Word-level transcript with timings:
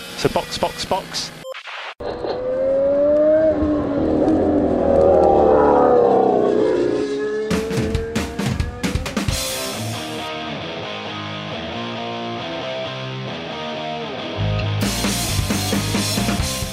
So 0.00 0.28
box, 0.28 0.58
box, 0.58 0.84
box. 0.86 1.30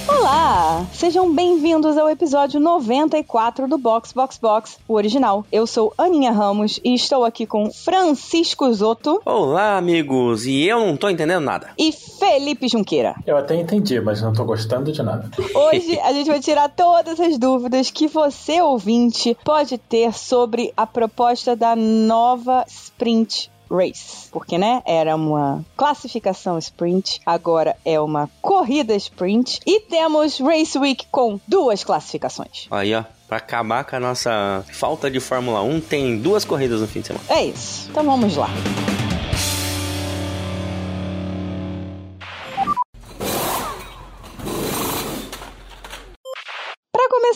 Olá! 0.08 0.86
Sejam 0.94 1.34
bem-vindos 1.34 1.98
ao 1.98 2.10
episódio 2.10 2.60
94 2.60 3.68
do 3.68 3.78
Box 3.78 4.14
Box 4.14 4.38
Box, 4.42 4.78
o 4.88 4.94
original. 4.94 5.46
Eu 5.52 5.66
sou 5.68 5.94
Aninha 5.98 6.32
Ramos 6.32 6.80
e 6.84 6.94
estou 6.94 7.24
aqui 7.26 7.46
com 7.46 7.72
Francisco 7.72 8.72
Zoto 8.74 9.22
Olá, 9.26 9.78
amigos, 9.78 10.46
e 10.46 10.64
eu 10.64 10.80
não 10.80 10.96
tô 10.98 11.10
entendendo 11.10 11.44
nada. 11.44 11.72
e 11.78 11.92
Felipe 12.32 12.70
Junqueira. 12.70 13.14
Eu 13.28 13.36
até 13.36 13.58
entendi, 13.58 14.00
mas 14.00 14.22
não 14.22 14.32
tô 14.32 14.46
gostando 14.46 14.90
de 14.90 15.04
nada. 15.04 15.30
Hoje 15.54 16.00
a 16.00 16.14
gente 16.14 16.30
vai 16.30 16.40
tirar 16.40 16.70
todas 16.70 17.20
as 17.20 17.38
dúvidas 17.38 17.92
que 17.92 18.08
você, 18.08 18.62
ouvinte, 18.62 19.38
pode 19.44 19.78
ter 19.78 20.14
sobre 20.14 20.72
a 20.78 20.88
proposta 20.88 21.58
da 21.58 21.76
nova 21.76 22.64
Sprint 22.70 23.52
Race. 23.70 24.30
Porque, 24.32 24.58
né, 24.58 24.82
era 24.86 25.14
uma 25.14 25.62
classificação 25.76 26.58
sprint, 26.58 27.20
agora 27.26 27.76
é 27.84 28.00
uma 28.00 28.30
corrida 28.42 28.96
sprint. 28.96 29.60
E 29.66 29.82
temos 29.82 30.40
Race 30.40 30.78
Week 30.80 31.08
com 31.12 31.38
duas 31.46 31.84
classificações. 31.84 32.68
Aí, 32.72 32.96
ó, 32.96 33.04
pra 33.28 33.38
acabar 33.38 33.84
com 33.84 33.98
a 33.98 34.00
nossa 34.00 34.64
falta 34.72 35.12
de 35.12 35.20
Fórmula 35.20 35.62
1, 35.64 35.82
tem 35.82 36.18
duas 36.18 36.46
corridas 36.46 36.80
no 36.80 36.88
fim 36.88 37.02
de 37.02 37.08
semana. 37.08 37.26
É 37.28 37.44
isso. 37.44 37.90
Então 37.90 38.06
vamos 38.06 38.38
lá. 38.38 38.48
Para 38.48 39.01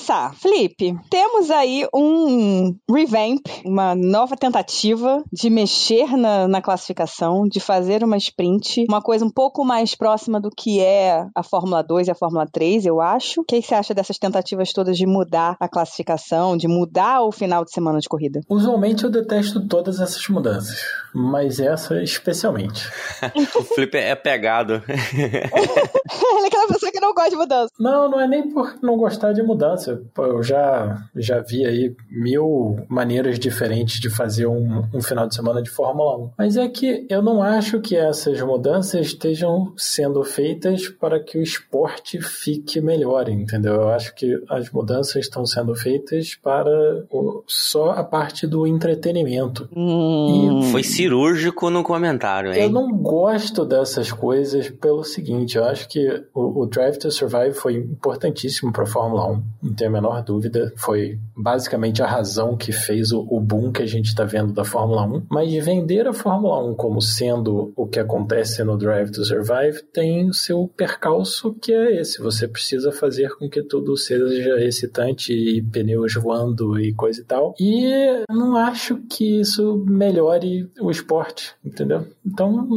começar, 0.05 0.35
Felipe, 0.35 0.95
temos 1.09 1.49
aí 1.49 1.87
um 1.93 2.75
revamp, 2.91 3.41
uma 3.65 3.95
nova 3.95 4.35
tentativa 4.37 5.23
de 5.33 5.49
mexer 5.49 6.15
na, 6.15 6.47
na 6.47 6.61
classificação, 6.61 7.47
de 7.47 7.59
fazer 7.59 8.03
uma 8.03 8.15
sprint, 8.15 8.85
uma 8.87 9.01
coisa 9.01 9.25
um 9.25 9.31
pouco 9.31 9.65
mais 9.65 9.95
próxima 9.95 10.39
do 10.39 10.51
que 10.55 10.79
é 10.79 11.25
a 11.35 11.41
Fórmula 11.41 11.81
2 11.81 12.07
e 12.07 12.11
a 12.11 12.15
Fórmula 12.15 12.45
3, 12.45 12.85
eu 12.85 13.01
acho. 13.01 13.41
O 13.41 13.43
que 13.43 13.59
você 13.59 13.73
acha 13.73 13.95
dessas 13.95 14.19
tentativas 14.19 14.71
todas 14.71 14.95
de 14.95 15.07
mudar 15.07 15.55
a 15.59 15.67
classificação, 15.67 16.55
de 16.55 16.67
mudar 16.67 17.23
o 17.23 17.31
final 17.31 17.65
de 17.65 17.71
semana 17.71 17.99
de 17.99 18.07
corrida? 18.07 18.41
Usualmente 18.47 19.05
eu 19.05 19.09
detesto 19.09 19.67
todas 19.67 19.99
essas 19.99 20.27
mudanças, 20.29 20.81
mas 21.15 21.59
essa 21.59 22.01
especialmente. 22.03 22.87
o 23.55 23.63
Felipe 23.63 23.97
é 23.97 24.13
pegado. 24.15 24.83
Ele 24.87 26.43
é 26.43 26.47
aquela 26.47 26.67
pessoa 26.67 26.91
que 26.91 26.99
não 26.99 27.13
gosta 27.13 27.29
de 27.29 27.35
mudança. 27.35 27.71
Não, 27.79 28.09
não 28.09 28.19
é 28.19 28.27
nem 28.27 28.49
por 28.51 28.75
não 28.81 28.97
gostar 28.97 29.31
de 29.33 29.41
mudança. 29.41 30.01
Pô, 30.13 30.25
eu 30.25 30.43
já, 30.43 30.97
já 31.15 31.39
vi 31.41 31.65
aí 31.65 31.95
mil 32.09 32.75
maneiras 32.89 33.39
diferentes 33.39 33.99
de 33.99 34.09
fazer 34.09 34.45
um, 34.47 34.83
um 34.93 35.01
final 35.01 35.27
de 35.27 35.35
semana 35.35 35.61
de 35.61 35.69
Fórmula 35.69 36.17
1. 36.17 36.29
Mas 36.37 36.57
é 36.57 36.67
que 36.67 37.05
eu 37.09 37.21
não 37.21 37.41
acho 37.41 37.79
que 37.79 37.95
essas 37.95 38.39
mudanças 38.41 39.07
estejam 39.07 39.73
sendo 39.77 40.23
feitas 40.23 40.89
para 40.89 41.19
que 41.19 41.37
o 41.37 41.41
esporte 41.41 42.21
fique 42.21 42.81
melhor, 42.81 43.29
entendeu? 43.29 43.73
Eu 43.75 43.89
acho 43.89 44.13
que 44.15 44.37
as 44.49 44.69
mudanças 44.69 45.15
estão 45.23 45.45
sendo 45.45 45.73
feitas 45.75 46.35
para 46.35 46.69
o- 47.09 47.43
só 47.47 47.91
a 47.91 48.03
parte 48.03 48.45
do 48.47 48.67
entretenimento. 48.67 49.69
Hum. 49.75 50.61
Foi 50.71 50.83
cirúrgico 51.05 51.69
no 51.69 51.83
comentário, 51.83 52.51
Eu 52.53 52.63
hein? 52.63 52.71
não 52.71 52.91
gosto 52.91 53.63
dessas 53.63 54.11
coisas 54.11 54.69
pelo 54.69 55.03
seguinte, 55.03 55.57
eu 55.57 55.63
acho 55.63 55.87
que 55.87 56.23
o, 56.33 56.63
o 56.63 56.65
Drive 56.65 56.97
to 56.97 57.11
Survive 57.11 57.53
foi 57.53 57.75
importantíssimo 57.75 58.71
para 58.71 58.83
a 58.83 58.87
Fórmula 58.87 59.27
1, 59.27 59.43
não 59.63 59.73
tenho 59.73 59.89
a 59.91 59.93
menor 59.93 60.23
dúvida. 60.23 60.73
Foi 60.77 61.19
basicamente 61.35 62.01
a 62.01 62.07
razão 62.07 62.57
que 62.57 62.71
fez 62.71 63.11
o, 63.11 63.25
o 63.29 63.39
boom 63.39 63.71
que 63.71 63.83
a 63.83 63.85
gente 63.85 64.07
está 64.07 64.23
vendo 64.23 64.53
da 64.53 64.63
Fórmula 64.63 65.03
1. 65.05 65.27
Mas 65.29 65.53
vender 65.63 66.07
a 66.07 66.13
Fórmula 66.13 66.63
1 66.71 66.75
como 66.75 67.01
sendo 67.01 67.71
o 67.75 67.85
que 67.87 67.99
acontece 67.99 68.63
no 68.63 68.77
Drive 68.77 69.11
to 69.11 69.23
Survive 69.23 69.83
tem 69.93 70.29
o 70.29 70.33
seu 70.33 70.69
percalço 70.75 71.53
que 71.53 71.71
é 71.71 71.99
esse. 71.99 72.21
Você 72.21 72.47
precisa 72.47 72.91
fazer 72.91 73.29
com 73.35 73.49
que 73.49 73.61
tudo 73.61 73.95
seja 73.95 74.63
excitante 74.63 75.33
e 75.33 75.61
pneus 75.61 76.15
voando 76.15 76.79
e 76.79 76.93
coisa 76.93 77.21
e 77.21 77.23
tal. 77.23 77.53
E 77.59 77.85
eu 77.85 78.35
não 78.35 78.55
acho 78.55 78.97
que 79.09 79.41
isso 79.41 79.83
melhore 79.87 80.69
o 80.79 80.89
esporte, 80.95 81.53
entendeu? 81.63 82.07
Então, 82.25 82.67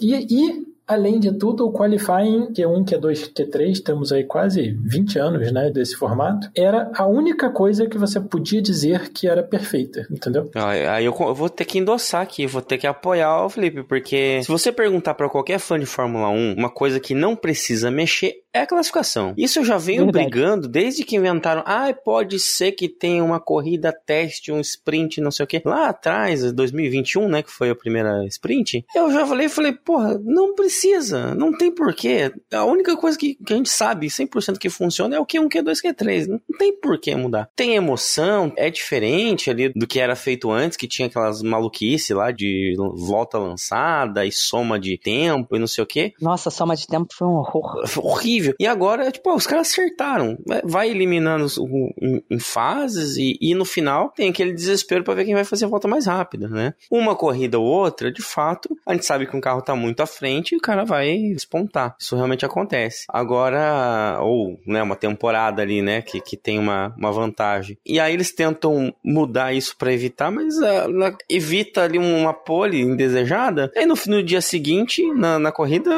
e, 0.00 0.14
e 0.14 0.72
Além 0.86 1.20
de 1.20 1.32
tudo, 1.32 1.66
o 1.66 1.72
qualifying 1.72 2.52
Q1, 2.52 2.84
Q2, 2.84 3.32
Q3, 3.32 3.82
temos 3.82 4.12
aí 4.12 4.24
quase 4.24 4.76
20 4.84 5.18
anos 5.18 5.52
né, 5.52 5.70
desse 5.70 5.96
formato, 5.96 6.50
era 6.56 6.90
a 6.94 7.06
única 7.06 7.50
coisa 7.50 7.86
que 7.86 7.96
você 7.96 8.20
podia 8.20 8.60
dizer 8.60 9.10
que 9.10 9.28
era 9.28 9.42
perfeita, 9.42 10.06
entendeu? 10.10 10.50
Aí 10.54 10.86
aí 10.86 11.04
eu 11.04 11.16
eu 11.22 11.34
vou 11.34 11.48
ter 11.48 11.64
que 11.64 11.78
endossar 11.78 12.20
aqui, 12.20 12.46
vou 12.46 12.60
ter 12.60 12.78
que 12.78 12.86
apoiar 12.86 13.44
o 13.44 13.48
Felipe, 13.48 13.84
porque 13.84 14.42
se 14.42 14.48
você 14.48 14.72
perguntar 14.72 15.14
pra 15.14 15.28
qualquer 15.28 15.60
fã 15.60 15.78
de 15.78 15.86
Fórmula 15.86 16.28
1, 16.28 16.54
uma 16.58 16.68
coisa 16.68 16.98
que 16.98 17.14
não 17.14 17.36
precisa 17.36 17.90
mexer 17.90 18.41
é 18.52 18.60
a 18.60 18.66
classificação. 18.66 19.34
Isso 19.36 19.60
eu 19.60 19.64
já 19.64 19.78
venho 19.78 20.04
Verdade. 20.04 20.26
brigando 20.26 20.68
desde 20.68 21.04
que 21.04 21.16
inventaram, 21.16 21.62
ah, 21.64 21.92
pode 21.92 22.38
ser 22.38 22.72
que 22.72 22.88
tenha 22.88 23.24
uma 23.24 23.40
corrida 23.40 23.92
teste, 23.92 24.52
um 24.52 24.60
sprint, 24.60 25.20
não 25.20 25.30
sei 25.30 25.44
o 25.44 25.46
quê. 25.46 25.62
Lá 25.64 25.88
atrás, 25.88 26.52
2021, 26.52 27.28
né, 27.28 27.42
que 27.42 27.50
foi 27.50 27.70
a 27.70 27.74
primeira 27.74 28.24
sprint, 28.26 28.84
eu 28.94 29.10
já 29.10 29.26
falei, 29.26 29.48
falei, 29.48 29.72
porra, 29.72 30.20
não 30.22 30.54
precisa, 30.54 31.34
não 31.34 31.56
tem 31.56 31.72
porquê. 31.74 32.32
A 32.52 32.64
única 32.64 32.96
coisa 32.96 33.18
que, 33.18 33.34
que 33.34 33.52
a 33.52 33.56
gente 33.56 33.70
sabe 33.70 34.06
100% 34.08 34.58
que 34.58 34.68
funciona 34.68 35.16
é 35.16 35.20
o 35.20 35.26
Q1, 35.26 35.48
Q2, 35.48 35.78
Q3. 35.82 36.26
Não 36.26 36.58
tem 36.58 36.78
porquê 36.78 37.14
mudar. 37.16 37.48
Tem 37.56 37.74
emoção, 37.74 38.52
é 38.56 38.70
diferente 38.70 39.50
ali 39.50 39.70
do 39.70 39.86
que 39.86 39.98
era 39.98 40.14
feito 40.14 40.50
antes, 40.50 40.76
que 40.76 40.88
tinha 40.88 41.08
aquelas 41.08 41.42
maluquice 41.42 42.12
lá 42.12 42.30
de 42.30 42.74
volta 42.94 43.38
lançada 43.38 44.26
e 44.26 44.32
soma 44.32 44.78
de 44.78 44.98
tempo 44.98 45.56
e 45.56 45.58
não 45.58 45.66
sei 45.66 45.84
o 45.84 45.86
quê. 45.86 46.12
Nossa, 46.20 46.50
soma 46.50 46.76
de 46.76 46.86
tempo 46.86 47.14
foi 47.14 47.26
um 47.26 47.36
horror. 47.36 47.86
Foi 47.86 48.02
E 48.58 48.66
agora, 48.66 49.10
tipo, 49.10 49.32
os 49.34 49.46
caras 49.46 49.68
acertaram. 49.70 50.36
Vai 50.64 50.90
eliminando 50.90 51.44
os- 51.44 51.56
o- 51.58 51.92
em, 52.00 52.22
em 52.30 52.38
fases 52.38 53.16
e, 53.16 53.38
e 53.40 53.54
no 53.54 53.64
final 53.64 54.10
tem 54.10 54.30
aquele 54.30 54.52
desespero 54.52 55.04
pra 55.04 55.14
ver 55.14 55.24
quem 55.24 55.34
vai 55.34 55.44
fazer 55.44 55.64
a 55.64 55.68
volta 55.68 55.88
mais 55.88 56.06
rápida, 56.06 56.48
né? 56.48 56.74
Uma 56.90 57.14
corrida 57.16 57.58
ou 57.58 57.64
outra, 57.64 58.10
de 58.12 58.22
fato, 58.22 58.76
a 58.86 58.92
gente 58.92 59.06
sabe 59.06 59.26
que 59.26 59.36
um 59.36 59.40
carro 59.40 59.62
tá 59.62 59.74
muito 59.74 60.02
à 60.02 60.06
frente 60.06 60.52
e 60.52 60.56
o 60.58 60.60
cara 60.60 60.84
vai 60.84 61.16
despontar. 61.32 61.94
Isso 61.98 62.14
realmente 62.16 62.44
acontece. 62.44 63.04
Agora, 63.08 64.18
ou, 64.20 64.58
né, 64.66 64.82
uma 64.82 64.96
temporada 64.96 65.62
ali, 65.62 65.82
né, 65.82 66.02
que, 66.02 66.20
que 66.20 66.36
tem 66.36 66.58
uma, 66.58 66.94
uma 66.96 67.12
vantagem. 67.12 67.76
E 67.84 67.98
aí 67.98 68.12
eles 68.14 68.32
tentam 68.32 68.94
mudar 69.04 69.52
isso 69.52 69.76
pra 69.76 69.92
evitar, 69.92 70.30
mas 70.30 70.60
ah, 70.62 70.88
na- 70.88 71.16
evita 71.28 71.82
ali 71.82 71.98
uma 71.98 72.32
pole 72.32 72.80
indesejada. 72.80 73.70
Aí 73.76 73.86
no, 73.86 73.94
no 74.06 74.22
dia 74.22 74.40
seguinte, 74.40 75.02
na, 75.14 75.38
na 75.38 75.52
corrida, 75.52 75.90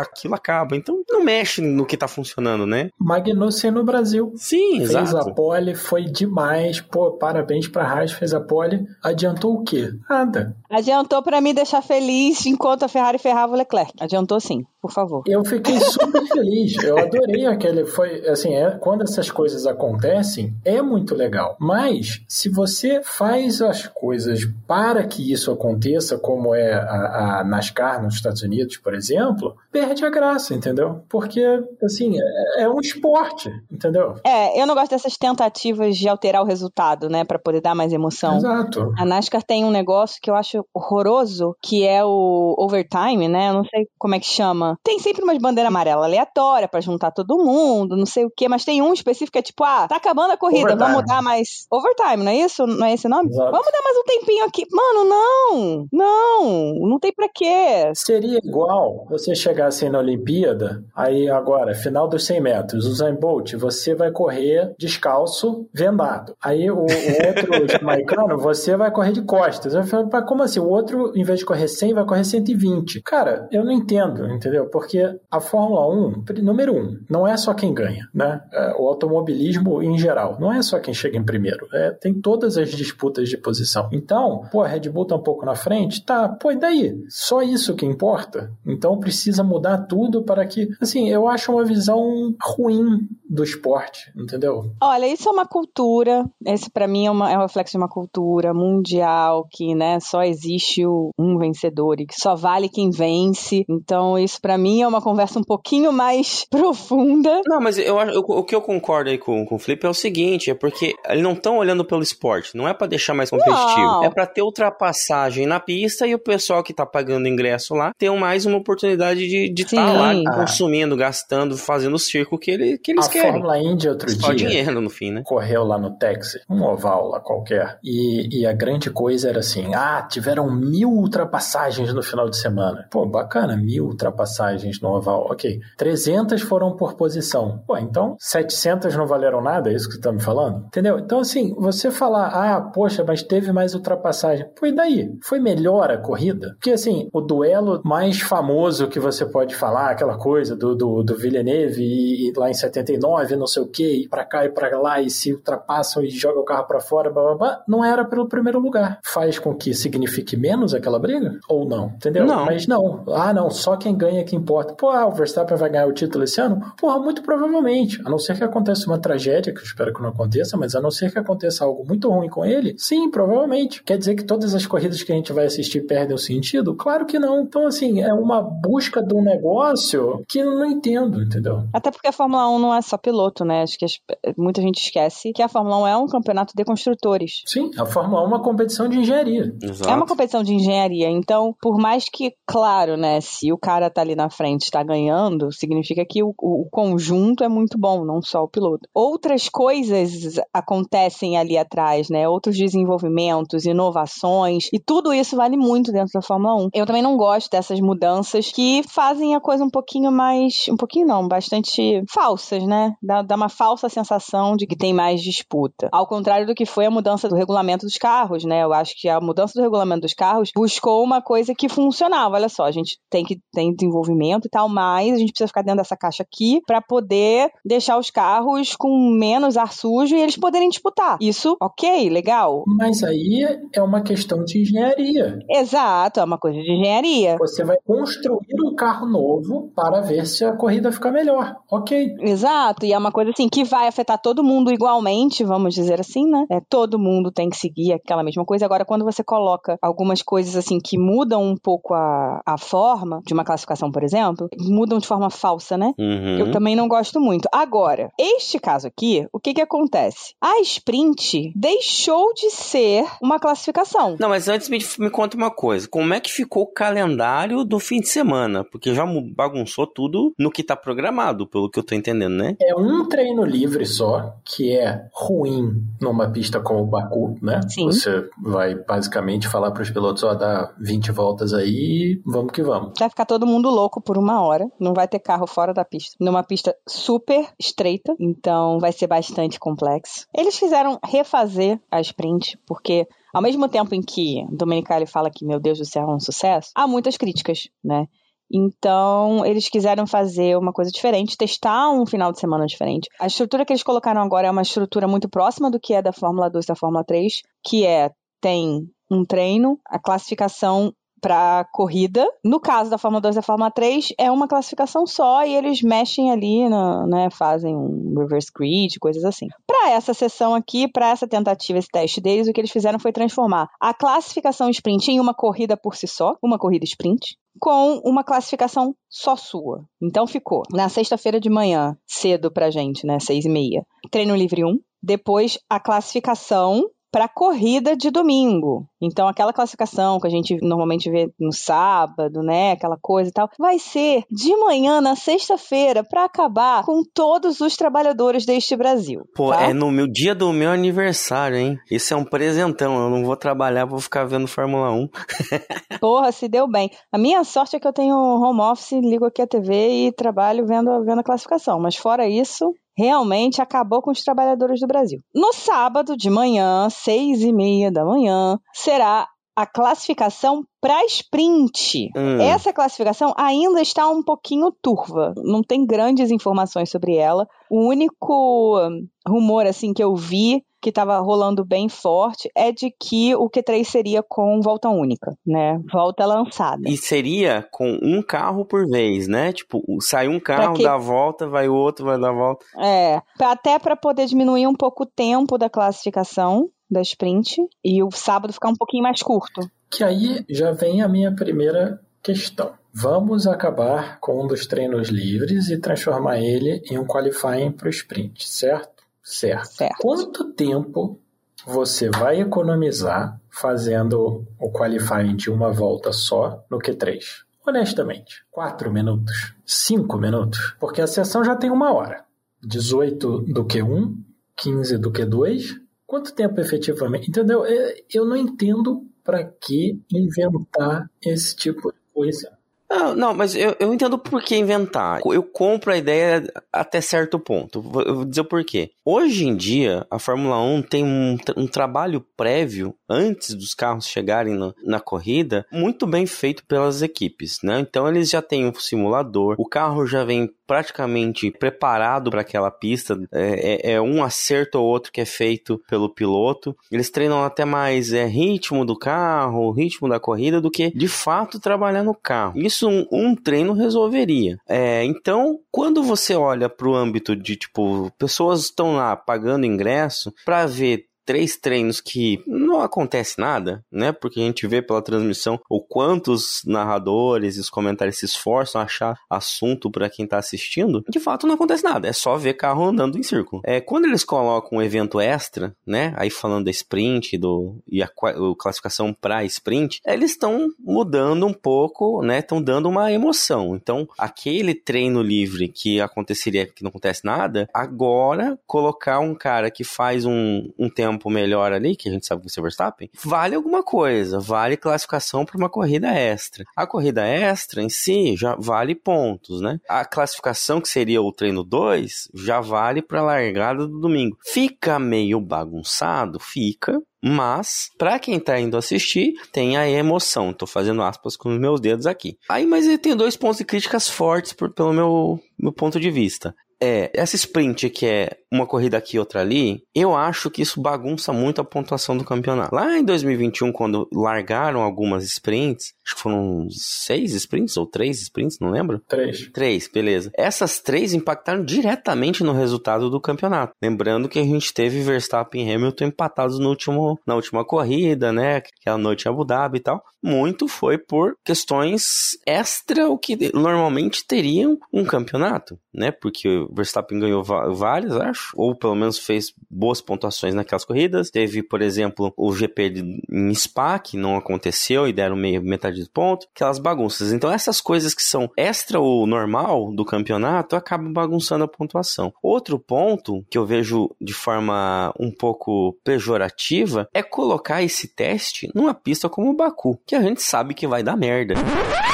aquilo 0.00 0.34
acaba. 0.34 0.76
Então 0.76 1.02
não 1.08 1.24
mexe 1.24 1.60
no 1.60 1.86
que 1.90 1.96
tá 1.96 2.06
funcionando, 2.06 2.64
né? 2.66 2.88
Magnussen 2.98 3.72
no 3.72 3.82
Brasil. 3.84 4.32
Sim, 4.36 4.78
Fez 4.78 4.94
a 4.94 5.02
exato. 5.02 5.34
pole, 5.34 5.74
foi 5.74 6.04
demais. 6.04 6.80
Pô, 6.80 7.10
parabéns 7.12 7.66
pra 7.66 7.84
Haas, 7.84 8.12
fez 8.12 8.32
a 8.32 8.40
pole. 8.40 8.86
Adiantou 9.02 9.54
o 9.54 9.64
quê? 9.64 9.90
Nada. 10.08 10.56
Adiantou 10.70 11.20
pra 11.22 11.40
me 11.40 11.52
deixar 11.52 11.82
feliz 11.82 12.46
enquanto 12.46 12.84
a 12.84 12.88
Ferrari 12.88 13.18
ferrava 13.18 13.52
o 13.54 13.56
Leclerc. 13.56 13.92
Adiantou 14.00 14.38
sim, 14.40 14.64
por 14.80 14.92
favor. 14.92 15.22
Eu 15.26 15.44
fiquei 15.44 15.78
super 15.80 16.24
feliz. 16.26 16.82
Eu 16.82 16.98
adorei 16.98 17.46
aquele. 17.46 17.84
Foi 17.84 18.26
assim, 18.28 18.54
é, 18.54 18.70
quando 18.70 19.02
essas 19.02 19.30
coisas 19.30 19.66
acontecem, 19.66 20.54
é 20.64 20.80
muito 20.80 21.14
legal. 21.14 21.56
Mas 21.60 22.22
se 22.28 22.48
você 22.48 23.00
faz 23.02 23.60
as 23.60 23.86
coisas 23.86 24.40
para 24.66 25.04
que 25.04 25.32
isso 25.32 25.50
aconteça, 25.50 26.18
como 26.18 26.54
é 26.54 26.72
a, 26.72 27.40
a 27.40 27.44
NASCAR 27.44 28.02
nos 28.02 28.14
Estados 28.14 28.42
Unidos, 28.42 28.76
por 28.76 28.94
exemplo, 28.94 29.56
perde 29.70 30.04
a 30.04 30.10
graça, 30.10 30.54
entendeu? 30.54 31.02
Porque 31.08 31.44
assim 31.82 32.16
é, 32.18 32.62
é 32.62 32.68
um 32.68 32.80
esporte, 32.80 33.50
entendeu? 33.70 34.14
É, 34.24 34.60
eu 34.60 34.66
não 34.66 34.74
gosto 34.74 34.90
dessas 34.90 35.16
tentativas 35.16 35.96
de 35.96 36.08
alterar 36.08 36.42
o 36.42 36.46
resultado, 36.46 37.08
né, 37.08 37.24
Pra 37.24 37.38
poder 37.38 37.60
dar 37.60 37.74
mais 37.74 37.92
emoção. 37.92 38.38
Exato. 38.38 38.92
A 38.98 39.04
NASCAR 39.04 39.42
tem 39.42 39.64
um 39.64 39.70
negócio 39.70 40.20
que 40.20 40.30
eu 40.30 40.34
acho 40.34 40.64
horroroso, 40.74 41.54
que 41.62 41.86
é 41.86 42.04
o 42.04 42.54
overtime, 42.58 43.28
né? 43.28 43.50
Eu 43.50 43.54
não 43.54 43.64
sei 43.64 43.86
como 43.98 44.14
é 44.14 44.20
que 44.20 44.26
chama. 44.26 44.69
Tem 44.82 44.98
sempre 44.98 45.22
umas 45.22 45.38
bandeiras 45.38 45.70
amarelas 45.70 46.04
aleatórias 46.04 46.70
pra 46.70 46.80
juntar 46.80 47.10
todo 47.10 47.38
mundo, 47.38 47.96
não 47.96 48.06
sei 48.06 48.24
o 48.24 48.30
quê, 48.34 48.48
mas 48.48 48.64
tem 48.64 48.82
um 48.82 48.92
específico 48.92 49.32
que 49.32 49.38
é 49.38 49.42
tipo, 49.42 49.62
ah, 49.64 49.86
tá 49.88 49.96
acabando 49.96 50.32
a 50.32 50.36
corrida, 50.36 50.72
Overtime. 50.74 50.90
vamos 50.92 51.04
dar 51.06 51.22
mais 51.22 51.66
overtime, 51.70 52.24
não 52.24 52.32
é 52.32 52.36
isso? 52.36 52.66
Não 52.66 52.86
é 52.86 52.94
esse 52.94 53.08
nome? 53.08 53.28
Exato. 53.30 53.50
Vamos 53.50 53.66
dar 53.66 53.82
mais 53.82 53.96
um 53.98 54.04
tempinho 54.04 54.44
aqui. 54.44 54.66
Mano, 54.70 55.08
não! 55.08 55.86
Não! 55.92 56.74
Não 56.88 56.98
tem 56.98 57.12
pra 57.12 57.28
quê. 57.32 57.90
Seria 57.94 58.38
igual 58.42 59.06
você 59.08 59.34
chegar 59.34 59.66
assim 59.66 59.88
na 59.88 59.98
Olimpíada, 59.98 60.84
aí 60.94 61.28
agora, 61.28 61.74
final 61.74 62.08
dos 62.08 62.24
100 62.26 62.40
metros, 62.40 62.86
o 62.86 62.90
Usain 62.90 63.14
Bolt, 63.14 63.54
você 63.54 63.94
vai 63.94 64.10
correr 64.10 64.74
descalço, 64.78 65.66
vendado. 65.72 66.34
Aí 66.42 66.70
o, 66.70 66.76
o 66.76 66.82
outro 66.82 67.68
jamaicano, 67.70 68.38
você 68.38 68.76
vai 68.76 68.90
correr 68.90 69.12
de 69.12 69.22
costas. 69.22 69.74
Eu 69.74 69.84
falo, 69.84 70.08
"Pá, 70.08 70.22
como 70.22 70.42
assim? 70.42 70.60
O 70.60 70.68
outro, 70.68 71.12
em 71.16 71.24
vez 71.24 71.38
de 71.40 71.44
correr 71.44 71.68
100, 71.68 71.94
vai 71.94 72.04
correr 72.04 72.24
120. 72.24 73.02
Cara, 73.02 73.48
eu 73.50 73.64
não 73.64 73.72
entendo, 73.72 74.26
entendeu? 74.32 74.59
Entendeu? 74.60 74.66
Porque 74.66 75.18
a 75.30 75.40
Fórmula 75.40 75.88
1, 75.88 76.24
número 76.42 76.74
um, 76.74 76.98
não 77.08 77.26
é 77.26 77.36
só 77.36 77.54
quem 77.54 77.72
ganha, 77.72 78.08
né? 78.14 78.42
É, 78.52 78.74
o 78.78 78.86
automobilismo 78.86 79.82
em 79.82 79.98
geral, 79.98 80.36
não 80.38 80.52
é 80.52 80.62
só 80.62 80.78
quem 80.78 80.92
chega 80.92 81.16
em 81.16 81.24
primeiro, 81.24 81.66
é, 81.72 81.90
tem 81.92 82.14
todas 82.20 82.56
as 82.56 82.70
disputas 82.70 83.28
de 83.28 83.36
posição. 83.36 83.88
Então, 83.92 84.42
pô, 84.50 84.62
a 84.62 84.68
Red 84.68 84.88
Bull 84.90 85.06
tá 85.06 85.16
um 85.16 85.22
pouco 85.22 85.46
na 85.46 85.54
frente, 85.54 86.04
tá, 86.04 86.28
pô, 86.28 86.50
e 86.50 86.56
daí? 86.56 87.02
Só 87.08 87.42
isso 87.42 87.74
que 87.74 87.86
importa? 87.86 88.50
Então 88.66 88.98
precisa 88.98 89.42
mudar 89.42 89.78
tudo 89.86 90.22
para 90.22 90.44
que, 90.46 90.68
assim, 90.80 91.08
eu 91.08 91.28
acho 91.28 91.52
uma 91.52 91.64
visão 91.64 92.34
ruim 92.42 93.08
do 93.28 93.44
esporte, 93.44 94.12
entendeu? 94.16 94.72
Olha, 94.80 95.06
isso 95.06 95.28
é 95.28 95.32
uma 95.32 95.46
cultura, 95.46 96.24
esse 96.44 96.68
para 96.68 96.88
mim 96.88 97.06
é, 97.06 97.10
uma, 97.10 97.30
é 97.30 97.38
um 97.38 97.42
reflexo 97.42 97.72
de 97.72 97.78
uma 97.78 97.88
cultura 97.88 98.52
mundial 98.52 99.46
que, 99.50 99.74
né, 99.74 100.00
só 100.00 100.22
existe 100.22 100.84
um 100.86 101.38
vencedor 101.38 102.00
e 102.00 102.06
que 102.06 102.14
só 102.20 102.34
vale 102.34 102.68
quem 102.68 102.90
vence. 102.90 103.64
Então, 103.68 104.18
isso 104.18 104.40
para 104.50 104.58
mim 104.58 104.82
é 104.82 104.88
uma 104.88 105.00
conversa 105.00 105.38
um 105.38 105.44
pouquinho 105.44 105.92
mais 105.92 106.44
profunda. 106.50 107.40
Não, 107.46 107.60
mas 107.60 107.78
eu, 107.78 108.00
eu 108.00 108.20
o 108.26 108.42
que 108.42 108.52
eu 108.52 108.60
concordo 108.60 109.08
aí 109.08 109.16
com, 109.16 109.46
com 109.46 109.54
o 109.54 109.58
Felipe 109.60 109.86
é 109.86 109.88
o 109.88 109.94
seguinte, 109.94 110.50
é 110.50 110.54
porque 110.54 110.92
eles 111.08 111.22
não 111.22 111.34
estão 111.34 111.58
olhando 111.58 111.84
pelo 111.84 112.02
esporte, 112.02 112.56
não 112.56 112.66
é 112.66 112.74
para 112.74 112.88
deixar 112.88 113.14
mais 113.14 113.30
competitivo, 113.30 113.80
não. 113.80 114.04
é 114.04 114.10
para 114.10 114.26
ter 114.26 114.42
ultrapassagem 114.42 115.46
na 115.46 115.60
pista 115.60 116.04
e 116.04 116.16
o 116.16 116.18
pessoal 116.18 116.64
que 116.64 116.74
tá 116.74 116.84
pagando 116.84 117.28
ingresso 117.28 117.74
lá 117.74 117.92
ter 117.96 118.10
mais 118.10 118.44
uma 118.44 118.58
oportunidade 118.58 119.20
de 119.28 119.62
estar 119.62 119.86
tá 119.86 119.92
lá 119.92 120.10
ah. 120.10 120.34
consumindo, 120.34 120.96
gastando, 120.96 121.56
fazendo 121.56 121.94
o 121.94 121.98
circo 121.98 122.36
que, 122.36 122.50
ele, 122.50 122.76
que 122.78 122.90
eles 122.90 123.06
a 123.06 123.08
querem. 123.08 123.28
A 123.28 123.32
Fórmula 123.34 123.58
Indy 123.58 123.88
outro 123.88 124.10
Só 124.10 124.32
dia. 124.32 124.48
dinheiro 124.48 124.80
no 124.80 124.90
fim, 124.90 125.12
né? 125.12 125.22
Correu 125.24 125.62
lá 125.62 125.78
no 125.78 125.96
Texas, 125.96 126.42
um 126.50 126.64
oval 126.64 127.08
lá 127.08 127.20
qualquer, 127.20 127.78
e, 127.84 128.40
e 128.40 128.46
a 128.46 128.52
grande 128.52 128.90
coisa 128.90 129.28
era 129.28 129.38
assim, 129.38 129.72
ah, 129.76 130.02
tiveram 130.10 130.50
mil 130.50 130.90
ultrapassagens 130.90 131.94
no 131.94 132.02
final 132.02 132.28
de 132.28 132.36
semana. 132.36 132.88
Pô, 132.90 133.06
bacana, 133.06 133.56
mil 133.56 133.84
ultrapassagens 133.84 134.39
no 134.82 134.90
oval, 134.90 135.26
ok. 135.30 135.60
300 135.76 136.42
foram 136.42 136.76
por 136.76 136.94
posição. 136.94 137.62
Pô, 137.66 137.76
então 137.76 138.16
700 138.18 138.94
não 138.96 139.06
valeram 139.06 139.40
nada, 139.40 139.70
é 139.70 139.74
isso 139.74 139.88
que 139.88 139.94
você 139.94 140.00
tá 140.00 140.12
me 140.12 140.20
falando? 140.20 140.66
Entendeu? 140.66 140.98
Então, 140.98 141.20
assim, 141.20 141.54
você 141.56 141.90
falar, 141.90 142.28
ah, 142.28 142.60
poxa, 142.60 143.04
mas 143.06 143.22
teve 143.22 143.52
mais 143.52 143.74
ultrapassagem. 143.74 144.46
Pô, 144.58 144.66
e 144.66 144.72
daí? 144.72 145.10
Foi 145.22 145.38
melhor 145.38 145.90
a 145.90 145.98
corrida? 145.98 146.50
Porque, 146.54 146.70
assim, 146.70 147.08
o 147.12 147.20
duelo 147.20 147.80
mais 147.84 148.20
famoso 148.20 148.88
que 148.88 149.00
você 149.00 149.26
pode 149.26 149.54
falar, 149.54 149.90
aquela 149.90 150.16
coisa 150.16 150.56
do, 150.56 150.74
do, 150.74 151.02
do 151.02 151.16
Villeneuve 151.16 151.82
e, 151.82 152.28
e 152.28 152.32
lá 152.36 152.50
em 152.50 152.54
79, 152.54 153.36
não 153.36 153.46
sei 153.46 153.62
o 153.62 153.68
que, 153.68 154.04
e 154.04 154.08
pra 154.08 154.24
cá 154.24 154.44
e 154.44 154.50
pra 154.50 154.70
lá, 154.78 155.00
e 155.00 155.10
se 155.10 155.32
ultrapassam 155.32 156.02
e 156.02 156.10
jogam 156.10 156.42
o 156.42 156.44
carro 156.44 156.66
para 156.66 156.80
fora, 156.80 157.10
blá, 157.10 157.22
blá, 157.22 157.34
blá, 157.34 157.64
não 157.66 157.84
era 157.84 158.04
pelo 158.04 158.28
primeiro 158.28 158.58
lugar. 158.58 158.98
Faz 159.02 159.38
com 159.38 159.54
que 159.54 159.74
signifique 159.74 160.36
menos 160.36 160.74
aquela 160.74 160.98
briga? 160.98 161.38
Ou 161.48 161.66
não? 161.66 161.86
Entendeu? 161.96 162.24
Não. 162.24 162.44
Mas 162.44 162.66
não. 162.66 163.04
Ah, 163.08 163.32
não, 163.32 163.50
só 163.50 163.76
quem 163.76 163.96
ganha 163.96 164.24
que 164.30 164.36
importa. 164.36 164.74
Pô, 164.74 164.90
ah, 164.90 165.06
o 165.06 165.10
Verstappen 165.10 165.56
vai 165.56 165.68
ganhar 165.68 165.86
o 165.86 165.92
título 165.92 166.24
esse 166.24 166.40
ano? 166.40 166.60
Porra, 166.78 166.98
muito 167.00 167.22
provavelmente. 167.22 168.00
A 168.04 168.08
não 168.08 168.18
ser 168.18 168.36
que 168.36 168.44
aconteça 168.44 168.86
uma 168.86 168.98
tragédia, 168.98 169.52
que 169.52 169.58
eu 169.58 169.64
espero 169.64 169.92
que 169.92 170.00
não 170.00 170.10
aconteça, 170.10 170.56
mas 170.56 170.74
a 170.74 170.80
não 170.80 170.90
ser 170.90 171.12
que 171.12 171.18
aconteça 171.18 171.64
algo 171.64 171.84
muito 171.86 172.08
ruim 172.08 172.28
com 172.28 172.44
ele, 172.44 172.74
sim, 172.78 173.10
provavelmente. 173.10 173.82
Quer 173.82 173.98
dizer 173.98 174.14
que 174.14 174.24
todas 174.24 174.54
as 174.54 174.66
corridas 174.66 175.02
que 175.02 175.12
a 175.12 175.14
gente 175.14 175.32
vai 175.32 175.46
assistir 175.46 175.82
perdem 175.82 176.14
o 176.14 176.18
sentido? 176.18 176.74
Claro 176.76 177.04
que 177.04 177.18
não. 177.18 177.42
Então, 177.42 177.66
assim, 177.66 178.00
é 178.00 178.14
uma 178.14 178.40
busca 178.40 179.02
de 179.02 179.14
um 179.14 179.22
negócio 179.22 180.24
que 180.28 180.38
eu 180.38 180.46
não 180.46 180.66
entendo, 180.66 181.20
entendeu? 181.22 181.64
Até 181.72 181.90
porque 181.90 182.08
a 182.08 182.12
Fórmula 182.12 182.48
1 182.50 182.58
não 182.58 182.74
é 182.74 182.80
só 182.80 182.96
piloto, 182.96 183.44
né? 183.44 183.62
Acho 183.62 183.76
que 183.76 183.84
as, 183.84 183.98
muita 184.36 184.62
gente 184.62 184.80
esquece 184.80 185.32
que 185.32 185.42
a 185.42 185.48
Fórmula 185.48 185.78
1 185.78 185.86
é 185.88 185.96
um 185.96 186.06
campeonato 186.06 186.52
de 186.56 186.64
construtores. 186.64 187.42
Sim, 187.46 187.70
a 187.76 187.84
Fórmula 187.84 188.22
1 188.22 188.24
é 188.24 188.28
uma 188.28 188.42
competição 188.42 188.88
de 188.88 188.98
engenharia. 188.98 189.52
Exato. 189.60 189.90
É 189.90 189.94
uma 189.94 190.06
competição 190.06 190.42
de 190.42 190.54
engenharia. 190.54 191.08
Então, 191.08 191.54
por 191.60 191.78
mais 191.78 192.08
que, 192.08 192.32
claro, 192.46 192.96
né, 192.96 193.20
se 193.20 193.52
o 193.52 193.58
cara 193.58 193.90
tá 193.90 194.00
ali 194.00 194.14
na 194.20 194.28
frente 194.28 194.64
está 194.64 194.82
ganhando, 194.82 195.50
significa 195.50 196.04
que 196.04 196.22
o, 196.22 196.34
o, 196.38 196.68
conjunto 196.70 197.42
é 197.42 197.48
muito 197.48 197.78
bom, 197.78 198.04
não 198.04 198.20
só 198.20 198.42
o 198.42 198.48
piloto. 198.48 198.86
Outras 198.94 199.48
coisas 199.48 200.38
acontecem 200.52 201.38
ali 201.38 201.56
atrás, 201.56 202.10
né? 202.10 202.28
Outros 202.28 202.56
desenvolvimentos, 202.56 203.64
inovações, 203.64 204.68
e 204.72 204.78
tudo 204.78 205.12
isso 205.12 205.36
vale 205.36 205.56
muito 205.56 205.90
dentro 205.90 206.12
da 206.12 206.22
Fórmula 206.22 206.54
1. 206.66 206.68
Eu 206.74 206.86
também 206.86 207.02
não 207.02 207.16
gosto 207.16 207.50
dessas 207.50 207.80
mudanças 207.80 208.52
que 208.52 208.82
fazem 208.88 209.34
a 209.34 209.40
coisa 209.40 209.64
um 209.64 209.70
pouquinho 209.70 210.12
mais. 210.12 210.66
Um 210.68 210.76
pouquinho 210.76 211.06
não, 211.06 211.26
bastante 211.26 212.02
falsas, 212.12 212.62
né? 212.64 212.92
Dá, 213.02 213.22
dá 213.22 213.36
uma 213.36 213.48
falsa 213.48 213.88
sensação 213.88 214.56
de 214.56 214.66
que 214.66 214.76
tem 214.76 214.92
mais 214.92 215.22
disputa. 215.22 215.88
Ao 215.92 216.06
contrário 216.06 216.46
do 216.46 216.54
que 216.54 216.66
foi 216.66 216.86
a 216.86 216.90
mudança 216.90 217.28
do 217.28 217.36
regulamento 217.36 217.86
dos 217.86 217.96
carros, 217.96 218.44
né? 218.44 218.62
Eu 218.62 218.72
acho 218.72 218.92
que 218.96 219.08
a 219.08 219.20
mudança 219.20 219.54
do 219.56 219.62
regulamento 219.62 220.02
dos 220.02 220.14
carros 220.14 220.50
buscou 220.54 221.02
uma 221.02 221.22
coisa 221.22 221.54
que 221.54 221.68
funcionava. 221.68 222.34
Olha 222.34 222.48
só, 222.48 222.64
a 222.64 222.70
gente 222.70 222.98
tem 223.08 223.24
que 223.24 223.40
ter 223.52 223.62
desenvolvimento 224.10 224.46
e 224.46 224.48
tal, 224.48 224.68
mas 224.68 225.14
a 225.14 225.18
gente 225.18 225.30
precisa 225.30 225.48
ficar 225.48 225.62
dentro 225.62 225.78
dessa 225.78 225.96
caixa 225.96 226.22
aqui 226.22 226.60
para 226.66 226.80
poder 226.80 227.50
deixar 227.64 227.98
os 227.98 228.10
carros 228.10 228.74
com 228.76 229.10
menos 229.10 229.56
ar 229.56 229.72
sujo 229.72 230.14
e 230.14 230.20
eles 230.20 230.36
poderem 230.36 230.68
disputar. 230.68 231.18
Isso, 231.20 231.56
ok, 231.60 232.08
legal. 232.10 232.64
Mas 232.66 233.02
aí 233.02 233.46
é 233.72 233.82
uma 233.82 234.02
questão 234.02 234.44
de 234.44 234.62
engenharia. 234.62 235.38
Exato, 235.48 236.20
é 236.20 236.24
uma 236.24 236.38
coisa 236.38 236.60
de 236.60 236.70
engenharia. 236.70 237.36
Você 237.38 237.64
vai 237.64 237.76
construir 237.86 238.60
um 238.64 238.74
carro 238.74 239.06
novo 239.06 239.70
para 239.74 240.00
ver 240.00 240.26
se 240.26 240.44
a 240.44 240.52
corrida 240.52 240.92
fica 240.92 241.10
melhor. 241.10 241.56
Ok. 241.70 242.16
Exato, 242.20 242.84
e 242.84 242.92
é 242.92 242.98
uma 242.98 243.12
coisa 243.12 243.30
assim 243.30 243.48
que 243.48 243.64
vai 243.64 243.86
afetar 243.86 244.20
todo 244.20 244.44
mundo 244.44 244.72
igualmente, 244.72 245.44
vamos 245.44 245.74
dizer 245.74 246.00
assim, 246.00 246.28
né? 246.28 246.46
É, 246.50 246.60
todo 246.68 246.98
mundo 246.98 247.30
tem 247.30 247.48
que 247.48 247.56
seguir 247.56 247.92
aquela 247.92 248.22
mesma 248.22 248.44
coisa. 248.44 248.64
Agora, 248.64 248.84
quando 248.84 249.04
você 249.04 249.22
coloca 249.22 249.78
algumas 249.82 250.22
coisas 250.22 250.56
assim 250.56 250.78
que 250.78 250.98
mudam 250.98 251.42
um 251.42 251.56
pouco 251.56 251.94
a, 251.94 252.40
a 252.44 252.58
forma 252.58 253.20
de 253.24 253.32
uma 253.32 253.44
classificação, 253.44 253.89
por 253.90 254.02
exemplo, 254.02 254.48
mudam 254.58 254.98
de 254.98 255.06
forma 255.06 255.30
falsa, 255.30 255.76
né? 255.76 255.92
Uhum. 255.98 256.38
Eu 256.38 256.50
também 256.50 256.76
não 256.76 256.88
gosto 256.88 257.20
muito. 257.20 257.48
Agora, 257.52 258.10
este 258.18 258.58
caso 258.58 258.86
aqui, 258.86 259.26
o 259.32 259.38
que 259.38 259.54
que 259.54 259.60
acontece? 259.60 260.34
A 260.40 260.60
sprint 260.60 261.52
deixou 261.54 262.32
de 262.34 262.50
ser 262.50 263.04
uma 263.22 263.38
classificação. 263.38 264.16
Não, 264.18 264.28
mas 264.28 264.48
antes 264.48 264.68
me, 264.68 264.78
me 264.98 265.10
conta 265.10 265.36
uma 265.36 265.50
coisa. 265.50 265.88
Como 265.88 266.14
é 266.14 266.20
que 266.20 266.30
ficou 266.30 266.64
o 266.64 266.72
calendário 266.72 267.64
do 267.64 267.78
fim 267.78 268.00
de 268.00 268.08
semana? 268.08 268.64
Porque 268.64 268.94
já 268.94 269.04
bagunçou 269.34 269.86
tudo 269.86 270.32
no 270.38 270.50
que 270.50 270.62
tá 270.62 270.76
programado, 270.76 271.46
pelo 271.46 271.70
que 271.70 271.78
eu 271.78 271.82
tô 271.82 271.94
entendendo, 271.94 272.34
né? 272.34 272.56
É 272.60 272.74
um 272.74 273.08
treino 273.08 273.44
livre 273.44 273.86
só, 273.86 274.34
que 274.44 274.76
é 274.76 275.06
ruim 275.12 275.82
numa 276.00 276.30
pista 276.30 276.60
como 276.60 276.82
o 276.82 276.86
Baku, 276.86 277.36
né? 277.42 277.60
Sim. 277.68 277.86
Você 277.86 278.28
vai 278.42 278.74
basicamente 278.74 279.48
falar 279.48 279.70
para 279.70 279.82
os 279.82 279.90
pilotos, 279.90 280.22
ó, 280.22 280.34
dá 280.34 280.72
20 280.78 281.12
voltas 281.12 281.52
aí, 281.52 282.20
vamos 282.24 282.52
que 282.52 282.62
vamos. 282.62 282.92
Vai 282.98 283.08
ficar 283.08 283.24
todo 283.24 283.46
mundo 283.46 283.70
louco 283.70 283.79
por 283.88 284.18
uma 284.18 284.42
hora, 284.42 284.68
não 284.78 284.92
vai 284.92 285.06
ter 285.06 285.20
carro 285.20 285.46
fora 285.46 285.72
da 285.72 285.84
pista. 285.84 286.16
Numa 286.20 286.42
pista 286.42 286.76
super 286.86 287.48
estreita, 287.58 288.14
então 288.18 288.78
vai 288.78 288.92
ser 288.92 289.06
bastante 289.06 289.58
complexo. 289.58 290.26
Eles 290.36 290.58
fizeram 290.58 290.98
refazer 291.04 291.80
a 291.90 292.00
sprint, 292.00 292.58
porque 292.66 293.06
ao 293.32 293.40
mesmo 293.40 293.68
tempo 293.68 293.94
em 293.94 294.02
que 294.02 294.44
Domenicali 294.50 295.06
fala 295.06 295.30
que, 295.30 295.46
meu 295.46 295.60
Deus 295.60 295.78
do 295.78 295.84
céu, 295.84 296.10
é 296.10 296.14
um 296.14 296.20
sucesso, 296.20 296.70
há 296.74 296.86
muitas 296.86 297.16
críticas, 297.16 297.68
né? 297.82 298.06
Então, 298.52 299.46
eles 299.46 299.68
quiseram 299.68 300.08
fazer 300.08 300.58
uma 300.58 300.72
coisa 300.72 300.90
diferente, 300.90 301.36
testar 301.36 301.88
um 301.90 302.04
final 302.04 302.32
de 302.32 302.40
semana 302.40 302.66
diferente. 302.66 303.08
A 303.20 303.28
estrutura 303.28 303.64
que 303.64 303.72
eles 303.72 303.84
colocaram 303.84 304.20
agora 304.20 304.48
é 304.48 304.50
uma 304.50 304.62
estrutura 304.62 305.06
muito 305.06 305.28
próxima 305.28 305.70
do 305.70 305.78
que 305.78 305.94
é 305.94 306.02
da 306.02 306.12
Fórmula 306.12 306.50
2 306.50 306.64
e 306.64 306.68
da 306.68 306.74
Fórmula 306.74 307.04
3, 307.04 307.42
que 307.64 307.86
é 307.86 308.10
tem 308.40 308.90
um 309.10 309.24
treino, 309.24 309.78
a 309.86 309.98
classificação 309.98 310.92
para 311.20 311.64
corrida. 311.72 312.26
No 312.44 312.60
caso 312.60 312.90
da 312.90 312.98
Fórmula 312.98 313.20
2 313.20 313.34
e 313.34 313.38
da 313.38 313.42
Fórmula 313.42 313.70
3, 313.70 314.14
é 314.18 314.30
uma 314.30 314.48
classificação 314.48 315.06
só 315.06 315.44
e 315.44 315.54
eles 315.54 315.82
mexem 315.82 316.30
ali, 316.30 316.68
no, 316.68 317.06
né, 317.06 317.28
fazem 317.30 317.76
um 317.76 318.14
reverse 318.18 318.50
grid, 318.54 318.98
coisas 318.98 319.24
assim. 319.24 319.46
Para 319.66 319.90
essa 319.90 320.14
sessão 320.14 320.54
aqui, 320.54 320.88
para 320.88 321.10
essa 321.10 321.28
tentativa, 321.28 321.78
esse 321.78 321.88
teste 321.88 322.20
deles, 322.20 322.48
o 322.48 322.52
que 322.52 322.60
eles 322.60 322.70
fizeram 322.70 322.98
foi 322.98 323.12
transformar 323.12 323.68
a 323.80 323.92
classificação 323.92 324.70
sprint 324.70 325.10
em 325.10 325.20
uma 325.20 325.34
corrida 325.34 325.76
por 325.76 325.94
si 325.94 326.06
só, 326.06 326.36
uma 326.42 326.58
corrida 326.58 326.84
sprint, 326.84 327.36
com 327.58 328.00
uma 328.04 328.24
classificação 328.24 328.94
só 329.08 329.36
sua. 329.36 329.84
Então 330.02 330.26
ficou 330.26 330.62
na 330.72 330.88
sexta-feira 330.88 331.40
de 331.40 331.50
manhã, 331.50 331.96
cedo 332.06 332.50
pra 332.50 332.70
gente, 332.70 333.06
né, 333.06 333.18
seis 333.18 333.44
e 333.44 333.48
meia, 333.48 333.84
treino 334.10 334.34
livre 334.36 334.64
1, 334.64 334.78
depois 335.02 335.58
a 335.68 335.80
classificação 335.80 336.84
para 337.10 337.28
corrida 337.28 337.96
de 337.96 338.10
domingo. 338.10 338.86
Então, 339.02 339.26
aquela 339.26 339.52
classificação 339.52 340.20
que 340.20 340.26
a 340.26 340.30
gente 340.30 340.58
normalmente 340.62 341.10
vê 341.10 341.32
no 341.38 341.52
sábado, 341.52 342.42
né, 342.42 342.72
aquela 342.72 342.98
coisa 343.00 343.30
e 343.30 343.32
tal, 343.32 343.48
vai 343.58 343.78
ser 343.78 344.24
de 344.30 344.54
manhã 344.56 345.00
na 345.00 345.16
sexta-feira 345.16 346.04
para 346.04 346.24
acabar 346.24 346.84
com 346.84 347.02
todos 347.02 347.60
os 347.60 347.76
trabalhadores 347.76 348.44
deste 348.44 348.76
Brasil. 348.76 349.22
Pô, 349.34 349.50
tá? 349.50 349.62
é 349.62 349.72
no 349.72 349.90
meu 349.90 350.06
dia 350.06 350.34
do 350.34 350.52
meu 350.52 350.70
aniversário, 350.70 351.56
hein? 351.56 351.78
Isso 351.90 352.12
é 352.12 352.16
um 352.16 352.24
presentão. 352.24 352.94
Eu 352.94 353.10
não 353.10 353.24
vou 353.24 353.36
trabalhar, 353.36 353.86
vou 353.86 354.00
ficar 354.00 354.24
vendo 354.24 354.46
Fórmula 354.46 354.92
1. 354.92 355.08
Porra, 356.00 356.30
se 356.32 356.48
deu 356.48 356.68
bem. 356.68 356.90
A 357.10 357.18
minha 357.18 357.42
sorte 357.44 357.76
é 357.76 357.80
que 357.80 357.88
eu 357.88 357.92
tenho 357.92 358.16
home 358.16 358.60
office, 358.60 358.92
ligo 358.92 359.24
aqui 359.24 359.42
a 359.42 359.46
TV 359.46 360.06
e 360.06 360.12
trabalho 360.12 360.66
vendo, 360.66 361.04
vendo 361.04 361.20
a 361.20 361.24
classificação. 361.24 361.80
Mas 361.80 361.96
fora 361.96 362.28
isso, 362.28 362.74
realmente 363.00 363.62
acabou 363.62 364.02
com 364.02 364.10
os 364.10 364.22
trabalhadores 364.22 364.80
do 364.80 364.86
Brasil. 364.86 365.20
No 365.34 365.54
sábado 365.54 366.16
de 366.16 366.28
manhã, 366.28 366.88
seis 366.90 367.40
e 367.40 367.50
meia 367.50 367.90
da 367.90 368.04
manhã, 368.04 368.58
será 368.74 369.26
a 369.56 369.66
classificação 369.66 370.64
Para 370.80 371.04
sprint, 371.06 372.10
hum. 372.16 372.40
essa 372.40 372.72
classificação 372.72 373.34
ainda 373.36 373.80
está 373.80 374.08
um 374.08 374.22
pouquinho 374.22 374.72
turva. 374.82 375.34
Não 375.36 375.62
tem 375.62 375.84
grandes 375.84 376.30
informações 376.30 376.90
sobre 376.90 377.16
ela. 377.16 377.46
O 377.70 377.86
único 377.88 378.78
rumor 379.26 379.66
assim 379.66 379.92
que 379.92 380.02
eu 380.02 380.14
vi 380.14 380.64
que 380.80 380.88
estava 380.88 381.18
rolando 381.18 381.64
bem 381.64 381.88
forte 381.88 382.50
é 382.54 382.72
de 382.72 382.90
que 382.90 383.34
o 383.34 383.48
Q3 383.48 383.84
seria 383.84 384.22
com 384.22 384.60
volta 384.60 384.88
única, 384.88 385.36
né? 385.46 385.80
Volta 385.92 386.24
lançada. 386.24 386.88
E 386.88 386.96
seria 386.96 387.66
com 387.70 387.98
um 388.02 388.22
carro 388.22 388.64
por 388.64 388.88
vez, 388.88 389.28
né? 389.28 389.52
Tipo, 389.52 389.82
sai 390.00 390.28
um 390.28 390.40
carro, 390.40 390.74
que... 390.74 390.82
dá 390.82 390.94
a 390.94 390.98
volta, 390.98 391.48
vai 391.48 391.68
o 391.68 391.74
outro, 391.74 392.06
vai 392.06 392.18
dar 392.18 392.30
a 392.30 392.34
volta. 392.34 392.64
É, 392.78 393.20
até 393.40 393.78
para 393.78 393.96
poder 393.96 394.26
diminuir 394.26 394.66
um 394.66 394.74
pouco 394.74 395.04
o 395.04 395.06
tempo 395.06 395.58
da 395.58 395.68
classificação 395.68 396.70
da 396.90 397.00
sprint 397.02 397.56
e 397.84 398.02
o 398.02 398.10
sábado 398.10 398.52
ficar 398.52 398.70
um 398.70 398.76
pouquinho 398.76 399.02
mais 399.02 399.22
curto. 399.22 399.60
Que 399.88 400.02
aí 400.02 400.44
já 400.48 400.72
vem 400.72 401.02
a 401.02 401.08
minha 401.08 401.32
primeira 401.32 402.00
questão. 402.22 402.72
Vamos 402.92 403.46
acabar 403.46 404.18
com 404.18 404.42
um 404.42 404.48
dos 404.48 404.66
treinos 404.66 405.08
livres 405.08 405.68
e 405.68 405.78
transformar 405.78 406.40
ele 406.40 406.82
em 406.90 406.98
um 406.98 407.06
qualifying 407.06 407.70
para 407.70 407.86
o 407.86 407.90
sprint, 407.90 408.48
certo? 408.48 408.99
Certo. 409.30 409.66
certo. 409.68 409.96
Quanto 410.00 410.52
tempo 410.52 411.20
você 411.64 412.10
vai 412.10 412.40
economizar 412.40 413.40
fazendo 413.48 414.44
o 414.58 414.72
qualifying 414.72 415.36
de 415.36 415.50
uma 415.50 415.70
volta 415.70 416.12
só 416.12 416.64
no 416.68 416.78
Q3? 416.78 417.20
Honestamente, 417.64 418.44
4 418.50 418.90
minutos? 418.90 419.54
5 419.64 420.18
minutos? 420.18 420.74
Porque 420.80 421.00
a 421.00 421.06
sessão 421.06 421.44
já 421.44 421.54
tem 421.54 421.70
uma 421.70 421.92
hora. 421.92 422.24
18 422.62 423.42
do 423.42 423.64
Q1, 423.64 424.16
15 424.56 424.98
do 424.98 425.12
Q2. 425.12 425.80
Quanto 426.06 426.34
tempo 426.34 426.60
efetivamente? 426.60 427.28
Entendeu? 427.28 427.64
É, 427.64 428.02
eu 428.12 428.24
não 428.24 428.36
entendo 428.36 429.06
para 429.22 429.44
que 429.44 430.00
inventar 430.12 431.08
esse 431.22 431.54
tipo 431.54 431.92
de 431.92 431.98
coisa. 432.12 432.58
Não, 432.90 433.14
não, 433.14 433.32
mas 433.32 433.54
eu, 433.54 433.76
eu 433.78 433.94
entendo 433.94 434.18
por 434.18 434.42
que 434.42 434.56
inventar. 434.56 435.20
Eu 435.24 435.44
compro 435.44 435.92
a 435.92 435.96
ideia 435.96 436.42
até 436.72 437.00
certo 437.00 437.38
ponto. 437.38 437.78
Eu 438.04 438.14
vou 438.16 438.24
dizer 438.24 438.40
o 438.40 438.44
porquê. 438.44 438.90
Hoje 439.04 439.46
em 439.46 439.56
dia, 439.56 440.04
a 440.10 440.18
Fórmula 440.18 440.60
1 440.60 440.82
tem 440.82 441.04
um, 441.04 441.38
um 441.56 441.66
trabalho 441.68 442.24
prévio 442.36 442.94
antes 443.08 443.54
dos 443.54 443.74
carros 443.74 444.08
chegarem 444.08 444.54
no, 444.54 444.74
na 444.84 444.98
corrida 444.98 445.64
muito 445.70 446.06
bem 446.06 446.26
feito 446.26 446.64
pelas 446.66 447.00
equipes, 447.00 447.58
né? 447.62 447.78
Então 447.78 448.08
eles 448.08 448.28
já 448.28 448.42
têm 448.42 448.66
um 448.66 448.74
simulador, 448.74 449.54
o 449.58 449.68
carro 449.68 450.06
já 450.06 450.24
vem 450.24 450.50
praticamente 450.70 451.50
preparado 451.50 452.30
para 452.30 452.42
aquela 452.42 452.70
pista. 452.70 453.18
É, 453.32 453.90
é, 453.90 453.92
é, 453.94 454.00
um 454.00 454.22
acerto 454.22 454.78
ou 454.78 454.86
outro 454.86 455.10
que 455.10 455.20
é 455.20 455.24
feito 455.24 455.82
pelo 455.88 456.08
piloto. 456.08 456.76
Eles 456.92 457.10
treinam 457.10 457.42
até 457.42 457.64
mais 457.64 458.12
é, 458.12 458.24
ritmo 458.24 458.84
do 458.84 458.96
carro, 458.96 459.72
ritmo 459.72 460.08
da 460.08 460.20
corrida, 460.20 460.60
do 460.60 460.70
que 460.70 460.96
de 460.96 461.08
fato 461.08 461.58
trabalhar 461.58 462.04
no 462.04 462.14
carro. 462.14 462.56
Isso 462.56 462.79
um, 462.86 463.06
um 463.10 463.34
treino 463.34 463.72
resolveria. 463.72 464.58
É, 464.68 465.04
então, 465.04 465.58
quando 465.70 466.02
você 466.02 466.34
olha 466.34 466.68
para 466.68 466.88
o 466.88 466.94
âmbito 466.94 467.34
de 467.36 467.56
tipo 467.56 468.10
pessoas 468.18 468.64
estão 468.64 468.96
lá 468.96 469.16
pagando 469.16 469.66
ingresso 469.66 470.32
para 470.44 470.66
ver 470.66 471.09
três 471.30 471.56
treinos 471.56 472.00
que 472.00 472.42
não 472.44 472.80
acontece 472.80 473.38
nada, 473.38 473.84
né? 473.88 474.10
Porque 474.10 474.40
a 474.40 474.42
gente 474.42 474.66
vê 474.66 474.82
pela 474.82 475.00
transmissão 475.00 475.60
o 475.70 475.80
quanto 475.80 476.32
os 476.32 476.62
narradores 476.66 477.56
e 477.56 477.60
os 477.60 477.70
comentários 477.70 478.18
se 478.18 478.24
esforçam 478.24 478.80
a 478.80 478.84
achar 478.84 479.16
assunto 479.30 479.88
para 479.88 480.10
quem 480.10 480.26
tá 480.26 480.38
assistindo. 480.38 481.04
De 481.08 481.20
fato, 481.20 481.46
não 481.46 481.54
acontece 481.54 481.84
nada. 481.84 482.08
É 482.08 482.12
só 482.12 482.36
ver 482.36 482.54
carro 482.54 482.84
andando 482.84 483.16
em 483.16 483.22
círculo. 483.22 483.62
É, 483.64 483.80
quando 483.80 484.06
eles 484.06 484.24
colocam 484.24 484.78
um 484.78 484.82
evento 484.82 485.20
extra, 485.20 485.72
né? 485.86 486.12
Aí 486.16 486.30
falando 486.30 486.64
da 486.64 486.72
sprint 486.72 487.38
do, 487.38 487.76
e 487.86 488.02
a, 488.02 488.06
a 488.06 488.56
classificação 488.58 489.14
para 489.14 489.44
sprint, 489.44 490.00
eles 490.04 490.32
estão 490.32 490.68
mudando 490.80 491.46
um 491.46 491.52
pouco, 491.52 492.22
né? 492.22 492.40
Estão 492.40 492.60
dando 492.60 492.88
uma 492.88 493.12
emoção. 493.12 493.76
Então, 493.76 494.08
aquele 494.18 494.74
treino 494.74 495.22
livre 495.22 495.68
que 495.68 496.00
aconteceria 496.00 496.66
que 496.66 496.82
não 496.82 496.88
acontece 496.88 497.24
nada, 497.24 497.68
agora 497.72 498.58
colocar 498.66 499.20
um 499.20 499.32
cara 499.32 499.70
que 499.70 499.84
faz 499.84 500.24
um, 500.24 500.68
um 500.76 500.90
tempo 500.90 501.19
tempo 501.20 501.30
melhor 501.30 501.72
ali, 501.72 501.94
que 501.94 502.08
a 502.08 502.12
gente 502.12 502.26
sabe 502.26 502.42
que 502.42 502.48
é 502.58 502.60
o 502.60 502.62
Verstappen, 502.62 503.10
vale 503.22 503.54
alguma 503.54 503.82
coisa, 503.82 504.40
vale 504.40 504.76
classificação 504.76 505.44
para 505.44 505.58
uma 505.58 505.68
corrida 505.68 506.08
extra. 506.08 506.64
A 506.74 506.86
corrida 506.86 507.26
extra 507.26 507.82
em 507.82 507.90
si 507.90 508.34
já 508.36 508.56
vale 508.58 508.94
pontos, 508.94 509.60
né? 509.60 509.78
A 509.88 510.04
classificação, 510.04 510.80
que 510.80 510.88
seria 510.88 511.20
o 511.20 511.32
treino 511.32 511.62
2, 511.62 512.30
já 512.34 512.60
vale 512.60 513.02
para 513.02 513.20
a 513.20 513.24
largada 513.24 513.86
do 513.86 514.00
domingo. 514.00 514.38
Fica 514.44 514.98
meio 514.98 515.40
bagunçado? 515.40 516.40
Fica, 516.40 516.98
mas, 517.22 517.90
para 517.98 518.18
quem 518.18 518.40
tá 518.40 518.58
indo 518.58 518.78
assistir, 518.78 519.34
tem 519.52 519.76
a 519.76 519.88
emoção. 519.88 520.54
Tô 520.54 520.66
fazendo 520.66 521.02
aspas 521.02 521.36
com 521.36 521.52
os 521.52 521.60
meus 521.60 521.78
dedos 521.78 522.06
aqui. 522.06 522.38
Aí, 522.48 522.64
mas 522.64 522.86
ele 522.86 522.96
tem 522.96 523.14
dois 523.14 523.36
pontos 523.36 523.58
de 523.58 523.64
críticas 523.64 524.08
fortes 524.08 524.54
por, 524.54 524.72
pelo 524.72 524.92
meu, 524.92 525.38
meu 525.58 525.72
ponto 525.72 526.00
de 526.00 526.10
vista. 526.10 526.54
É, 526.82 527.10
essa 527.14 527.36
sprint 527.36 527.90
que 527.90 528.06
é 528.06 528.30
uma 528.50 528.66
corrida 528.66 528.96
aqui 528.96 529.18
outra 529.18 529.40
ali, 529.40 529.82
eu 529.94 530.14
acho 530.14 530.50
que 530.50 530.62
isso 530.62 530.80
bagunça 530.80 531.32
muito 531.32 531.60
a 531.60 531.64
pontuação 531.64 532.16
do 532.16 532.24
campeonato. 532.24 532.74
Lá 532.74 532.98
em 532.98 533.04
2021, 533.04 533.70
quando 533.70 534.08
largaram 534.12 534.82
algumas 534.82 535.24
sprints, 535.24 535.92
acho 536.04 536.16
que 536.16 536.22
foram 536.22 536.66
seis 536.70 537.32
sprints 537.34 537.76
ou 537.76 537.86
três 537.86 538.20
sprints, 538.22 538.58
não 538.60 538.70
lembro? 538.70 539.00
Três. 539.06 539.48
Três, 539.52 539.88
beleza. 539.88 540.32
Essas 540.36 540.80
três 540.80 541.14
impactaram 541.14 541.64
diretamente 541.64 542.42
no 542.42 542.52
resultado 542.52 543.08
do 543.08 543.20
campeonato. 543.20 543.74
Lembrando 543.80 544.28
que 544.28 544.38
a 544.38 544.44
gente 544.44 544.74
teve 544.74 545.02
Verstappen 545.02 545.68
e 545.68 545.72
Hamilton 545.72 546.06
empatados 546.06 546.58
no 546.58 546.68
último, 546.68 547.20
na 547.26 547.34
última 547.34 547.64
corrida, 547.64 548.32
né? 548.32 548.56
Aquela 548.56 548.98
noite 548.98 549.26
em 549.26 549.28
Abu 549.28 549.44
Dhabi 549.44 549.78
e 549.78 549.82
tal. 549.82 550.02
Muito 550.22 550.66
foi 550.66 550.98
por 550.98 551.36
questões 551.44 552.38
extra 552.46 553.08
o 553.08 553.16
que 553.16 553.50
normalmente 553.54 554.26
teriam 554.26 554.78
um 554.92 555.04
campeonato, 555.04 555.78
né? 555.94 556.10
Porque 556.10 556.66
Verstappen 556.72 557.18
ganhou 557.18 557.42
várias, 557.42 558.12
acho 558.16 558.50
ou 558.54 558.74
pelo 558.74 558.94
menos 558.94 559.18
fez 559.18 559.52
boas 559.70 560.00
pontuações 560.00 560.54
naquelas 560.54 560.84
corridas. 560.84 561.30
Teve, 561.30 561.62
por 561.62 561.82
exemplo, 561.82 562.32
o 562.36 562.52
GP 562.52 562.90
de, 562.90 563.22
em 563.30 563.54
Spa, 563.54 563.98
que 563.98 564.16
não 564.16 564.36
aconteceu 564.36 565.08
e 565.08 565.12
deram 565.12 565.36
meio, 565.36 565.62
metade 565.62 566.02
do 566.02 566.10
ponto, 566.10 566.46
aquelas 566.54 566.78
bagunças. 566.78 567.32
Então, 567.32 567.50
essas 567.50 567.80
coisas 567.80 568.14
que 568.14 568.22
são 568.22 568.50
extra 568.56 569.00
ou 569.00 569.26
normal 569.26 569.92
do 569.92 570.04
campeonato 570.04 570.76
acabam 570.76 571.12
bagunçando 571.12 571.64
a 571.64 571.68
pontuação. 571.68 572.32
Outro 572.42 572.78
ponto 572.78 573.44
que 573.50 573.58
eu 573.58 573.66
vejo 573.66 574.10
de 574.20 574.34
forma 574.34 575.12
um 575.18 575.30
pouco 575.30 575.96
pejorativa 576.04 577.08
é 577.12 577.22
colocar 577.22 577.82
esse 577.82 578.08
teste 578.08 578.70
numa 578.74 578.94
pista 578.94 579.28
como 579.28 579.50
o 579.50 579.56
Baku, 579.56 579.98
que 580.06 580.14
a 580.14 580.22
gente 580.22 580.42
sabe 580.42 580.74
que 580.74 580.86
vai 580.86 581.02
dar 581.02 581.16
merda. 581.16 581.54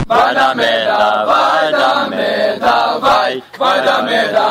Vai 0.06 0.34
dar 0.34 0.54
merda, 0.54 1.24
vai 1.24 1.72
dar 1.72 2.10
merda, 2.10 2.98
vai, 2.98 3.42
vai 3.58 3.84
dar 3.84 4.04
merda. 4.04 4.45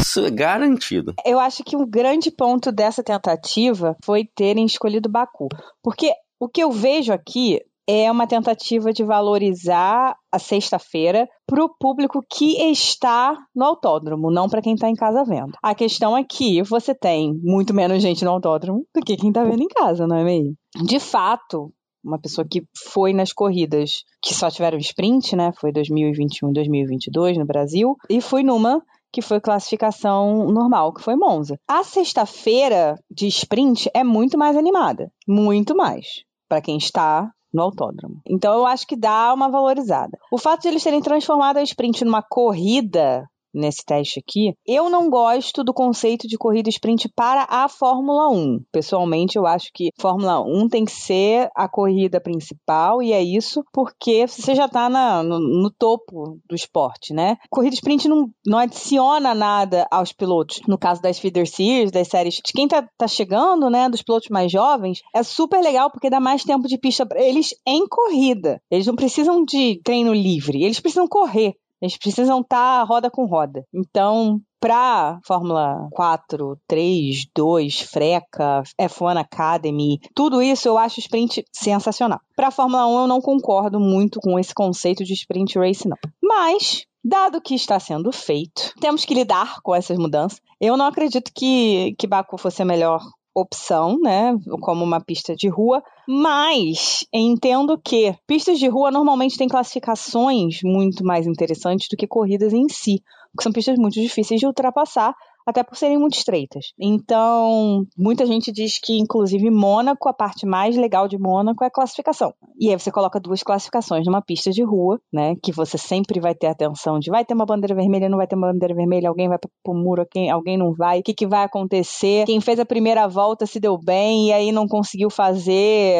Isso 0.00 0.24
é 0.26 0.30
garantido. 0.30 1.14
Eu 1.24 1.38
acho 1.38 1.62
que 1.64 1.76
um 1.76 1.88
grande 1.88 2.30
ponto 2.30 2.72
dessa 2.72 3.02
tentativa 3.02 3.96
foi 4.04 4.24
terem 4.34 4.64
escolhido 4.64 5.08
Baku. 5.08 5.48
Porque 5.82 6.12
o 6.38 6.48
que 6.48 6.62
eu 6.62 6.70
vejo 6.70 7.12
aqui 7.12 7.60
é 7.88 8.10
uma 8.10 8.26
tentativa 8.26 8.92
de 8.92 9.02
valorizar 9.02 10.14
a 10.30 10.38
sexta-feira 10.38 11.28
para 11.46 11.64
o 11.64 11.68
público 11.68 12.24
que 12.30 12.70
está 12.70 13.36
no 13.54 13.64
autódromo, 13.64 14.30
não 14.30 14.48
para 14.48 14.62
quem 14.62 14.74
está 14.74 14.88
em 14.88 14.94
casa 14.94 15.24
vendo. 15.24 15.52
A 15.60 15.74
questão 15.74 16.16
é 16.16 16.22
que 16.22 16.62
você 16.62 16.94
tem 16.94 17.34
muito 17.42 17.74
menos 17.74 18.00
gente 18.00 18.24
no 18.24 18.30
autódromo 18.30 18.84
do 18.94 19.00
que 19.02 19.16
quem 19.16 19.30
está 19.30 19.42
vendo 19.42 19.62
em 19.62 19.68
casa, 19.68 20.06
não 20.06 20.16
é 20.16 20.24
mesmo? 20.24 20.54
De 20.84 21.00
fato, 21.00 21.72
uma 22.04 22.18
pessoa 22.18 22.46
que 22.48 22.62
foi 22.76 23.12
nas 23.12 23.32
corridas 23.32 24.04
que 24.22 24.34
só 24.34 24.50
tiveram 24.50 24.78
sprint, 24.78 25.36
né? 25.36 25.52
Foi 25.60 25.72
2021 25.72 26.52
2022 26.52 27.38
no 27.38 27.46
Brasil, 27.46 27.96
e 28.08 28.20
fui 28.20 28.42
numa 28.42 28.82
que 29.12 29.20
foi 29.20 29.40
classificação 29.40 30.46
normal, 30.46 30.92
que 30.92 31.02
foi 31.02 31.16
Monza. 31.16 31.58
A 31.68 31.82
sexta-feira 31.82 32.94
de 33.10 33.26
sprint 33.26 33.90
é 33.92 34.04
muito 34.04 34.38
mais 34.38 34.56
animada, 34.56 35.10
muito 35.26 35.74
mais, 35.74 36.22
para 36.48 36.60
quem 36.60 36.76
está 36.76 37.28
no 37.52 37.62
autódromo. 37.62 38.20
Então 38.26 38.54
eu 38.54 38.66
acho 38.66 38.86
que 38.86 38.96
dá 38.96 39.34
uma 39.34 39.50
valorizada. 39.50 40.16
O 40.30 40.38
fato 40.38 40.62
de 40.62 40.68
eles 40.68 40.84
terem 40.84 41.00
transformado 41.00 41.56
a 41.56 41.62
sprint 41.62 42.04
numa 42.04 42.22
corrida 42.22 43.28
nesse 43.52 43.84
teste 43.84 44.20
aqui. 44.20 44.54
Eu 44.66 44.88
não 44.88 45.10
gosto 45.10 45.62
do 45.64 45.72
conceito 45.72 46.26
de 46.26 46.38
corrida 46.38 46.68
sprint 46.68 47.08
para 47.14 47.46
a 47.48 47.68
Fórmula 47.68 48.28
1. 48.30 48.60
Pessoalmente, 48.72 49.36
eu 49.36 49.46
acho 49.46 49.70
que 49.74 49.90
Fórmula 50.00 50.40
1 50.40 50.68
tem 50.68 50.84
que 50.84 50.92
ser 50.92 51.48
a 51.54 51.68
corrida 51.68 52.20
principal 52.20 53.02
e 53.02 53.12
é 53.12 53.22
isso 53.22 53.64
porque 53.72 54.26
você 54.26 54.54
já 54.54 54.66
está 54.66 54.88
no, 54.88 55.38
no, 55.38 55.70
topo 55.70 56.38
do 56.48 56.54
esporte, 56.54 57.12
né? 57.12 57.36
Corrida 57.48 57.74
sprint 57.74 58.08
não, 58.08 58.28
não 58.46 58.58
adiciona 58.58 59.34
nada 59.34 59.86
aos 59.90 60.12
pilotos. 60.12 60.60
No 60.66 60.78
caso 60.78 61.00
das 61.00 61.18
feeder 61.18 61.46
series, 61.46 61.90
das 61.90 62.08
séries 62.08 62.34
de 62.34 62.52
quem 62.52 62.68
tá, 62.68 62.86
tá 62.96 63.08
chegando, 63.08 63.70
né, 63.70 63.88
dos 63.88 64.02
pilotos 64.02 64.28
mais 64.28 64.50
jovens, 64.50 65.00
é 65.14 65.22
super 65.22 65.62
legal 65.62 65.90
porque 65.90 66.10
dá 66.10 66.20
mais 66.20 66.44
tempo 66.44 66.68
de 66.68 66.78
pista 66.78 67.06
para 67.06 67.22
eles 67.22 67.54
em 67.66 67.86
corrida. 67.86 68.60
Eles 68.70 68.86
não 68.86 68.94
precisam 68.94 69.44
de 69.44 69.80
treino 69.84 70.12
livre, 70.12 70.62
eles 70.62 70.80
precisam 70.80 71.06
correr. 71.08 71.54
Eles 71.80 71.96
precisam 71.96 72.40
estar 72.40 72.80
tá 72.80 72.82
roda 72.84 73.10
com 73.10 73.26
roda. 73.26 73.64
Então, 73.72 74.40
Pra 74.60 75.18
Fórmula 75.24 75.88
4, 75.90 76.60
3, 76.68 77.24
2, 77.34 77.80
Freca, 77.80 78.62
F1 78.78 79.18
Academy, 79.18 79.98
tudo 80.14 80.42
isso 80.42 80.68
eu 80.68 80.76
acho 80.76 81.00
sprint 81.00 81.42
sensacional. 81.50 82.20
Pra 82.36 82.50
Fórmula 82.50 82.86
1 82.86 82.98
eu 82.98 83.06
não 83.06 83.22
concordo 83.22 83.80
muito 83.80 84.20
com 84.20 84.38
esse 84.38 84.52
conceito 84.54 85.02
de 85.02 85.14
sprint 85.14 85.58
race, 85.58 85.88
não. 85.88 85.96
Mas 86.22 86.84
Dado 87.02 87.40
que 87.40 87.54
está 87.54 87.80
sendo 87.80 88.12
feito, 88.12 88.74
temos 88.78 89.06
que 89.06 89.14
lidar 89.14 89.62
com 89.62 89.74
essas 89.74 89.96
mudanças. 89.96 90.38
Eu 90.60 90.76
não 90.76 90.84
acredito 90.84 91.32
que, 91.34 91.94
que 91.98 92.06
Baku 92.06 92.36
fosse 92.36 92.60
a 92.60 92.64
melhor 92.64 93.00
opção, 93.40 93.98
né, 94.00 94.36
como 94.60 94.84
uma 94.84 95.00
pista 95.00 95.34
de 95.34 95.48
rua, 95.48 95.82
mas 96.06 97.06
entendo 97.12 97.80
que 97.82 98.14
pistas 98.26 98.58
de 98.58 98.68
rua 98.68 98.90
normalmente 98.90 99.36
têm 99.36 99.48
classificações 99.48 100.60
muito 100.62 101.04
mais 101.04 101.26
interessantes 101.26 101.88
do 101.88 101.96
que 101.96 102.06
corridas 102.06 102.52
em 102.52 102.68
si, 102.68 103.02
porque 103.32 103.42
são 103.42 103.52
pistas 103.52 103.78
muito 103.78 103.94
difíceis 103.94 104.40
de 104.40 104.46
ultrapassar 104.46 105.14
até 105.46 105.62
por 105.62 105.76
serem 105.76 105.98
muito 105.98 106.14
estreitas. 106.14 106.72
Então, 106.78 107.84
muita 107.96 108.26
gente 108.26 108.52
diz 108.52 108.78
que, 108.78 108.98
inclusive, 108.98 109.50
Mônaco, 109.50 110.08
a 110.08 110.12
parte 110.12 110.46
mais 110.46 110.76
legal 110.76 111.08
de 111.08 111.18
Mônaco 111.18 111.64
é 111.64 111.66
a 111.66 111.70
classificação. 111.70 112.32
E 112.58 112.70
aí 112.70 112.78
você 112.78 112.90
coloca 112.90 113.20
duas 113.20 113.42
classificações 113.42 114.06
numa 114.06 114.22
pista 114.22 114.50
de 114.50 114.62
rua, 114.62 115.00
né? 115.12 115.34
Que 115.42 115.52
você 115.52 115.78
sempre 115.78 116.20
vai 116.20 116.34
ter 116.34 116.46
atenção 116.46 116.98
de 116.98 117.10
vai 117.10 117.24
ter 117.24 117.34
uma 117.34 117.46
bandeira 117.46 117.74
vermelha, 117.74 118.08
não 118.08 118.18
vai 118.18 118.26
ter 118.26 118.36
uma 118.36 118.52
bandeira 118.52 118.74
vermelha, 118.74 119.08
alguém 119.08 119.28
vai 119.28 119.38
pro 119.38 119.74
muro, 119.74 120.02
alguém, 120.02 120.30
alguém 120.30 120.56
não 120.56 120.72
vai, 120.72 121.00
o 121.00 121.02
que, 121.02 121.14
que 121.14 121.26
vai 121.26 121.44
acontecer? 121.44 122.24
Quem 122.26 122.40
fez 122.40 122.58
a 122.60 122.64
primeira 122.64 123.08
volta 123.08 123.46
se 123.46 123.58
deu 123.58 123.78
bem 123.78 124.28
e 124.28 124.32
aí 124.32 124.52
não 124.52 124.66
conseguiu 124.66 125.10
fazer. 125.10 125.96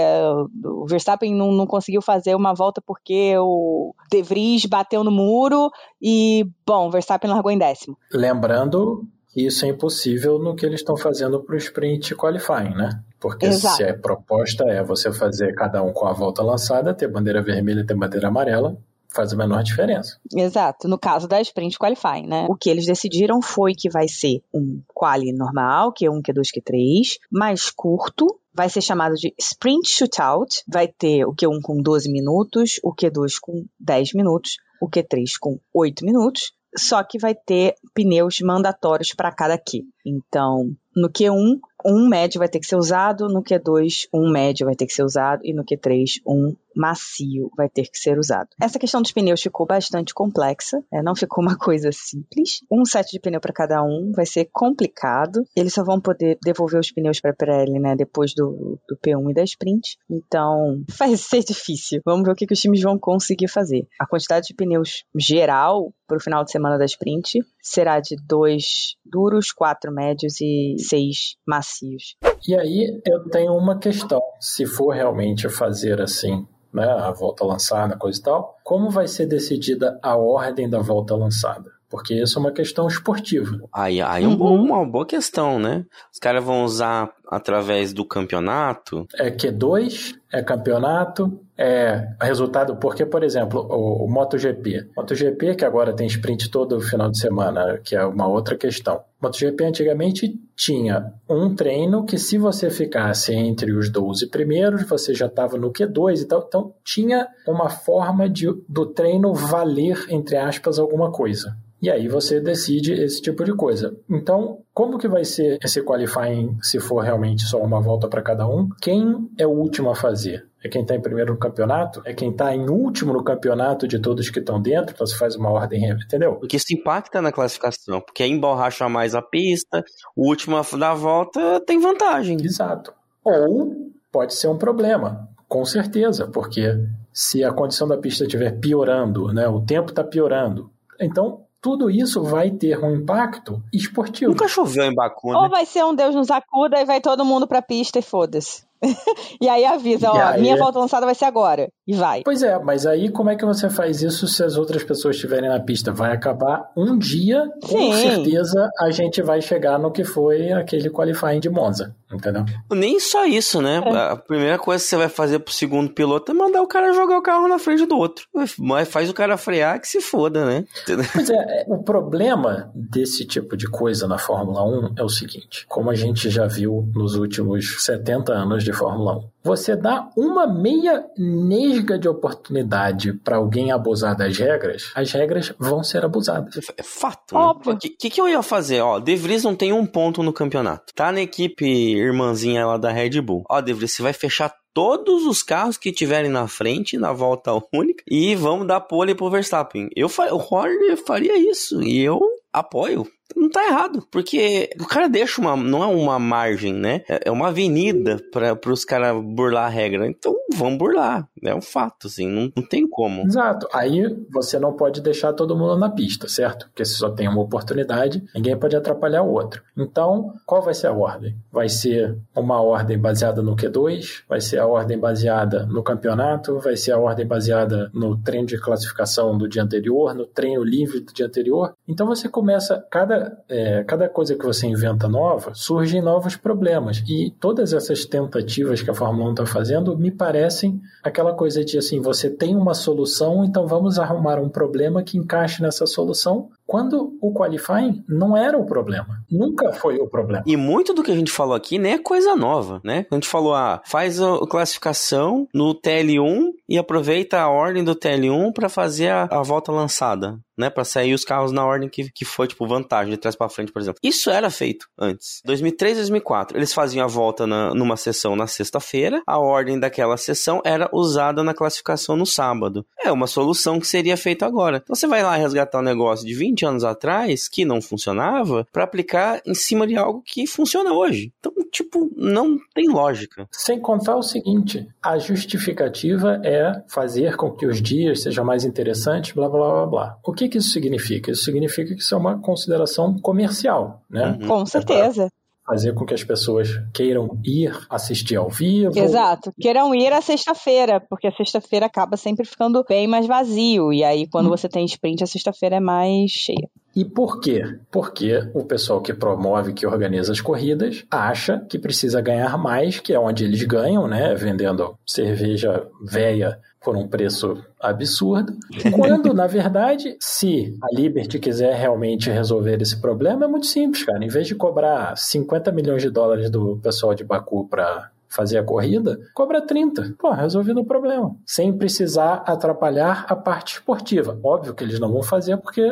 O 0.65 0.87
Verstappen 0.87 1.35
não, 1.35 1.53
não 1.53 1.67
conseguiu 1.67 2.03
fazer 2.03 2.35
uma 2.35 2.55
volta 2.55 2.83
porque 2.85 3.37
o 3.39 3.95
De 4.11 4.23
Vries 4.23 4.67
bateu 4.67 5.03
no 5.03 5.11
muro 5.11 5.71
e, 6.01 6.47
bom, 6.67 6.89
o 6.89 6.91
Verstappen 6.91 7.31
largou 7.31 7.51
em 7.51 7.59
décimo. 7.59 7.97
Lembrando 8.13 9.09
isso 9.35 9.65
é 9.65 9.69
impossível 9.69 10.39
no 10.39 10.57
que 10.57 10.67
eles 10.67 10.81
estão 10.81 10.97
fazendo 10.97 11.43
para 11.43 11.55
o 11.55 11.59
sprint 11.59 12.15
qualifying, 12.15 12.75
né? 12.75 13.03
Porque 13.21 13.47
Exato. 13.47 13.77
se 13.77 13.85
a 13.85 13.97
proposta 13.97 14.65
é 14.65 14.83
você 14.83 15.13
fazer 15.13 15.55
cada 15.55 15.83
um 15.83 15.93
com 15.93 16.07
a 16.07 16.13
volta 16.13 16.43
lançada, 16.43 16.95
ter 16.95 17.09
bandeira 17.09 17.43
vermelha 17.43 17.81
e 17.81 17.87
ter 17.87 17.95
bandeira 17.95 18.29
amarela, 18.29 18.77
faz 19.13 19.33
a 19.33 19.37
menor 19.37 19.63
diferença. 19.63 20.19
Exato, 20.35 20.89
no 20.89 20.99
caso 20.99 21.29
da 21.29 21.41
sprint 21.41 21.79
qualifying, 21.79 22.27
né? 22.27 22.47
O 22.49 22.57
que 22.57 22.71
eles 22.71 22.87
decidiram 22.87 23.43
foi 23.43 23.75
que 23.75 23.91
vai 23.91 24.09
ser 24.09 24.43
um 24.55 24.83
quali 24.89 25.33
normal, 25.33 25.93
Q1, 25.93 26.23
Q2, 26.23 26.49
Q3, 26.57 27.19
mais 27.31 27.71
curto, 27.71 28.39
vai 28.55 28.69
ser 28.69 28.81
chamado 28.81 29.15
de 29.15 29.35
sprint 29.39 29.89
shootout, 29.89 30.63
vai 30.67 30.89
ter 30.89 31.25
o 31.25 31.35
Q1 31.35 31.61
com 31.63 31.77
12 31.83 32.11
minutos, 32.11 32.81
o 32.83 32.95
Q2 32.95 33.35
com 33.41 33.65
10 33.79 34.15
minutos, 34.15 34.57
o 34.81 34.89
Q3 34.89 35.33
com 35.39 35.59
8 35.75 36.05
minutos, 36.05 36.53
só 36.77 37.03
que 37.03 37.19
vai 37.19 37.35
ter 37.35 37.75
pneus 37.95 38.41
mandatórios 38.41 39.13
para 39.15 39.33
cada 39.33 39.59
Q. 39.59 39.85
Então, 40.05 40.71
no 40.95 41.09
Q1, 41.09 41.59
um 41.85 42.09
médio 42.09 42.39
vai 42.39 42.49
ter 42.49 42.61
que 42.61 42.67
ser 42.67 42.77
usado, 42.77 43.29
no 43.29 43.43
Q2, 43.43 44.09
um 44.13 44.31
médio 44.31 44.67
vai 44.67 44.75
ter 44.75 44.87
que 44.87 44.93
ser 44.93 45.03
usado, 45.03 45.41
e 45.45 45.53
no 45.53 45.65
Q3, 45.65 46.21
um 46.27 46.55
macio 46.77 47.51
vai 47.57 47.69
ter 47.69 47.85
que 47.85 47.99
ser 47.99 48.19
usado. 48.19 48.49
Essa 48.61 48.79
questão 48.79 49.03
dos 49.03 49.13
pneus 49.13 49.41
ficou 49.41 49.67
bastante 49.67 50.15
complexa, 50.15 50.83
é, 50.93 51.03
não 51.03 51.15
ficou 51.15 51.43
uma 51.43 51.57
coisa 51.59 51.91
simples. 51.93 52.61
Um 52.71 52.85
set 52.85 53.11
de 53.11 53.21
pneu 53.21 53.41
para 53.41 53.53
cada 53.53 53.83
um 53.83 54.13
vai 54.15 54.27
ser 54.27 54.49
complicado. 54.53 55.45
Eles 55.57 55.75
só 55.75 55.85
vão 55.85 56.01
poder 56.01 56.39
devolver 56.43 56.81
os 56.81 56.93
pneus 56.93 57.21
para 57.21 57.31
a 57.31 57.35
Pirelli, 57.35 57.79
né, 57.79 57.95
depois 57.97 58.35
do, 58.35 58.79
do 58.89 58.97
P1 58.97 59.31
e 59.31 59.35
da 59.35 59.45
sprint. 59.45 59.97
Então, 60.09 60.83
vai 60.99 61.17
ser 61.17 61.45
difícil. 61.45 62.01
Vamos 62.05 62.25
ver 62.25 62.33
o 62.33 62.35
que, 62.35 62.47
que 62.47 62.55
os 62.55 62.61
times 62.61 62.83
vão 62.83 62.99
conseguir 62.99 63.49
fazer. 63.49 63.87
A 63.99 64.07
quantidade 64.07 64.49
de 64.49 64.55
pneus 64.55 65.05
geral 65.17 65.93
para 66.07 66.17
o 66.17 66.21
final 66.21 66.45
de 66.45 66.51
semana 66.51 66.77
da 66.77 66.85
sprint 66.85 67.41
será 67.63 68.01
de 68.01 68.17
dois 68.27 68.97
duros, 69.05 69.53
quatro 69.53 69.93
médios 69.93 70.41
e 70.41 70.75
seis 70.79 71.37
macios. 71.47 72.17
E 72.47 72.55
aí 72.57 73.01
eu 73.07 73.29
tenho 73.31 73.53
uma 73.53 73.79
questão. 73.79 74.21
Se 74.41 74.67
for 74.67 74.95
realmente 74.95 75.49
fazer 75.49 76.01
assim, 76.01 76.47
né, 76.73 76.85
a 76.85 77.11
volta 77.11 77.45
lançada, 77.45 77.97
coisa 77.97 78.19
e 78.19 78.23
tal, 78.23 78.59
como 78.63 78.91
vai 78.91 79.09
ser 79.09 79.27
decidida 79.27 79.99
a 80.03 80.17
ordem 80.17 80.69
da 80.69 80.81
volta 80.81 81.15
lançada? 81.15 81.71
Porque 81.89 82.15
isso 82.15 82.39
é 82.39 82.41
uma 82.41 82.53
questão 82.53 82.87
esportiva. 82.87 83.61
Aí, 83.73 84.01
aí 84.01 84.23
é 84.23 84.29
um 84.29 84.41
uhum. 84.41 84.63
uma 84.63 84.87
boa 84.87 85.05
questão, 85.05 85.59
né? 85.59 85.85
Os 86.13 86.21
caras 86.21 86.45
vão 86.45 86.63
usar 86.63 87.11
através 87.29 87.93
do 87.93 88.05
campeonato. 88.05 89.09
É 89.15 89.29
Q2, 89.29 90.15
é 90.33 90.41
campeonato, 90.41 91.41
é 91.61 92.09
resultado. 92.23 92.77
Porque, 92.77 93.05
por 93.05 93.23
exemplo, 93.23 93.61
o, 93.69 94.07
o 94.07 94.11
MotoGP. 94.11 94.89
MotoGP, 94.97 95.57
que 95.57 95.65
agora 95.65 95.95
tem 95.95 96.07
sprint 96.07 96.51
todo 96.51 96.81
final 96.81 97.11
de 97.11 97.19
semana, 97.19 97.79
que 97.85 97.95
é 97.95 98.05
uma 98.05 98.27
outra 98.27 98.57
questão. 98.57 99.03
MotoGP 99.21 99.65
antigamente 99.65 100.41
tinha 100.57 101.13
um 101.29 101.55
treino 101.55 102.07
que, 102.07 102.17
se 102.17 102.39
você 102.39 102.71
ficasse 102.71 103.35
entre 103.35 103.73
os 103.73 103.91
12 103.91 104.29
primeiros, 104.29 104.89
você 104.89 105.15
já 105.15 105.27
estava 105.27 105.59
no 105.59 105.71
Q2 105.71 106.23
e 106.23 106.25
tal. 106.25 106.45
Então, 106.49 106.75
tinha 106.83 107.29
uma 107.47 107.69
forma 107.69 108.29
de, 108.29 108.47
do 108.67 108.87
treino 108.87 109.35
valer, 109.35 110.07
entre 110.09 110.39
aspas, 110.39 110.79
alguma 110.79 111.13
coisa. 111.13 111.55
E 111.83 111.91
aí 111.91 112.09
você 112.09 112.41
decide 112.41 112.93
esse 112.93 113.23
tipo 113.23 113.43
de 113.45 113.55
coisa. 113.55 113.97
Então, 114.09 114.59
como 114.75 114.99
que 114.99 115.09
vai 115.09 115.25
ser 115.25 115.59
esse 115.63 115.83
qualifying 115.83 116.59
se 116.61 116.79
for 116.79 117.01
realmente 117.01 117.43
só 117.47 117.59
uma 117.59 117.81
volta 117.81 118.07
para 118.09 118.23
cada 118.23 118.47
um? 118.47 118.69
Quem 118.81 119.31
é 119.39 119.47
o 119.47 119.51
último 119.51 119.91
a 119.91 119.95
fazer? 119.95 120.47
É 120.63 120.69
quem 120.69 120.83
está 120.83 120.95
em 120.95 121.01
primeiro 121.01 121.33
no 121.33 121.39
campeonato? 121.39 122.03
É 122.05 122.13
quem 122.13 122.31
está 122.31 122.55
em 122.55 122.69
último 122.69 123.15
no 123.15 123.25
campeonato 123.25 123.89
de 123.89 123.99
todos 123.99 124.29
que 124.29 124.41
estão 124.41 124.61
dentro? 124.61 124.93
Então 124.95 125.07
você 125.07 125.17
faz 125.17 125.35
uma 125.35 125.51
ordem, 125.51 125.89
entendeu? 125.89 126.35
Porque 126.35 126.57
isso 126.57 126.75
impacta 126.75 127.23
na 127.23 127.33
classificação, 127.33 128.01
porque 128.01 128.23
aí 128.23 128.31
emborracha 128.31 128.87
mais 128.89 129.15
a 129.15 129.23
pista, 129.23 129.83
o 130.15 130.29
último 130.29 130.61
da 130.79 130.93
volta 130.93 131.61
tem 131.61 131.81
vantagem. 131.81 132.37
Exato. 132.45 132.93
Ou 133.25 133.91
pode 134.13 134.35
ser 134.35 134.49
um 134.49 134.59
problema, 134.59 135.31
com 135.49 135.65
certeza, 135.65 136.27
porque 136.27 136.79
se 137.13 137.43
a 137.43 137.53
condição 137.53 137.89
da 137.89 137.97
pista 137.97 138.25
estiver 138.25 138.59
piorando, 138.59 139.33
né, 139.33 139.49
o 139.49 139.63
tempo 139.63 139.91
está 139.91 140.05
piorando, 140.05 140.71
então 141.01 141.47
tudo 141.61 141.91
isso 141.91 142.23
vai 142.23 142.51
ter 142.51 142.83
um 142.83 142.97
impacto 142.97 143.63
esportivo. 143.73 144.31
Nunca 144.31 144.49
choveu 144.49 144.85
em 144.85 144.95
Baku, 144.95 145.33
né? 145.33 145.39
Ou 145.39 145.49
vai 145.51 145.67
ser 145.67 145.85
um 145.85 145.95
Deus 145.95 146.15
nos 146.15 146.31
acuda 146.31 146.81
e 146.81 146.85
vai 146.85 147.01
todo 147.01 147.25
mundo 147.25 147.47
pra 147.47 147.61
pista 147.61 147.99
e 147.99 148.03
foda-se. 148.03 148.65
e 149.41 149.49
aí 149.49 149.65
avisa, 149.65 150.07
e 150.07 150.11
ó, 150.11 150.29
aí... 150.29 150.41
minha 150.41 150.57
volta 150.57 150.79
lançada 150.79 151.05
vai 151.05 151.15
ser 151.15 151.27
agora. 151.27 151.69
E 151.91 151.95
vai. 151.95 152.23
Pois 152.25 152.43
é, 152.43 152.59
mas 152.59 152.87
aí 152.87 153.11
como 153.11 153.29
é 153.29 153.37
que 153.37 153.45
você 153.45 153.69
faz 153.69 154.03
isso 154.03 154.27
se 154.27 154.43
as 154.43 154.57
outras 154.57 154.83
pessoas 154.83 155.17
estiverem 155.17 155.51
na 155.51 155.61
pista? 155.61 155.93
Vai 155.93 156.13
acabar 156.13 156.71
um 156.75 156.97
dia, 156.97 157.47
com 157.63 157.93
Sim. 157.93 157.93
certeza 157.93 158.71
a 158.79 158.91
gente 158.91 159.21
vai 159.21 159.43
chegar 159.43 159.79
no 159.79 159.91
que 159.91 160.03
foi 160.03 160.51
aquele 160.53 160.89
qualifying 160.89 161.41
de 161.41 161.51
Monza, 161.51 161.95
entendeu? 162.11 162.45
Nem 162.73 162.99
só 162.99 163.27
isso, 163.27 163.61
né? 163.61 163.83
É. 163.85 163.97
A 164.13 164.17
primeira 164.17 164.59
coisa 164.59 164.83
que 164.83 164.89
você 164.89 164.97
vai 164.97 165.09
fazer 165.09 165.41
pro 165.41 165.53
segundo 165.53 165.93
piloto 165.93 166.33
é 166.33 166.35
mandar 166.35 166.63
o 166.63 166.67
cara 166.67 166.93
jogar 166.93 167.19
o 167.19 167.23
carro 167.23 167.49
na 167.49 167.59
frente 167.59 167.85
do 167.85 167.97
outro. 167.97 168.27
Mas 168.59 168.89
faz 168.89 169.11
o 169.11 169.15
cara 169.15 169.37
frear 169.37 169.79
que 169.79 169.89
se 169.89 170.01
foda, 170.01 170.47
né? 170.47 170.65
Pois 171.13 171.29
é, 171.29 171.35
é, 171.35 171.65
o 171.69 171.83
problema 171.83 172.71
desse 172.75 173.27
tipo 173.27 173.57
de 173.57 173.67
coisa 173.67 174.07
na 174.09 174.17
Fórmula 174.17 174.65
1 174.65 174.95
é 174.97 175.03
o 175.03 175.09
seguinte, 175.09 175.67
como 175.69 175.91
a 175.91 175.95
gente 175.95 176.31
já 176.31 176.47
viu 176.47 176.89
nos 176.95 177.15
últimos 177.15 177.85
70 177.85 178.33
anos 178.33 178.65
de 178.65 178.71
de 178.71 178.73
Fórmula 178.73 179.17
1. 179.17 179.31
Você 179.43 179.77
dá 179.77 180.09
uma 180.17 180.47
meia 180.47 181.05
nesga 181.19 181.80
de 181.99 182.09
oportunidade 182.09 183.13
para 183.13 183.37
alguém 183.37 183.73
abusar 183.73 184.17
das 184.17 184.37
regras, 184.39 184.91
as 184.95 185.11
regras 185.13 185.53
vão 185.59 185.83
ser 185.83 186.05
abusadas. 186.05 186.57
É 186.77 186.83
fato. 186.83 187.35
Né? 187.35 187.41
Óbvio. 187.41 187.73
O 187.75 187.79
que, 187.79 187.89
que, 187.91 188.11
que, 188.11 188.21
eu 188.21 188.29
ia 188.29 188.43
fazer? 188.43 188.81
Ó, 188.81 188.99
De 188.99 189.17
Vries 189.17 189.45
não 189.45 189.55
tem 189.55 189.73
um 189.73 189.87
ponto 189.87 190.23
no 190.23 190.33
campeonato. 190.33 190.93
Tá 190.95 191.13
na 191.13 191.21
equipe 191.21 191.65
irmãzinha 191.65 192.67
lá 192.67 192.77
da 192.77 192.91
Red 192.91 193.21
Bull. 193.21 193.45
Ó, 193.49 193.61
De 193.61 193.73
Vries, 193.73 193.93
você 193.93 194.03
vai 194.03 194.13
fechar 194.13 194.55
todos 194.73 195.27
os 195.27 195.43
carros 195.43 195.77
que 195.77 195.93
tiverem 195.93 196.31
na 196.31 196.47
frente 196.47 196.97
na 196.97 197.13
volta 197.13 197.51
única 197.73 198.05
e 198.09 198.35
vamos 198.35 198.67
dar 198.67 198.81
pole 198.81 199.15
pro 199.15 199.31
Verstappen. 199.31 199.89
Eu, 199.97 200.09
o 200.09 200.37
Horner 200.37 200.97
faria 200.97 201.37
isso 201.37 201.83
e 201.83 202.01
eu 202.01 202.21
apoio 202.53 203.07
não 203.37 203.51
tá 203.51 203.67
errado, 203.67 204.07
porque 204.11 204.71
o 204.81 204.87
cara 204.87 205.09
deixa 205.09 205.41
uma, 205.41 205.57
não 205.57 205.83
é 205.83 205.87
uma 205.87 206.19
margem, 206.19 206.73
né? 206.73 207.03
É, 207.09 207.23
é 207.27 207.31
uma 207.31 207.49
avenida 207.49 208.21
para 208.33 208.73
os 208.73 208.85
caras 208.85 209.23
burlar 209.23 209.67
a 209.67 209.69
regra. 209.69 210.07
Então 210.07 210.35
vamos 210.55 210.79
burlar, 210.79 211.29
é 211.43 211.55
um 211.55 211.61
fato, 211.61 212.07
assim, 212.07 212.29
não, 212.29 212.53
não 212.57 212.67
tem 212.67 212.89
como. 212.89 213.23
Exato. 213.23 213.69
Aí 213.73 214.03
você 214.33 214.59
não 214.59 214.73
pode 214.73 215.01
deixar 215.01 215.33
todo 215.33 215.57
mundo 215.57 215.77
na 215.79 215.91
pista, 215.91 216.29
certo? 216.29 216.67
Porque 216.67 216.85
se 216.85 216.95
só 216.95 217.11
tem 217.11 217.29
uma 217.29 217.41
oportunidade, 217.41 218.23
ninguém 218.35 218.57
pode 218.57 218.77
atrapalhar 218.77 219.23
o 219.23 219.33
outro. 219.33 219.63
Então, 219.77 220.35
qual 220.47 220.63
vai 220.63 220.75
ser 220.75 220.89
a 220.89 220.93
ordem? 220.93 221.37
Vai 221.53 221.69
ser 221.69 222.17
uma 222.35 222.61
ordem 222.61 222.99
baseada 222.99 223.43
no 223.43 223.57
Q2? 223.57 224.23
Vai 224.29 224.41
ser 224.41 224.59
a 224.59 224.67
ordem 224.67 224.99
baseada 224.99 225.67
no 225.67 225.83
campeonato? 225.83 226.59
Vai 226.59 226.77
ser 226.77 226.93
a 226.93 226.99
ordem 226.99 227.27
baseada 227.27 227.91
no 227.95 228.17
treino 228.17 228.47
de 228.47 228.59
classificação 228.59 229.37
do 229.37 229.49
dia 229.49 229.63
anterior, 229.63 230.15
no 230.15 230.27
treino 230.27 230.63
livre 230.63 231.01
do 231.01 231.13
dia 231.13 231.27
anterior? 231.27 231.75
Então 231.89 232.07
você 232.07 232.29
começa 232.29 232.85
cada 232.91 233.20
é, 233.49 233.85
cada 233.85 234.09
coisa 234.09 234.35
que 234.35 234.45
você 234.45 234.67
inventa 234.67 235.09
nova, 235.09 235.53
surgem 235.55 236.03
novos 236.03 236.37
problemas. 236.37 237.03
E 237.09 237.35
todas 237.41 237.73
essas 237.73 238.05
tentativas 238.05 238.83
que 238.83 238.91
a 238.91 238.95
Fórmula 238.95 239.29
1 239.29 239.31
está 239.31 239.47
fazendo 239.47 239.97
me 239.97 240.11
parecem 240.11 240.81
aquela 241.03 241.35
coisa 241.35 241.65
de 241.65 241.79
assim, 241.79 242.01
você 242.01 242.31
tem 242.31 242.57
uma 242.57 242.75
solução, 242.75 243.45
então 243.45 243.67
vamos 243.67 243.99
arrumar 243.99 244.39
um 244.39 244.49
problema 244.49 245.03
que 245.03 245.19
encaixe 245.19 245.63
nessa 245.63 245.87
solução 245.87 246.51
quando 246.71 247.19
o 247.21 247.35
qualifying 247.35 248.05
não 248.09 248.37
era 248.37 248.57
o 248.57 248.65
problema. 248.65 249.25
Nunca 249.29 249.73
foi 249.73 249.97
o 249.97 250.07
problema. 250.07 250.45
E 250.47 250.57
muito 250.57 250.95
do 250.95 251.03
que 251.03 251.11
a 251.11 251.17
gente 251.17 251.33
falou 251.33 251.57
aqui 251.57 251.81
nem 251.81 251.95
é 251.95 251.99
coisa 251.99 252.37
nova, 252.37 252.81
né? 252.85 253.07
A 253.11 253.15
gente 253.17 253.27
falou, 253.27 253.57
ah, 253.57 253.83
faz 253.85 254.23
a 254.23 254.39
classificação 254.49 255.49
no 255.53 255.75
TL1 255.75 256.53
e 256.69 256.79
aproveita 256.79 257.41
a 257.41 257.49
ordem 257.49 257.83
do 257.83 257.97
TL1 257.97 258.53
para 258.53 258.69
fazer 258.69 259.09
a, 259.09 259.25
a 259.25 259.43
volta 259.43 259.73
lançada 259.73 260.39
né, 260.61 260.69
para 260.69 260.85
sair 260.85 261.15
os 261.15 261.25
carros 261.25 261.53
na 261.53 261.65
ordem 261.65 261.89
que, 261.89 262.11
que 262.13 262.25
foi, 262.25 262.47
tipo, 262.47 262.67
vantagem, 262.67 263.11
de 263.11 263.17
trás 263.17 263.35
para 263.35 263.49
frente, 263.49 263.73
por 263.73 263.81
exemplo. 263.81 263.99
Isso 264.03 264.29
era 264.29 264.51
feito 264.51 264.87
antes. 264.99 265.41
2003 265.47 265.97
2004, 265.97 266.59
eles 266.59 266.75
faziam 266.75 267.03
a 267.03 267.09
volta 267.09 267.47
na, 267.47 267.75
numa 267.75 267.97
sessão 267.97 268.37
na 268.37 268.47
sexta-feira, 268.47 269.23
a 269.27 269.39
ordem 269.39 269.81
daquela 269.81 270.19
sessão 270.19 270.61
era 270.63 270.89
usada 270.93 271.43
na 271.43 271.55
classificação 271.55 272.15
no 272.15 272.27
sábado. 272.27 272.85
É 273.03 273.11
uma 273.11 273.27
solução 273.27 273.81
que 273.81 273.87
seria 273.87 274.19
feita 274.19 274.45
agora. 274.45 274.83
Então 274.83 274.95
você 274.95 275.07
vai 275.07 275.23
lá 275.23 275.35
resgatar 275.35 275.79
um 275.79 275.83
negócio 275.83 276.27
de 276.27 276.35
20 276.35 276.60
anos 276.65 276.85
atrás 276.85 277.49
que 277.49 277.65
não 277.65 277.81
funcionava 277.81 278.67
para 278.73 278.85
aplicar 278.85 279.41
em 279.47 279.55
cima 279.55 279.87
de 279.87 279.97
algo 279.97 280.23
que 280.25 280.47
funciona 280.47 280.93
hoje. 280.93 281.33
Então, 281.39 281.53
tipo, 281.71 282.11
não 282.17 282.59
tem 282.75 282.89
lógica. 282.89 283.49
Sem 283.51 283.81
contar 283.81 284.17
o 284.17 284.23
seguinte, 284.23 284.87
a 285.03 285.19
justificativa 285.19 286.41
é 286.45 286.83
fazer 286.89 287.37
com 287.37 287.51
que 287.51 287.67
os 287.67 287.81
dias 287.81 288.23
sejam 288.23 288.45
mais 288.45 288.65
interessantes, 288.65 289.33
blá 289.33 289.49
blá 289.49 289.71
blá 289.71 289.87
blá. 289.87 290.19
O 290.25 290.33
que 290.33 290.49
que 290.49 290.59
isso 290.59 290.71
significa? 290.71 291.31
Isso 291.31 291.45
significa 291.45 291.95
que 291.95 292.01
isso 292.01 292.15
é 292.15 292.19
uma 292.19 292.39
consideração 292.41 293.19
comercial, 293.19 294.03
né? 294.09 294.39
Uhum. 294.41 294.49
Com 294.49 294.67
certeza. 294.67 295.29
Fazer 295.71 295.95
com 295.95 296.05
que 296.05 296.15
as 296.15 296.25
pessoas 296.25 296.69
queiram 296.93 297.39
ir 297.45 297.73
assistir 297.89 298.35
ao 298.35 298.51
vivo. 298.51 298.99
Exato, 298.99 299.53
queiram 299.61 299.95
ir 299.95 300.13
à 300.13 300.21
sexta-feira, 300.21 301.01
porque 301.09 301.29
a 301.29 301.33
sexta-feira 301.33 301.87
acaba 301.87 302.17
sempre 302.17 302.45
ficando 302.45 302.85
bem 302.89 303.07
mais 303.07 303.27
vazio, 303.27 303.93
e 303.93 304.03
aí 304.03 304.27
quando 304.27 304.47
hum. 304.47 304.51
você 304.51 304.69
tem 304.69 304.85
sprint, 304.85 305.23
a 305.23 305.27
sexta-feira 305.27 305.77
é 305.77 305.81
mais 305.81 306.33
cheia. 306.33 306.69
E 306.95 307.05
por 307.05 307.39
quê? 307.39 307.63
Porque 307.91 308.51
o 308.53 308.65
pessoal 308.65 309.01
que 309.01 309.15
promove, 309.15 309.73
que 309.73 309.87
organiza 309.87 310.33
as 310.33 310.41
corridas, 310.41 311.05
acha 311.09 311.65
que 311.69 311.79
precisa 311.79 312.21
ganhar 312.21 312.59
mais, 312.59 312.99
que 312.99 313.13
é 313.13 313.19
onde 313.19 313.45
eles 313.45 313.63
ganham, 313.63 314.09
né? 314.09 314.35
Vendendo 314.35 314.97
cerveja 315.07 315.87
velha 316.03 316.59
por 316.83 316.97
um 316.97 317.07
preço 317.07 317.63
absurdo. 317.81 318.57
Quando, 318.95 319.35
na 319.35 319.47
verdade, 319.47 320.17
se 320.19 320.77
a 320.83 320.87
Liberty 320.95 321.39
quiser 321.39 321.75
realmente 321.75 322.31
resolver 322.31 322.81
esse 322.81 323.01
problema, 323.01 323.45
é 323.45 323.49
muito 323.49 323.67
simples, 323.67 324.05
cara. 324.05 324.25
Em 324.25 324.29
vez 324.29 324.47
de 324.47 324.55
cobrar 324.55 325.17
50 325.17 325.71
milhões 325.73 326.03
de 326.03 326.11
dólares 326.11 326.51
do 326.51 326.79
pessoal 326.83 327.15
de 327.15 327.25
Baku 327.25 327.69
para 327.69 328.11
fazer 328.31 328.59
a 328.59 328.63
corrida, 328.63 329.19
cobra 329.35 329.61
30. 329.61 330.15
Pô, 330.17 330.31
resolvido 330.31 330.81
o 330.81 330.85
problema. 330.85 331.35
Sem 331.45 331.77
precisar 331.77 332.45
atrapalhar 332.47 333.27
a 333.29 333.35
parte 333.35 333.75
esportiva. 333.75 334.39
Óbvio 334.43 334.73
que 334.73 334.85
eles 334.85 335.01
não 335.01 335.13
vão 335.13 335.23
fazer 335.23 335.57
porque 335.57 335.83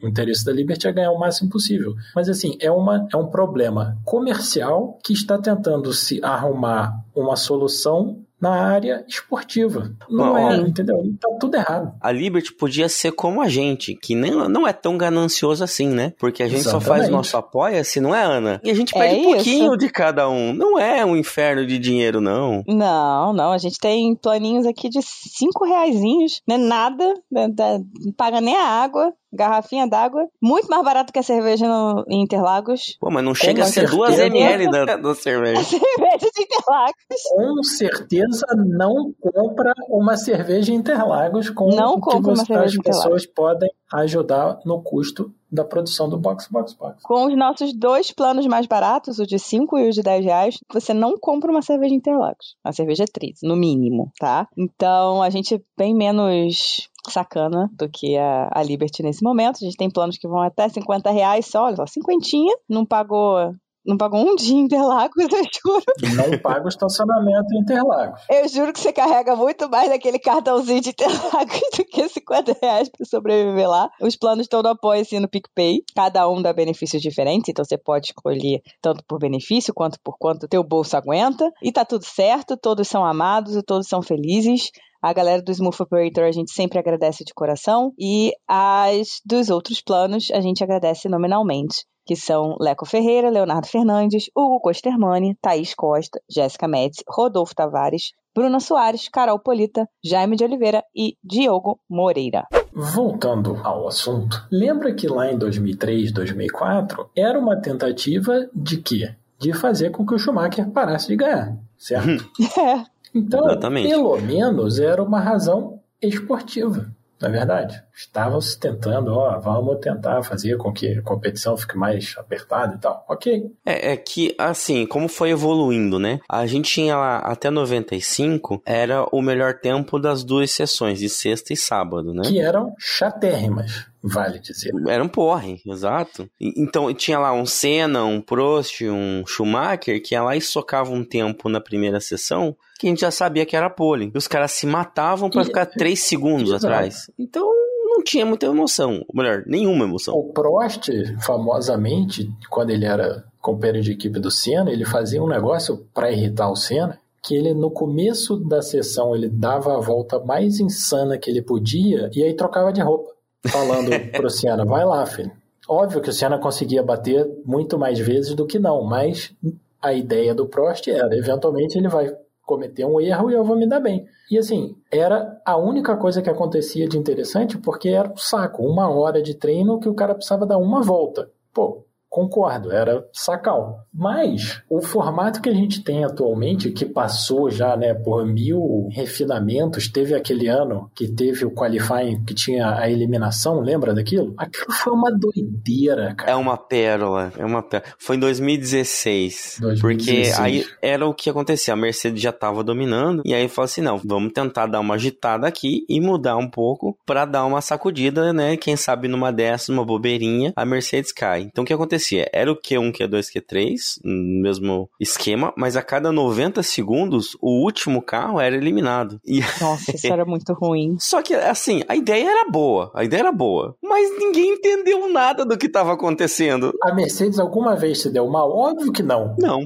o 0.00 0.08
interesse 0.08 0.44
da 0.44 0.52
Liberty 0.52 0.86
é 0.86 0.92
ganhar 0.92 1.10
o 1.10 1.18
máximo 1.18 1.50
possível. 1.50 1.94
Mas 2.14 2.28
assim, 2.28 2.56
é, 2.60 2.70
uma, 2.70 3.08
é 3.12 3.16
um 3.16 3.26
problema 3.26 3.98
comercial 4.04 4.98
que 5.04 5.12
está 5.12 5.36
tentando 5.36 5.92
se 5.92 6.20
arrumar 6.22 7.04
uma 7.12 7.34
solução 7.34 8.22
na 8.40 8.72
área 8.72 9.04
esportiva. 9.06 9.92
Não 10.08 10.36
é, 10.36 10.56
entendeu? 10.56 10.96
Tá 11.20 11.28
tudo 11.38 11.56
errado. 11.56 11.92
A 12.00 12.10
Liberty 12.10 12.52
podia 12.54 12.88
ser 12.88 13.12
como 13.12 13.42
a 13.42 13.48
gente, 13.48 13.94
que 13.94 14.14
nem, 14.14 14.30
não 14.48 14.66
é 14.66 14.72
tão 14.72 14.96
ganancioso 14.96 15.62
assim, 15.62 15.88
né? 15.88 16.12
Porque 16.18 16.42
a 16.42 16.48
gente 16.48 16.60
Exatamente. 16.60 16.84
só 16.84 16.94
faz 16.94 17.08
o 17.08 17.12
nosso 17.12 17.36
apoia-se, 17.36 18.00
não 18.00 18.14
é, 18.14 18.22
Ana? 18.22 18.60
E 18.64 18.70
a 18.70 18.74
gente 18.74 18.92
pede 18.92 19.16
é 19.16 19.18
um 19.18 19.32
pouquinho 19.34 19.76
de 19.76 19.88
cada 19.88 20.28
um. 20.28 20.52
Não 20.52 20.78
é 20.78 21.04
um 21.04 21.16
inferno 21.16 21.66
de 21.66 21.78
dinheiro, 21.78 22.20
não. 22.20 22.64
Não, 22.66 23.32
não. 23.32 23.52
A 23.52 23.58
gente 23.58 23.78
tem 23.78 24.14
planinhos 24.14 24.66
aqui 24.66 24.88
de 24.88 25.00
cinco 25.02 25.64
reaisinhos, 25.64 26.40
não 26.46 26.56
é 26.56 26.58
nada, 26.58 27.14
não 27.30 28.12
paga 28.16 28.40
nem 28.40 28.56
a 28.56 28.66
água 28.66 29.12
garrafinha 29.32 29.86
d'água, 29.86 30.26
muito 30.42 30.68
mais 30.68 30.84
barato 30.84 31.12
que 31.12 31.18
a 31.18 31.22
cerveja 31.22 31.66
no, 31.68 32.04
em 32.08 32.22
Interlagos. 32.22 32.96
Pô, 33.00 33.10
mas 33.10 33.24
não 33.24 33.34
chega 33.34 33.62
a 33.62 33.66
ser 33.66 33.88
2 33.88 34.18
ml 34.18 34.70
da, 34.70 34.96
da 34.96 35.14
cerveja. 35.14 35.60
A 35.60 35.64
cerveja 35.64 36.30
de 36.34 36.42
Interlagos. 36.42 37.22
Com 37.28 37.62
certeza 37.62 38.46
não 38.56 39.12
compra 39.20 39.72
uma 39.88 40.16
cerveja 40.16 40.72
Interlagos 40.72 41.50
com 41.50 41.68
não 41.68 41.94
o 41.94 42.00
que 42.00 42.20
você, 42.20 42.52
as 42.54 42.76
pessoas 42.76 43.26
podem 43.26 43.70
ajudar 43.92 44.58
no 44.64 44.82
custo 44.82 45.32
da 45.50 45.64
produção 45.64 46.08
do 46.08 46.16
Box 46.16 46.46
Box 46.48 46.74
Box. 46.74 47.02
Com 47.02 47.26
os 47.26 47.36
nossos 47.36 47.72
dois 47.74 48.12
planos 48.12 48.46
mais 48.46 48.66
baratos, 48.66 49.18
o 49.18 49.26
de 49.26 49.38
5 49.38 49.78
e 49.78 49.88
o 49.88 49.90
de 49.90 50.02
10 50.02 50.24
reais, 50.24 50.58
você 50.72 50.94
não 50.94 51.18
compra 51.18 51.50
uma 51.50 51.62
cerveja 51.62 51.94
Interlagos. 51.94 52.56
A 52.62 52.72
cerveja 52.72 53.04
é 53.04 53.06
13, 53.06 53.46
no 53.46 53.56
mínimo, 53.56 54.12
tá? 54.18 54.46
Então 54.56 55.20
a 55.22 55.28
gente 55.28 55.56
é 55.56 55.60
bem 55.76 55.94
menos 55.94 56.88
sacana 57.08 57.70
do 57.72 57.88
que 57.88 58.16
a, 58.16 58.50
a 58.52 58.62
Liberty 58.62 59.02
nesse 59.02 59.22
momento. 59.22 59.56
A 59.56 59.64
gente 59.64 59.76
tem 59.76 59.90
planos 59.90 60.18
que 60.18 60.28
vão 60.28 60.40
até 60.40 60.68
50 60.68 61.10
reais 61.10 61.46
só, 61.46 61.66
olha 61.66 61.76
só, 61.76 61.86
cinquentinha, 61.86 62.54
não 62.68 62.84
pagou 62.84 63.54
não 63.84 63.96
pagou 63.96 64.20
um 64.20 64.36
dia 64.36 64.54
em 64.54 64.60
Interlagos, 64.60 65.16
eu 65.16 65.28
juro. 65.64 66.30
Não 66.30 66.38
paga 66.38 66.64
o 66.64 66.68
estacionamento 66.68 67.54
em 67.54 67.60
Interlagos. 67.60 68.20
Eu 68.30 68.48
juro 68.48 68.72
que 68.72 68.80
você 68.80 68.92
carrega 68.92 69.34
muito 69.34 69.68
mais 69.70 69.88
daquele 69.88 70.18
cartãozinho 70.18 70.80
de 70.80 70.90
Interlagos 70.90 71.60
do 71.76 71.84
que 71.84 72.08
50 72.08 72.56
reais 72.60 72.88
para 72.88 73.06
sobreviver 73.06 73.68
lá. 73.68 73.90
Os 74.00 74.16
planos 74.16 74.44
estão 74.44 74.62
no 74.62 74.68
apoio 74.68 75.00
assim 75.00 75.18
no 75.18 75.28
PicPay. 75.28 75.82
Cada 75.94 76.28
um 76.28 76.42
dá 76.42 76.52
benefícios 76.52 77.00
diferentes, 77.00 77.48
então 77.48 77.64
você 77.64 77.78
pode 77.78 78.08
escolher 78.08 78.60
tanto 78.82 79.02
por 79.06 79.18
benefício 79.18 79.72
quanto 79.72 79.98
por 80.02 80.16
quanto 80.18 80.48
teu 80.48 80.62
bolso 80.62 80.96
aguenta. 80.96 81.50
E 81.62 81.72
tá 81.72 81.84
tudo 81.84 82.04
certo, 82.04 82.56
todos 82.56 82.86
são 82.86 83.04
amados 83.04 83.56
e 83.56 83.62
todos 83.62 83.88
são 83.88 84.02
felizes. 84.02 84.70
A 85.02 85.14
galera 85.14 85.40
do 85.40 85.50
Smooth 85.50 85.82
Operator 85.82 86.24
a 86.24 86.32
gente 86.32 86.52
sempre 86.52 86.78
agradece 86.78 87.24
de 87.24 87.32
coração 87.32 87.94
e 87.98 88.32
as 88.46 89.22
dos 89.24 89.48
outros 89.48 89.80
planos 89.80 90.30
a 90.30 90.42
gente 90.42 90.62
agradece 90.62 91.08
nominalmente 91.08 91.86
que 92.04 92.16
são 92.16 92.56
Leco 92.60 92.86
Ferreira, 92.86 93.30
Leonardo 93.30 93.66
Fernandes, 93.66 94.30
Hugo 94.34 94.60
Costermani, 94.60 95.36
Thaís 95.40 95.74
Costa, 95.74 96.20
Jéssica 96.28 96.66
Metz, 96.66 97.02
Rodolfo 97.08 97.54
Tavares, 97.54 98.12
Bruna 98.34 98.60
Soares, 98.60 99.08
Carol 99.08 99.38
Polita, 99.38 99.88
Jaime 100.04 100.36
de 100.36 100.44
Oliveira 100.44 100.84
e 100.94 101.16
Diogo 101.22 101.80
Moreira. 101.88 102.46
Voltando 102.72 103.60
ao 103.64 103.88
assunto, 103.88 104.46
lembra 104.50 104.94
que 104.94 105.08
lá 105.08 105.30
em 105.30 105.36
2003, 105.36 106.12
2004 106.12 107.10
era 107.16 107.38
uma 107.38 107.56
tentativa 107.56 108.48
de 108.54 108.76
quê? 108.78 109.14
De 109.38 109.52
fazer 109.52 109.90
com 109.90 110.06
que 110.06 110.14
o 110.14 110.18
Schumacher 110.18 110.70
parasse 110.70 111.08
de 111.08 111.16
ganhar, 111.16 111.56
certo? 111.76 112.30
é. 112.58 112.84
Então, 113.12 113.44
Exatamente. 113.46 113.88
pelo 113.88 114.20
menos 114.20 114.78
era 114.78 115.02
uma 115.02 115.18
razão 115.18 115.80
esportiva 116.00 116.94
na 117.20 117.28
verdade. 117.28 117.82
Estavam 117.94 118.40
se 118.40 118.58
tentando, 118.58 119.12
ó, 119.12 119.38
vamos 119.38 119.78
tentar 119.80 120.22
fazer 120.22 120.56
com 120.56 120.72
que 120.72 120.88
a 120.88 121.02
competição 121.02 121.56
fique 121.56 121.76
mais 121.76 122.14
apertada 122.16 122.74
e 122.74 122.78
tal. 122.78 123.04
Ok. 123.08 123.52
É, 123.64 123.92
é 123.92 123.96
que, 123.96 124.34
assim, 124.38 124.86
como 124.86 125.08
foi 125.08 125.30
evoluindo, 125.30 125.98
né? 125.98 126.20
A 126.28 126.46
gente 126.46 126.70
tinha 126.70 126.96
lá 126.96 127.18
até 127.18 127.50
95, 127.50 128.62
era 128.64 129.04
o 129.12 129.20
melhor 129.20 129.54
tempo 129.60 129.98
das 129.98 130.24
duas 130.24 130.50
sessões, 130.50 130.98
de 130.98 131.08
sexta 131.08 131.52
e 131.52 131.56
sábado, 131.56 132.14
né? 132.14 132.22
Que 132.24 132.40
eram 132.40 132.74
chatérrimas 132.78 133.89
vale 134.02 134.38
dizer. 134.38 134.72
Era 134.88 135.02
um 135.02 135.08
porre, 135.08 135.60
exato. 135.66 136.28
Então 136.40 136.92
tinha 136.94 137.18
lá 137.18 137.32
um 137.32 137.46
Senna, 137.46 138.04
um 138.04 138.20
Prost, 138.20 138.82
um 138.82 139.24
Schumacher 139.26 140.02
que 140.02 140.14
ia 140.14 140.22
lá 140.22 140.36
e 140.36 140.40
socava 140.40 140.90
um 140.90 141.04
tempo 141.04 141.48
na 141.48 141.60
primeira 141.60 142.00
sessão 142.00 142.56
que 142.78 142.86
a 142.86 142.90
gente 142.90 143.02
já 143.02 143.10
sabia 143.10 143.44
que 143.44 143.54
era 143.54 143.68
pole. 143.68 144.10
E 144.14 144.16
os 144.16 144.26
caras 144.26 144.52
se 144.52 144.66
matavam 144.66 145.28
para 145.28 145.44
ficar 145.44 145.66
três 145.66 146.00
segundos 146.00 146.48
Exato. 146.48 146.66
atrás. 146.66 147.10
Então 147.18 147.52
não 147.84 148.02
tinha 148.02 148.24
muita 148.24 148.46
emoção, 148.46 149.04
ou 149.06 149.22
melhor, 149.22 149.44
nenhuma 149.46 149.84
emoção. 149.84 150.14
O 150.14 150.32
Prost, 150.32 150.88
famosamente, 151.20 152.30
quando 152.48 152.70
ele 152.70 152.86
era 152.86 153.24
companheiro 153.38 153.82
de 153.82 153.92
equipe 153.92 154.18
do 154.18 154.30
Senna, 154.30 154.70
ele 154.70 154.86
fazia 154.86 155.22
um 155.22 155.28
negócio 155.28 155.86
para 155.92 156.10
irritar 156.10 156.50
o 156.50 156.56
Senna, 156.56 156.98
que 157.22 157.34
ele 157.34 157.52
no 157.52 157.70
começo 157.70 158.36
da 158.36 158.62
sessão 158.62 159.14
ele 159.14 159.28
dava 159.28 159.76
a 159.76 159.80
volta 159.80 160.18
mais 160.18 160.58
insana 160.58 161.18
que 161.18 161.30
ele 161.30 161.42
podia 161.42 162.10
e 162.14 162.22
aí 162.22 162.34
trocava 162.34 162.72
de 162.72 162.80
roupa, 162.80 163.10
falando 163.48 163.90
pro 164.12 164.30
Senna, 164.30 164.64
vai 164.64 164.84
lá, 164.84 165.04
filho. 165.06 165.32
Óbvio 165.68 166.00
que 166.00 166.10
o 166.10 166.12
Senna 166.12 166.38
conseguia 166.38 166.82
bater 166.82 167.26
muito 167.44 167.78
mais 167.78 167.98
vezes 167.98 168.34
do 168.34 168.46
que 168.46 168.58
não, 168.58 168.82
mas 168.82 169.32
a 169.80 169.92
ideia 169.92 170.34
do 170.34 170.46
Prost 170.46 170.88
era, 170.88 171.16
eventualmente 171.16 171.78
ele 171.78 171.88
vai 171.88 172.12
cometer 172.44 172.84
um 172.84 173.00
erro 173.00 173.30
e 173.30 173.34
eu 173.34 173.44
vou 173.44 173.56
me 173.56 173.68
dar 173.68 173.78
bem. 173.78 174.04
E 174.28 174.36
assim, 174.36 174.74
era 174.90 175.40
a 175.44 175.56
única 175.56 175.96
coisa 175.96 176.20
que 176.20 176.28
acontecia 176.28 176.88
de 176.88 176.98
interessante 176.98 177.56
porque 177.56 177.88
era 177.90 178.10
um 178.10 178.16
saco, 178.16 178.64
uma 178.64 178.90
hora 178.90 179.22
de 179.22 179.34
treino 179.34 179.78
que 179.78 179.88
o 179.88 179.94
cara 179.94 180.14
precisava 180.14 180.44
dar 180.44 180.58
uma 180.58 180.82
volta. 180.82 181.30
Pô, 181.54 181.84
concordo, 182.10 182.72
era 182.72 183.06
sacal. 183.12 183.86
Mas 183.94 184.60
o 184.68 184.82
formato 184.82 185.40
que 185.40 185.48
a 185.48 185.54
gente 185.54 185.82
tem 185.82 186.04
atualmente, 186.04 186.72
que 186.72 186.84
passou 186.84 187.48
já 187.48 187.76
né, 187.76 187.94
por 187.94 188.26
mil 188.26 188.88
refinamentos, 188.90 189.88
teve 189.88 190.14
aquele 190.14 190.48
ano 190.48 190.90
que 190.94 191.06
teve 191.06 191.46
o 191.46 191.52
qualifying 191.52 192.24
que 192.24 192.34
tinha 192.34 192.74
a 192.76 192.90
eliminação, 192.90 193.60
lembra 193.60 193.94
daquilo? 193.94 194.34
Aquilo 194.36 194.72
foi 194.72 194.92
uma 194.92 195.10
doideira, 195.12 196.14
cara. 196.16 196.32
É 196.32 196.34
uma 196.34 196.56
pérola, 196.56 197.32
é 197.38 197.44
uma 197.44 197.62
pérola. 197.62 197.92
Foi 197.98 198.16
em 198.16 198.20
2016, 198.20 199.58
2016. 199.60 199.80
Porque 199.80 200.42
aí 200.42 200.66
era 200.82 201.06
o 201.06 201.14
que 201.14 201.30
acontecia, 201.30 201.74
a 201.74 201.76
Mercedes 201.76 202.20
já 202.20 202.30
estava 202.30 202.64
dominando, 202.64 203.22
e 203.24 203.32
aí 203.32 203.48
falou 203.48 203.66
assim, 203.66 203.80
não, 203.80 204.00
vamos 204.04 204.32
tentar 204.32 204.66
dar 204.66 204.80
uma 204.80 204.94
agitada 204.94 205.46
aqui 205.46 205.84
e 205.88 206.00
mudar 206.00 206.36
um 206.36 206.48
pouco 206.48 206.98
para 207.06 207.24
dar 207.24 207.44
uma 207.44 207.60
sacudida, 207.60 208.32
né? 208.32 208.56
Quem 208.56 208.76
sabe 208.76 209.06
numa 209.06 209.32
dessas, 209.32 209.68
uma 209.68 209.84
bobeirinha, 209.84 210.52
a 210.56 210.64
Mercedes 210.64 211.12
cai. 211.12 211.42
Então 211.42 211.62
o 211.62 211.66
que 211.66 211.72
acontecia? 212.00 212.28
Era 212.32 212.50
o 212.50 212.56
Q1, 212.56 212.92
Q2, 212.92 213.26
Q3, 213.34 213.72
mesmo 214.04 214.88
esquema, 214.98 215.52
mas 215.56 215.76
a 215.76 215.82
cada 215.82 216.10
90 216.10 216.62
segundos, 216.62 217.36
o 217.40 217.62
último 217.62 218.02
carro 218.02 218.40
era 218.40 218.56
eliminado. 218.56 219.20
E... 219.24 219.40
Nossa, 219.60 219.94
isso 219.94 220.06
era 220.12 220.24
muito 220.24 220.52
ruim. 220.54 220.96
Só 220.98 221.22
que, 221.22 221.34
assim, 221.34 221.82
a 221.86 221.94
ideia 221.94 222.30
era 222.30 222.50
boa, 222.50 222.90
a 222.94 223.04
ideia 223.04 223.20
era 223.20 223.32
boa, 223.32 223.76
mas 223.82 224.10
ninguém 224.18 224.54
entendeu 224.54 225.10
nada 225.12 225.44
do 225.44 225.58
que 225.58 225.66
estava 225.66 225.92
acontecendo. 225.92 226.72
A 226.82 226.94
Mercedes 226.94 227.38
alguma 227.38 227.76
vez 227.76 228.00
se 228.00 228.10
deu 228.10 228.28
mal? 228.28 228.50
Óbvio 228.50 228.92
que 228.92 229.02
não. 229.02 229.36
Não. 229.38 229.60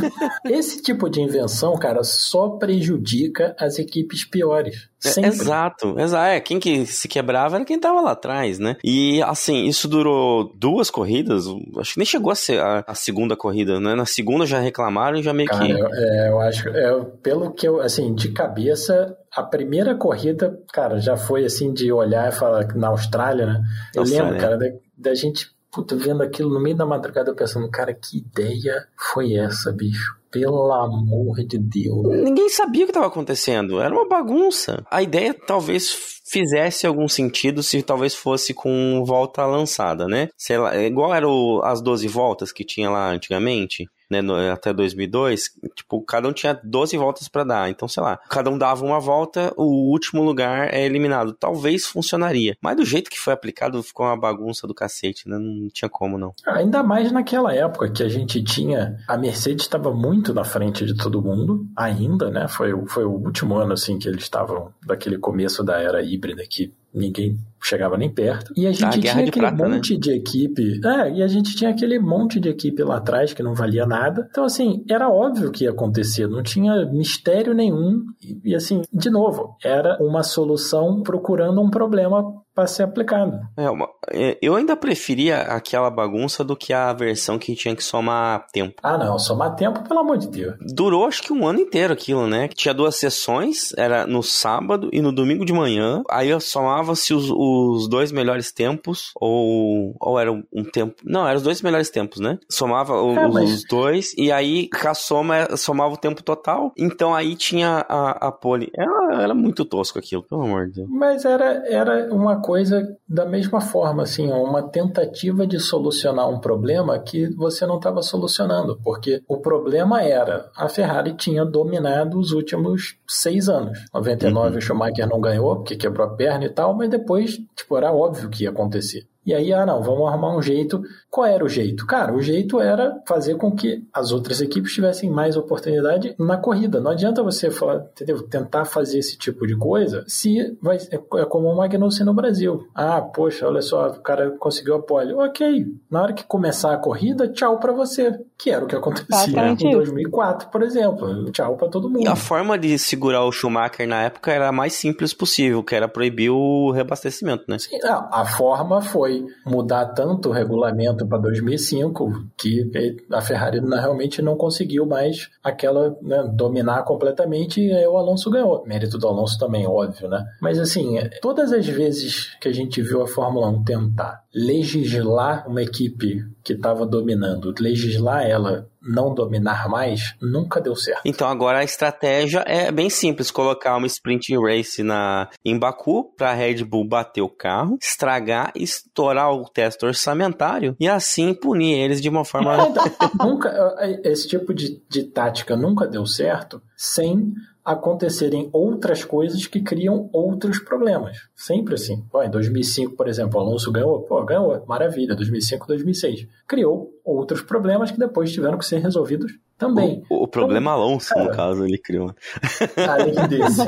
Esse 0.48 0.82
tipo 0.82 1.08
de 1.08 1.20
invenção, 1.20 1.74
cara, 1.74 2.02
só 2.02 2.50
prejudica 2.50 3.54
as 3.58 3.78
equipes 3.78 4.24
piores. 4.24 4.88
É, 5.04 5.26
exato, 5.26 5.98
exato. 5.98 6.24
É, 6.24 6.40
quem 6.40 6.58
que 6.58 6.86
se 6.86 7.08
quebrava 7.08 7.56
era 7.56 7.64
quem 7.64 7.78
tava 7.78 8.00
lá 8.00 8.12
atrás, 8.12 8.58
né? 8.58 8.76
E 8.82 9.22
assim, 9.22 9.66
isso 9.66 9.88
durou 9.88 10.52
duas 10.54 10.90
corridas, 10.90 11.44
acho 11.78 11.94
que 11.94 11.98
nem 11.98 12.06
chegou 12.06 12.32
a 12.32 12.34
ser 12.34 12.60
a, 12.60 12.84
a 12.86 12.94
segunda 12.94 13.36
corrida, 13.36 13.78
né? 13.80 13.94
Na 13.94 14.06
segunda 14.06 14.46
já 14.46 14.58
reclamaram 14.58 15.18
e 15.18 15.22
já 15.22 15.32
meio 15.32 15.48
Cara, 15.48 15.64
que. 15.64 15.72
Eu, 15.72 15.88
é, 15.92 16.28
eu 16.28 16.40
acho, 16.40 16.68
é, 16.68 17.04
pelo 17.22 17.52
que 17.52 17.66
eu, 17.66 17.80
assim, 17.80 18.14
de 18.14 18.32
cabeça, 18.32 19.16
a 19.32 19.42
primeira 19.42 19.94
corrida, 19.94 20.58
cara, 20.72 20.98
já 21.00 21.16
foi 21.16 21.44
assim 21.44 21.72
de 21.72 21.92
olhar 21.92 22.28
e 22.28 22.32
falar 22.32 22.66
na 22.74 22.88
Austrália, 22.88 23.46
né? 23.46 23.62
Eu 23.94 24.02
Austrália. 24.02 24.30
lembro, 24.32 24.40
cara, 24.40 24.56
da, 24.56 24.66
da 24.96 25.14
gente 25.14 25.53
puta, 25.74 25.96
vendo 25.96 26.22
aquilo 26.22 26.54
no 26.54 26.60
meio 26.60 26.76
da 26.76 26.86
madrugada, 26.86 27.30
eu 27.30 27.34
pensando, 27.34 27.68
cara, 27.68 27.92
que 27.92 28.18
ideia 28.18 28.86
foi 28.96 29.34
essa, 29.34 29.72
bicho? 29.72 30.16
Pelo 30.30 30.72
amor 30.72 31.36
de 31.46 31.58
Deus. 31.58 32.06
Ninguém 32.22 32.48
sabia 32.48 32.82
o 32.82 32.86
que 32.86 32.90
estava 32.90 33.06
acontecendo. 33.06 33.80
Era 33.80 33.94
uma 33.94 34.08
bagunça. 34.08 34.84
A 34.90 35.02
ideia 35.02 35.34
talvez 35.34 35.90
fizesse 36.24 36.86
algum 36.86 37.06
sentido 37.06 37.62
se 37.62 37.82
talvez 37.82 38.14
fosse 38.14 38.54
com 38.54 39.04
volta 39.04 39.44
lançada, 39.46 40.06
né? 40.06 40.28
Sei 40.36 40.58
lá, 40.58 40.76
igual 40.76 41.14
eram 41.14 41.60
as 41.62 41.80
12 41.80 42.08
voltas 42.08 42.52
que 42.52 42.64
tinha 42.64 42.90
lá 42.90 43.10
antigamente 43.10 43.86
né, 44.10 44.20
no, 44.20 44.34
até 44.50 44.72
2002, 44.72 45.50
tipo, 45.74 46.02
cada 46.02 46.28
um 46.28 46.32
tinha 46.32 46.58
12 46.62 46.96
voltas 46.96 47.28
para 47.28 47.44
dar. 47.44 47.70
Então, 47.70 47.88
sei 47.88 48.02
lá, 48.02 48.18
cada 48.28 48.50
um 48.50 48.58
dava 48.58 48.84
uma 48.84 49.00
volta, 49.00 49.52
o 49.56 49.90
último 49.90 50.22
lugar 50.22 50.72
é 50.72 50.84
eliminado. 50.84 51.32
Talvez 51.32 51.86
funcionaria. 51.86 52.56
Mas 52.60 52.76
do 52.76 52.84
jeito 52.84 53.10
que 53.10 53.18
foi 53.18 53.32
aplicado, 53.32 53.82
ficou 53.82 54.06
uma 54.06 54.16
bagunça 54.16 54.66
do 54.66 54.74
cacete, 54.74 55.28
né? 55.28 55.38
Não 55.38 55.68
tinha 55.68 55.88
como, 55.88 56.18
não. 56.18 56.34
Ainda 56.46 56.82
mais 56.82 57.10
naquela 57.10 57.54
época 57.54 57.90
que 57.90 58.02
a 58.02 58.08
gente 58.08 58.42
tinha. 58.42 58.96
A 59.08 59.16
Mercedes 59.16 59.64
estava 59.64 59.92
muito 59.92 60.32
na 60.34 60.44
frente 60.44 60.84
de 60.84 60.96
todo 60.96 61.22
mundo, 61.22 61.66
ainda, 61.76 62.30
né? 62.30 62.48
Foi, 62.48 62.72
foi 62.86 63.04
o 63.04 63.12
último 63.12 63.56
ano, 63.56 63.72
assim, 63.72 63.98
que 63.98 64.08
eles 64.08 64.22
estavam 64.22 64.72
daquele 64.86 65.18
começo 65.18 65.62
da 65.62 65.80
era 65.80 66.02
híbrida 66.02 66.44
que 66.48 66.72
ninguém 66.94 67.36
chegava 67.62 67.96
nem 67.96 68.10
perto. 68.10 68.52
E 68.56 68.66
a 68.66 68.72
gente 68.72 68.84
a 68.84 68.90
tinha 68.90 69.12
aquele 69.12 69.30
prata, 69.32 69.68
né? 69.68 69.74
monte 69.76 69.94
né? 69.94 70.00
de 70.00 70.12
equipe. 70.12 70.80
É, 70.84 71.10
e 71.12 71.22
a 71.22 71.26
gente 71.26 71.56
tinha 71.56 71.70
aquele 71.70 71.98
monte 71.98 72.38
de 72.38 72.48
equipe 72.48 72.82
lá 72.82 72.98
atrás 72.98 73.32
que 73.32 73.42
não 73.42 73.54
valia 73.54 73.86
nada. 73.86 74.28
Então, 74.30 74.44
assim, 74.44 74.84
era 74.88 75.08
óbvio 75.08 75.50
que 75.50 75.64
ia 75.64 75.70
acontecer, 75.70 76.28
não 76.28 76.42
tinha 76.42 76.84
mistério 76.86 77.54
nenhum. 77.54 78.04
E, 78.22 78.50
e 78.50 78.54
assim, 78.54 78.82
de 78.92 79.10
novo, 79.10 79.56
era 79.64 79.96
uma 80.00 80.22
solução 80.22 81.02
procurando 81.02 81.60
um 81.60 81.70
problema 81.70 82.22
para 82.54 82.66
ser 82.66 82.84
aplicado. 82.84 83.40
É, 83.56 83.68
uma, 83.68 83.88
é, 84.10 84.38
eu 84.40 84.54
ainda 84.54 84.76
preferia 84.76 85.42
aquela 85.42 85.90
bagunça 85.90 86.44
do 86.44 86.56
que 86.56 86.72
a 86.72 86.92
versão 86.92 87.38
que 87.38 87.54
tinha 87.54 87.74
que 87.74 87.82
somar 87.82 88.46
tempo. 88.52 88.74
Ah, 88.82 88.96
não, 88.96 89.18
somar 89.18 89.54
tempo, 89.56 89.82
pelo 89.86 90.00
amor 90.00 90.18
de 90.18 90.28
Deus. 90.28 90.54
Durou 90.60 91.06
acho 91.06 91.22
que 91.22 91.32
um 91.32 91.46
ano 91.46 91.60
inteiro 91.60 91.92
aquilo, 91.92 92.26
né? 92.26 92.48
Tinha 92.48 92.72
duas 92.72 92.96
sessões, 92.96 93.72
era 93.76 94.06
no 94.06 94.22
sábado 94.22 94.88
e 94.92 95.00
no 95.00 95.12
domingo 95.12 95.44
de 95.44 95.52
manhã. 95.52 96.02
Aí 96.08 96.38
somava-se 96.40 97.12
os, 97.12 97.30
os 97.30 97.88
dois 97.88 98.12
melhores 98.12 98.52
tempos, 98.52 99.10
ou, 99.16 99.96
ou 100.00 100.18
era 100.18 100.32
um 100.32 100.64
tempo. 100.72 100.94
Não, 101.04 101.26
eram 101.26 101.38
os 101.38 101.42
dois 101.42 101.60
melhores 101.60 101.90
tempos, 101.90 102.20
né? 102.20 102.38
Somava 102.48 102.94
é, 102.94 103.26
os, 103.26 103.34
mas... 103.34 103.52
os, 103.52 103.64
dois, 103.68 104.14
e 104.16 104.30
aí 104.30 104.68
a 104.84 104.94
soma 104.94 105.56
somava 105.56 105.94
o 105.94 105.98
tempo 105.98 106.22
total. 106.22 106.72
Então 106.78 107.14
aí 107.14 107.34
tinha 107.34 107.84
a, 107.88 108.28
a 108.28 108.32
pole. 108.32 108.70
Era, 108.74 109.22
era 109.22 109.34
muito 109.34 109.64
tosco 109.64 109.98
aquilo, 109.98 110.22
pelo 110.22 110.42
amor 110.42 110.66
de 110.66 110.74
Deus. 110.74 110.88
Mas 110.90 111.24
era, 111.24 111.64
era 111.68 112.14
uma 112.14 112.40
coisa 112.44 112.86
da 113.08 113.24
mesma 113.24 113.60
forma, 113.60 114.02
assim, 114.02 114.30
uma 114.30 114.62
tentativa 114.62 115.46
de 115.46 115.58
solucionar 115.58 116.28
um 116.28 116.38
problema 116.38 116.98
que 116.98 117.34
você 117.34 117.64
não 117.64 117.76
estava 117.76 118.02
solucionando, 118.02 118.78
porque 118.84 119.22
o 119.26 119.38
problema 119.38 120.02
era 120.02 120.50
a 120.54 120.68
Ferrari 120.68 121.14
tinha 121.14 121.44
dominado 121.44 122.18
os 122.18 122.32
últimos 122.32 122.98
seis 123.08 123.48
anos. 123.48 123.78
99 123.94 124.50
uhum. 124.50 124.58
o 124.58 124.60
Schumacher 124.60 125.08
não 125.08 125.20
ganhou 125.20 125.56
porque 125.56 125.76
quebrou 125.76 126.06
a 126.06 126.14
perna 126.14 126.44
e 126.44 126.50
tal, 126.50 126.74
mas 126.74 126.90
depois, 126.90 127.38
tipo, 127.56 127.78
era 127.78 127.92
óbvio 127.92 128.28
que 128.28 128.44
ia 128.44 128.50
acontecer. 128.50 129.06
E 129.26 129.32
aí, 129.32 129.52
ah, 129.52 129.64
não, 129.64 129.82
vamos 129.82 130.06
arrumar 130.06 130.36
um 130.36 130.42
jeito. 130.42 130.82
Qual 131.10 131.26
era 131.26 131.44
o 131.44 131.48
jeito? 131.48 131.86
Cara, 131.86 132.14
o 132.14 132.20
jeito 132.20 132.60
era 132.60 133.00
fazer 133.06 133.36
com 133.36 133.50
que 133.52 133.82
as 133.92 134.12
outras 134.12 134.40
equipes 134.40 134.72
tivessem 134.72 135.10
mais 135.10 135.36
oportunidade 135.36 136.14
na 136.18 136.36
corrida. 136.36 136.80
Não 136.80 136.90
adianta 136.90 137.22
você 137.22 137.50
falar, 137.50 137.86
entendeu? 137.92 138.22
Tentar 138.22 138.64
fazer 138.64 138.98
esse 138.98 139.16
tipo 139.16 139.46
de 139.46 139.56
coisa 139.56 140.04
se 140.06 140.56
vai, 140.60 140.76
é, 140.76 140.96
é 140.96 141.24
como 141.24 141.48
o 141.48 141.56
Magnussen 141.56 142.04
no 142.04 142.12
Brasil. 142.12 142.66
Ah, 142.74 143.00
poxa, 143.00 143.46
olha 143.46 143.62
só, 143.62 143.88
o 143.88 144.00
cara 144.00 144.30
conseguiu 144.32 144.74
a 144.74 144.82
pole. 144.82 145.14
Ok, 145.14 145.66
na 145.90 146.02
hora 146.02 146.12
que 146.12 146.24
começar 146.24 146.72
a 146.72 146.76
corrida, 146.76 147.28
tchau 147.28 147.58
para 147.58 147.72
você. 147.72 148.18
Que 148.36 148.50
era 148.50 148.64
o 148.64 148.68
que 148.68 148.76
acontecia 148.76 149.48
em 149.60 149.70
2004, 149.70 150.48
por 150.48 150.62
exemplo. 150.62 151.30
Tchau 151.30 151.56
para 151.56 151.68
todo 151.68 151.88
mundo. 151.88 152.02
E 152.02 152.08
a 152.08 152.16
forma 152.16 152.58
de 152.58 152.78
segurar 152.78 153.24
o 153.24 153.32
Schumacher 153.32 153.88
na 153.88 154.02
época 154.02 154.32
era 154.32 154.48
a 154.48 154.52
mais 154.52 154.74
simples 154.74 155.14
possível, 155.14 155.62
que 155.62 155.74
era 155.74 155.88
proibir 155.88 156.30
o 156.30 156.70
reabastecimento, 156.70 157.44
né? 157.48 157.58
Sim, 157.58 157.78
a 157.84 158.24
forma 158.26 158.82
foi 158.82 159.13
mudar 159.46 159.86
tanto 159.86 160.28
o 160.28 160.32
regulamento 160.32 161.06
para 161.06 161.18
2005 161.18 162.10
que 162.36 162.70
a 163.12 163.20
Ferrari 163.20 163.60
realmente 163.60 164.22
não 164.22 164.36
conseguiu 164.36 164.86
mais 164.86 165.28
aquela 165.42 165.96
né, 166.02 166.30
dominar 166.34 166.82
completamente 166.84 167.60
e 167.60 167.72
aí 167.72 167.86
o 167.86 167.96
Alonso 167.96 168.30
ganhou. 168.30 168.64
Mérito 168.66 168.98
do 168.98 169.06
Alonso 169.06 169.38
também, 169.38 169.66
óbvio, 169.66 170.08
né? 170.08 170.24
Mas 170.40 170.58
assim, 170.58 170.96
todas 171.20 171.52
as 171.52 171.66
vezes 171.66 172.34
que 172.40 172.48
a 172.48 172.52
gente 172.52 172.80
viu 172.82 173.02
a 173.02 173.06
Fórmula 173.06 173.48
1 173.48 173.64
tentar 173.64 174.24
legislar 174.34 175.48
uma 175.48 175.62
equipe 175.62 176.24
que 176.42 176.52
estava 176.52 176.86
dominando, 176.86 177.54
legislar 177.58 178.26
ela 178.26 178.68
não 178.84 179.14
dominar 179.14 179.68
mais, 179.68 180.14
nunca 180.20 180.60
deu 180.60 180.76
certo. 180.76 181.02
Então 181.04 181.28
agora 181.28 181.58
a 181.58 181.64
estratégia 181.64 182.44
é 182.46 182.70
bem 182.70 182.90
simples, 182.90 183.30
colocar 183.30 183.76
uma 183.76 183.86
sprint 183.86 184.36
race 184.38 184.82
na 184.82 185.28
em 185.44 185.58
Baku 185.58 186.12
para 186.16 186.30
a 186.30 186.34
Red 186.34 186.64
Bull 186.64 186.86
bater 186.86 187.22
o 187.22 187.28
carro, 187.28 187.78
estragar, 187.80 188.52
estourar 188.54 189.32
o 189.32 189.48
teste 189.48 189.84
orçamentário 189.84 190.76
e 190.78 190.88
assim 190.88 191.34
punir 191.34 191.78
eles 191.78 192.00
de 192.00 192.08
uma 192.08 192.24
forma 192.24 192.56
nunca 193.18 193.74
esse 194.04 194.28
tipo 194.28 194.52
de, 194.52 194.82
de 194.88 195.04
tática 195.04 195.56
nunca 195.56 195.86
deu 195.86 196.06
certo 196.06 196.60
sem 196.76 197.32
acontecerem 197.64 198.50
outras 198.52 199.02
coisas 199.04 199.46
que 199.46 199.62
criam 199.62 200.10
outros 200.12 200.58
problemas. 200.58 201.16
Sempre 201.34 201.74
assim. 201.74 202.04
Pô, 202.10 202.22
em 202.22 202.30
2005, 202.30 202.94
por 202.94 203.08
exemplo, 203.08 203.40
o 203.40 203.42
Alonso 203.42 203.72
ganhou, 203.72 204.02
pô, 204.02 204.22
ganhou, 204.24 204.62
maravilha, 204.66 205.14
2005, 205.14 205.66
2006. 205.66 206.26
Criou 206.46 206.92
outros 207.02 207.40
problemas 207.40 207.90
que 207.90 207.98
depois 207.98 208.32
tiveram 208.32 208.58
que 208.58 208.66
ser 208.66 208.78
resolvidos 208.78 209.32
também. 209.64 210.04
O, 210.10 210.24
o 210.24 210.28
problema 210.28 210.72
então, 210.72 210.82
Alonso, 210.82 211.08
cara, 211.08 211.24
no 211.24 211.36
caso, 211.36 211.64
ele 211.64 211.78
criou. 211.78 212.14
Além 212.88 213.28
desse. 213.28 213.62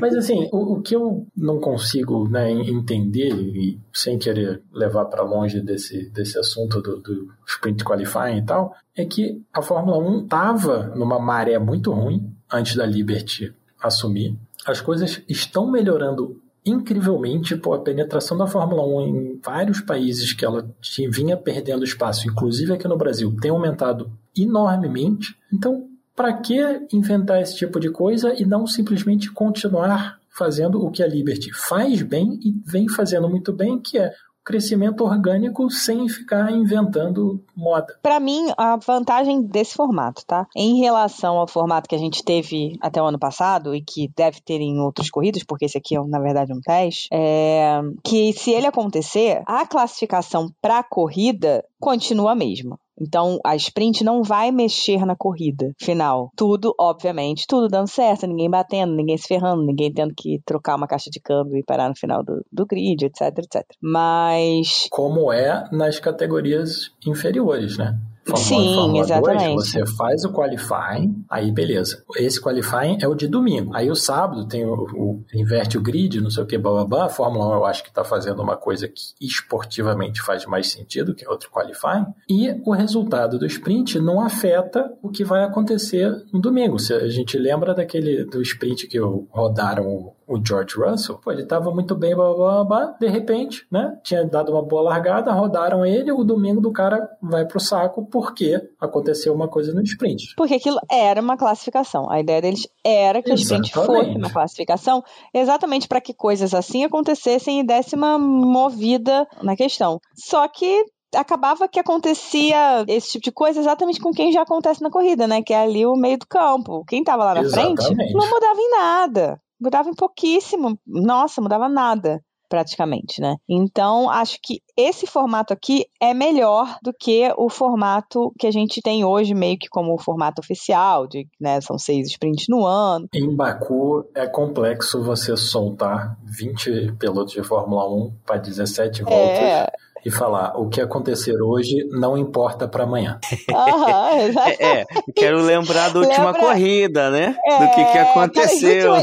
Mas 0.00 0.14
assim, 0.14 0.48
o, 0.52 0.74
o, 0.74 0.82
que 0.82 0.94
eu 0.94 1.26
não 1.36 1.58
consigo 1.58 2.28
né, 2.28 2.50
entender, 2.52 3.32
e 3.34 3.80
sem 3.92 4.18
querer 4.18 4.62
levar 4.72 5.06
para 5.06 5.22
longe 5.22 5.60
desse, 5.60 6.08
desse 6.10 6.38
assunto 6.38 6.80
do, 6.80 7.00
do 7.00 7.28
sprint 7.46 7.84
qualifying 7.84 8.38
e 8.38 8.44
tal, 8.44 8.74
é 8.96 9.04
que 9.04 9.42
a 9.52 9.60
Fórmula 9.60 9.98
1 9.98 10.24
estava 10.24 10.92
numa 10.94 11.18
maré 11.18 11.58
muito 11.58 11.92
ruim, 11.92 12.32
antes 12.52 12.76
da 12.76 12.86
Liberty 12.86 13.52
assumir. 13.82 14.38
As 14.64 14.80
coisas 14.80 15.22
estão 15.28 15.70
melhorando 15.70 16.40
incrivelmente, 16.64 17.56
pô, 17.56 17.74
a 17.74 17.78
penetração 17.80 18.36
da 18.36 18.46
Fórmula 18.46 18.84
1 18.84 19.00
em 19.06 19.40
vários 19.44 19.80
países 19.80 20.32
que 20.32 20.44
ela 20.44 20.68
tinha, 20.80 21.08
vinha 21.08 21.36
perdendo 21.36 21.84
espaço, 21.84 22.28
inclusive 22.28 22.72
aqui 22.72 22.88
no 22.88 22.96
Brasil, 22.96 23.34
tem 23.40 23.52
aumentado 23.52 24.10
enormemente. 24.36 25.36
Então, 25.52 25.88
para 26.14 26.32
que 26.32 26.56
inventar 26.92 27.40
esse 27.40 27.56
tipo 27.56 27.78
de 27.78 27.90
coisa 27.90 28.34
e 28.34 28.44
não 28.44 28.66
simplesmente 28.66 29.30
continuar 29.30 30.18
fazendo 30.30 30.84
o 30.84 30.90
que 30.90 31.02
a 31.02 31.06
Liberty 31.06 31.50
faz 31.52 32.02
bem 32.02 32.38
e 32.42 32.54
vem 32.64 32.88
fazendo 32.88 33.28
muito 33.28 33.52
bem, 33.52 33.78
que 33.78 33.98
é 33.98 34.12
crescimento 34.46 35.02
orgânico 35.02 35.68
sem 35.68 36.08
ficar 36.08 36.52
inventando 36.52 37.42
moda. 37.54 37.98
Para 38.00 38.20
mim, 38.20 38.46
a 38.56 38.76
vantagem 38.76 39.42
desse 39.42 39.74
formato, 39.74 40.24
tá? 40.24 40.46
Em 40.54 40.78
relação 40.78 41.36
ao 41.36 41.48
formato 41.48 41.88
que 41.88 41.96
a 41.96 41.98
gente 41.98 42.22
teve 42.22 42.78
até 42.80 43.02
o 43.02 43.06
ano 43.06 43.18
passado 43.18 43.74
e 43.74 43.82
que 43.82 44.08
deve 44.16 44.40
ter 44.40 44.60
em 44.60 44.78
outras 44.78 45.10
corridas, 45.10 45.42
porque 45.42 45.64
esse 45.64 45.76
aqui 45.76 45.96
é, 45.96 46.04
na 46.06 46.20
verdade, 46.20 46.52
um 46.52 46.60
teste, 46.60 47.08
é 47.12 47.80
que 48.04 48.32
se 48.34 48.52
ele 48.52 48.68
acontecer, 48.68 49.42
a 49.46 49.66
classificação 49.66 50.48
para 50.62 50.84
corrida 50.84 51.64
continua 51.80 52.32
a 52.32 52.36
mesma. 52.36 52.78
Então, 52.98 53.38
a 53.44 53.54
sprint 53.54 54.02
não 54.02 54.22
vai 54.22 54.50
mexer 54.50 55.04
na 55.04 55.14
corrida 55.14 55.72
final. 55.78 56.30
Tudo, 56.34 56.74
obviamente, 56.80 57.44
tudo 57.46 57.68
dando 57.68 57.88
certo, 57.88 58.26
ninguém 58.26 58.48
batendo, 58.48 58.94
ninguém 58.94 59.18
se 59.18 59.28
ferrando, 59.28 59.66
ninguém 59.66 59.92
tendo 59.92 60.14
que 60.16 60.40
trocar 60.46 60.76
uma 60.76 60.86
caixa 60.86 61.10
de 61.10 61.20
câmbio 61.20 61.58
e 61.58 61.64
parar 61.64 61.90
no 61.90 61.96
final 61.96 62.24
do, 62.24 62.44
do 62.50 62.64
grid, 62.64 63.04
etc, 63.04 63.38
etc. 63.38 63.62
Mas. 63.80 64.86
Como 64.90 65.30
é 65.30 65.68
nas 65.70 66.00
categorias 66.00 66.90
inferiores, 67.06 67.76
né? 67.76 67.98
Fórmula 68.26 68.44
Sim, 68.44 68.70
1, 68.70 68.74
Fórmula 68.74 69.04
exatamente. 69.04 69.54
2, 69.54 69.54
você 69.54 69.86
faz 69.86 70.24
o 70.24 70.32
qualifying, 70.32 71.24
aí 71.30 71.52
beleza. 71.52 72.02
Esse 72.16 72.40
qualifying 72.40 72.98
é 73.00 73.06
o 73.06 73.14
de 73.14 73.28
domingo. 73.28 73.74
Aí 73.74 73.88
o 73.88 73.94
sábado 73.94 74.46
tem 74.48 74.64
o, 74.64 74.74
o 74.74 75.24
inverte 75.32 75.78
o 75.78 75.80
grid, 75.80 76.20
não 76.20 76.30
sei 76.30 76.42
o 76.42 76.46
que, 76.46 76.58
blá. 76.58 77.04
A 77.04 77.08
Fórmula 77.08 77.48
1 77.48 77.52
eu 77.54 77.64
acho 77.64 77.82
que 77.84 77.88
está 77.88 78.02
fazendo 78.02 78.42
uma 78.42 78.56
coisa 78.56 78.88
que 78.88 79.14
esportivamente 79.20 80.20
faz 80.20 80.44
mais 80.44 80.66
sentido, 80.66 81.14
que 81.14 81.24
é 81.24 81.28
outro 81.28 81.50
qualifying. 81.50 82.06
E 82.28 82.60
o 82.64 82.72
resultado 82.72 83.38
do 83.38 83.46
sprint 83.46 84.00
não 84.00 84.20
afeta 84.20 84.92
o 85.02 85.08
que 85.08 85.24
vai 85.24 85.44
acontecer 85.44 86.10
no 86.32 86.40
domingo. 86.40 86.78
Se 86.78 86.92
a 86.92 87.08
gente 87.08 87.38
lembra 87.38 87.74
daquele 87.74 88.24
do 88.24 88.42
sprint 88.42 88.88
que 88.88 88.98
rodaram 89.30 90.12
o 90.26 90.44
George 90.44 90.76
Russell, 90.76 91.18
pô, 91.18 91.30
ele 91.30 91.42
estava 91.42 91.70
muito 91.70 91.94
bem, 91.94 92.14
blá, 92.14 92.34
blá, 92.34 92.64
blá, 92.64 92.96
de 92.98 93.06
repente, 93.06 93.66
né, 93.70 93.96
tinha 94.02 94.24
dado 94.24 94.52
uma 94.52 94.62
boa 94.62 94.82
largada, 94.82 95.32
rodaram 95.32 95.86
ele, 95.86 96.10
o 96.10 96.24
domingo 96.24 96.60
do 96.60 96.72
cara 96.72 97.08
vai 97.22 97.46
pro 97.46 97.60
saco 97.60 98.04
porque 98.06 98.60
aconteceu 98.80 99.32
uma 99.32 99.48
coisa 99.48 99.72
no 99.72 99.82
sprint. 99.82 100.34
Porque 100.36 100.54
aquilo 100.54 100.78
era 100.90 101.20
uma 101.20 101.36
classificação. 101.36 102.10
A 102.10 102.20
ideia 102.20 102.42
deles 102.42 102.68
era 102.84 103.22
que 103.22 103.32
exatamente. 103.32 103.66
o 103.66 103.80
sprint 103.80 103.86
fosse 103.86 104.18
uma 104.18 104.30
classificação, 104.30 105.02
exatamente 105.32 105.86
para 105.86 106.00
que 106.00 106.12
coisas 106.12 106.52
assim 106.52 106.84
acontecessem 106.84 107.60
e 107.60 107.66
desse 107.66 107.94
uma 107.94 108.18
movida 108.18 109.26
na 109.42 109.56
questão. 109.56 110.00
Só 110.14 110.46
que 110.48 110.84
acabava 111.14 111.68
que 111.68 111.78
acontecia 111.78 112.84
esse 112.88 113.12
tipo 113.12 113.24
de 113.24 113.32
coisa 113.32 113.60
exatamente 113.60 114.00
com 114.00 114.10
quem 114.10 114.32
já 114.32 114.42
acontece 114.42 114.82
na 114.82 114.90
corrida, 114.90 115.26
né? 115.26 115.42
Que 115.42 115.54
é 115.54 115.62
ali 115.62 115.86
o 115.86 115.94
meio 115.94 116.18
do 116.18 116.26
campo. 116.26 116.84
Quem 116.86 117.04
tava 117.04 117.24
lá 117.24 117.34
na 117.34 117.40
exatamente. 117.42 117.86
frente 117.86 118.12
não 118.12 118.28
mudava 118.28 118.60
em 118.60 118.70
nada 118.70 119.40
mudava 119.60 119.88
em 119.88 119.94
pouquíssimo. 119.94 120.78
Nossa, 120.86 121.40
mudava 121.40 121.68
nada 121.68 122.20
praticamente, 122.48 123.20
né? 123.20 123.36
Então, 123.48 124.08
acho 124.08 124.38
que 124.42 124.60
esse 124.76 125.06
formato 125.06 125.52
aqui 125.52 125.84
é 126.00 126.14
melhor 126.14 126.78
do 126.82 126.92
que 126.92 127.32
o 127.36 127.48
formato 127.48 128.32
que 128.38 128.46
a 128.46 128.50
gente 128.50 128.80
tem 128.80 129.04
hoje, 129.04 129.34
meio 129.34 129.58
que 129.58 129.68
como 129.68 129.94
o 129.94 129.98
formato 129.98 130.40
oficial, 130.40 131.06
de, 131.06 131.26
né, 131.40 131.60
são 131.60 131.78
seis 131.78 132.06
sprints 132.08 132.46
no 132.48 132.64
ano. 132.64 133.08
Em 133.12 133.34
Baku 133.34 134.04
é 134.14 134.26
complexo 134.26 135.02
você 135.02 135.36
soltar 135.36 136.16
20 136.24 136.92
pilotos 136.98 137.32
de 137.32 137.42
Fórmula 137.42 137.92
1 137.92 138.12
para 138.24 138.36
17 138.36 139.02
voltas. 139.02 139.18
É 139.20 139.66
e 140.06 140.10
falar 140.10 140.52
o 140.56 140.68
que 140.68 140.80
acontecer 140.80 141.34
hoje 141.42 141.84
não 141.90 142.16
importa 142.16 142.68
para 142.68 142.84
amanhã. 142.84 143.18
Uhum, 143.50 144.40
é, 144.40 144.82
é, 144.82 144.86
quero 145.12 145.42
lembrar 145.42 145.88
da 145.92 145.98
última 145.98 146.26
Lembra... 146.26 146.40
corrida, 146.42 147.10
né? 147.10 147.36
É, 147.44 147.58
do 147.58 147.74
que, 147.74 147.84
que 147.86 147.98
aconteceu. 147.98 148.94
As 148.94 149.02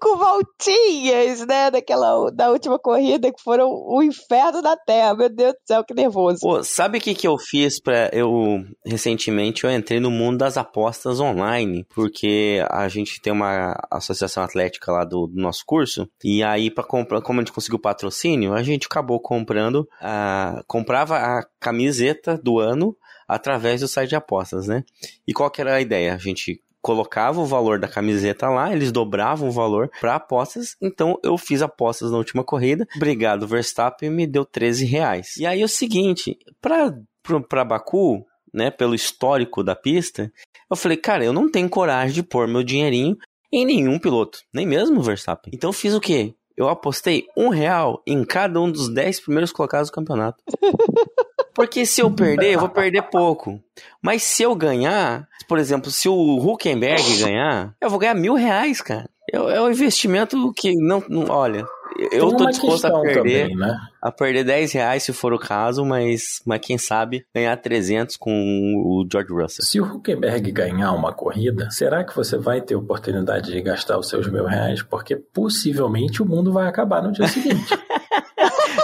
cinco 0.00 0.16
voltinhas, 0.16 1.46
né? 1.46 1.70
Daquela, 1.70 2.30
da 2.30 2.50
última 2.50 2.78
corrida 2.78 3.30
que 3.32 3.42
foram 3.42 3.70
o 3.70 4.02
inferno 4.02 4.62
da 4.62 4.76
Terra. 4.76 5.14
Meu 5.14 5.28
Deus 5.28 5.52
do 5.52 5.58
céu, 5.66 5.84
que 5.84 5.94
nervoso. 5.94 6.40
Pô, 6.40 6.64
sabe 6.64 6.98
o 6.98 7.00
que, 7.00 7.14
que 7.14 7.28
eu 7.28 7.36
fiz 7.38 7.80
para 7.80 8.10
eu 8.12 8.64
recentemente 8.84 9.64
eu 9.64 9.70
entrei 9.70 10.00
no 10.00 10.10
mundo 10.10 10.38
das 10.38 10.56
apostas 10.56 11.20
online, 11.20 11.84
porque 11.94 12.64
a 12.70 12.88
gente 12.88 13.20
tem 13.20 13.32
uma 13.32 13.76
associação 13.90 14.42
atlética 14.42 14.90
lá 14.90 15.04
do, 15.04 15.26
do 15.26 15.40
nosso 15.40 15.62
curso, 15.66 16.08
e 16.24 16.42
aí 16.42 16.70
para 16.70 16.84
comprar, 16.84 17.20
como 17.20 17.40
a 17.40 17.42
gente 17.42 17.52
conseguiu 17.52 17.78
patrocínio, 17.78 18.54
a 18.54 18.62
gente 18.62 18.86
acabou 18.86 19.20
comprando 19.20 19.86
a 20.00 20.62
comprava 20.66 21.16
a 21.16 21.44
camiseta 21.60 22.38
do 22.42 22.58
ano 22.58 22.96
através 23.28 23.80
do 23.80 23.88
site 23.88 24.10
de 24.10 24.16
apostas, 24.16 24.66
né? 24.66 24.82
E 25.26 25.32
qual 25.32 25.50
que 25.50 25.60
era 25.60 25.74
a 25.74 25.80
ideia? 25.80 26.14
A 26.14 26.18
gente 26.18 26.60
colocava 26.80 27.40
o 27.40 27.46
valor 27.46 27.78
da 27.78 27.88
camiseta 27.88 28.48
lá, 28.48 28.72
eles 28.72 28.92
dobravam 28.92 29.48
o 29.48 29.52
valor 29.52 29.90
para 30.00 30.16
apostas, 30.16 30.76
então 30.80 31.18
eu 31.22 31.36
fiz 31.36 31.62
apostas 31.62 32.10
na 32.10 32.18
última 32.18 32.44
corrida. 32.44 32.86
Obrigado, 32.96 33.46
Verstappen, 33.46 34.10
me 34.10 34.26
deu 34.26 34.44
13 34.44 34.84
reais. 34.86 35.36
E 35.36 35.46
aí 35.46 35.60
é 35.60 35.64
o 35.64 35.68
seguinte, 35.68 36.38
para 36.60 37.64
Baku, 37.64 38.24
né, 38.52 38.70
pelo 38.70 38.94
histórico 38.94 39.62
da 39.62 39.76
pista, 39.76 40.32
eu 40.70 40.76
falei, 40.76 40.96
cara, 40.96 41.24
eu 41.24 41.32
não 41.32 41.50
tenho 41.50 41.68
coragem 41.68 42.14
de 42.14 42.22
pôr 42.22 42.48
meu 42.48 42.62
dinheirinho 42.62 43.16
em 43.52 43.64
nenhum 43.64 43.98
piloto, 43.98 44.40
nem 44.52 44.66
mesmo 44.66 45.00
o 45.00 45.02
Verstappen. 45.02 45.52
Então 45.54 45.70
eu 45.70 45.74
fiz 45.74 45.94
o 45.94 46.00
quê? 46.00 46.34
eu 46.60 46.68
apostei 46.68 47.26
um 47.34 47.48
real 47.48 48.02
em 48.06 48.22
cada 48.22 48.60
um 48.60 48.70
dos 48.70 48.92
dez 48.92 49.18
primeiros 49.18 49.50
colocados 49.50 49.88
do 49.88 49.94
campeonato. 49.94 50.42
Porque 51.54 51.84
se 51.84 52.00
eu 52.00 52.10
perder, 52.10 52.54
eu 52.54 52.60
vou 52.60 52.68
perder 52.68 53.02
pouco. 53.02 53.60
Mas 54.02 54.22
se 54.22 54.42
eu 54.42 54.54
ganhar, 54.54 55.28
por 55.48 55.58
exemplo, 55.58 55.90
se 55.90 56.08
o 56.08 56.36
Huckenberg 56.36 57.18
ganhar, 57.18 57.74
eu 57.80 57.90
vou 57.90 57.98
ganhar 57.98 58.14
mil 58.14 58.34
reais, 58.34 58.80
cara. 58.80 59.08
É, 59.32 59.36
é 59.36 59.60
um 59.60 59.70
investimento 59.70 60.52
que 60.54 60.74
não, 60.76 61.02
não 61.08 61.28
olha, 61.28 61.64
eu 62.12 62.34
tô 62.34 62.46
disposto 62.46 62.86
a 62.86 63.00
perder, 63.00 63.48
também, 63.48 63.56
né? 63.56 63.78
a 64.00 64.10
perder 64.10 64.44
10 64.44 64.72
reais 64.72 65.02
se 65.02 65.12
for 65.12 65.32
o 65.32 65.38
caso, 65.38 65.84
mas, 65.84 66.40
mas 66.46 66.60
quem 66.60 66.78
sabe 66.78 67.24
ganhar 67.34 67.56
300 67.56 68.16
com 68.16 68.32
o 68.32 69.06
George 69.10 69.32
Russell. 69.32 69.64
Se 69.64 69.80
o 69.80 69.84
Huckenberg 69.84 70.50
ganhar 70.50 70.92
uma 70.92 71.12
corrida, 71.12 71.70
será 71.70 72.04
que 72.04 72.14
você 72.14 72.38
vai 72.38 72.60
ter 72.60 72.74
oportunidade 72.74 73.52
de 73.52 73.60
gastar 73.60 73.98
os 73.98 74.08
seus 74.08 74.28
mil 74.28 74.46
reais? 74.46 74.82
Porque 74.82 75.16
possivelmente 75.16 76.22
o 76.22 76.26
mundo 76.26 76.52
vai 76.52 76.66
acabar 76.66 77.02
no 77.02 77.12
dia 77.12 77.28
seguinte. 77.28 77.78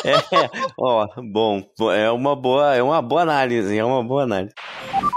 é, 0.07 0.13
ó, 0.79 1.07
bom, 1.33 1.63
é 1.93 2.11
uma 2.11 2.37
boa, 2.37 2.75
é 2.75 2.83
uma 2.83 3.03
boa 3.03 3.23
análise, 3.23 3.77
é 3.77 3.85
uma 3.85 4.05
boa 4.05 4.23
análise. 4.23 4.55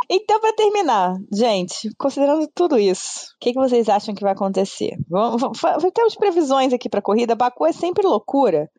Então, 0.09 0.39
para 0.39 0.55
terminar, 0.55 1.15
gente, 1.31 1.89
considerando 1.97 2.47
tudo 2.53 2.77
isso, 2.77 3.33
o 3.35 3.39
que, 3.39 3.53
que, 3.53 3.59
vocês 3.59 3.87
acham 3.87 4.15
que 4.15 4.23
vai 4.23 4.33
acontecer? 4.33 4.97
Vamos, 5.07 5.41
vamos, 5.41 5.91
temos 5.93 6.15
previsões 6.15 6.73
aqui 6.73 6.89
para 6.89 7.01
corrida. 7.01 7.35
Baku 7.35 7.65
é 7.65 7.71
sempre 7.71 8.05
loucura, 8.07 8.69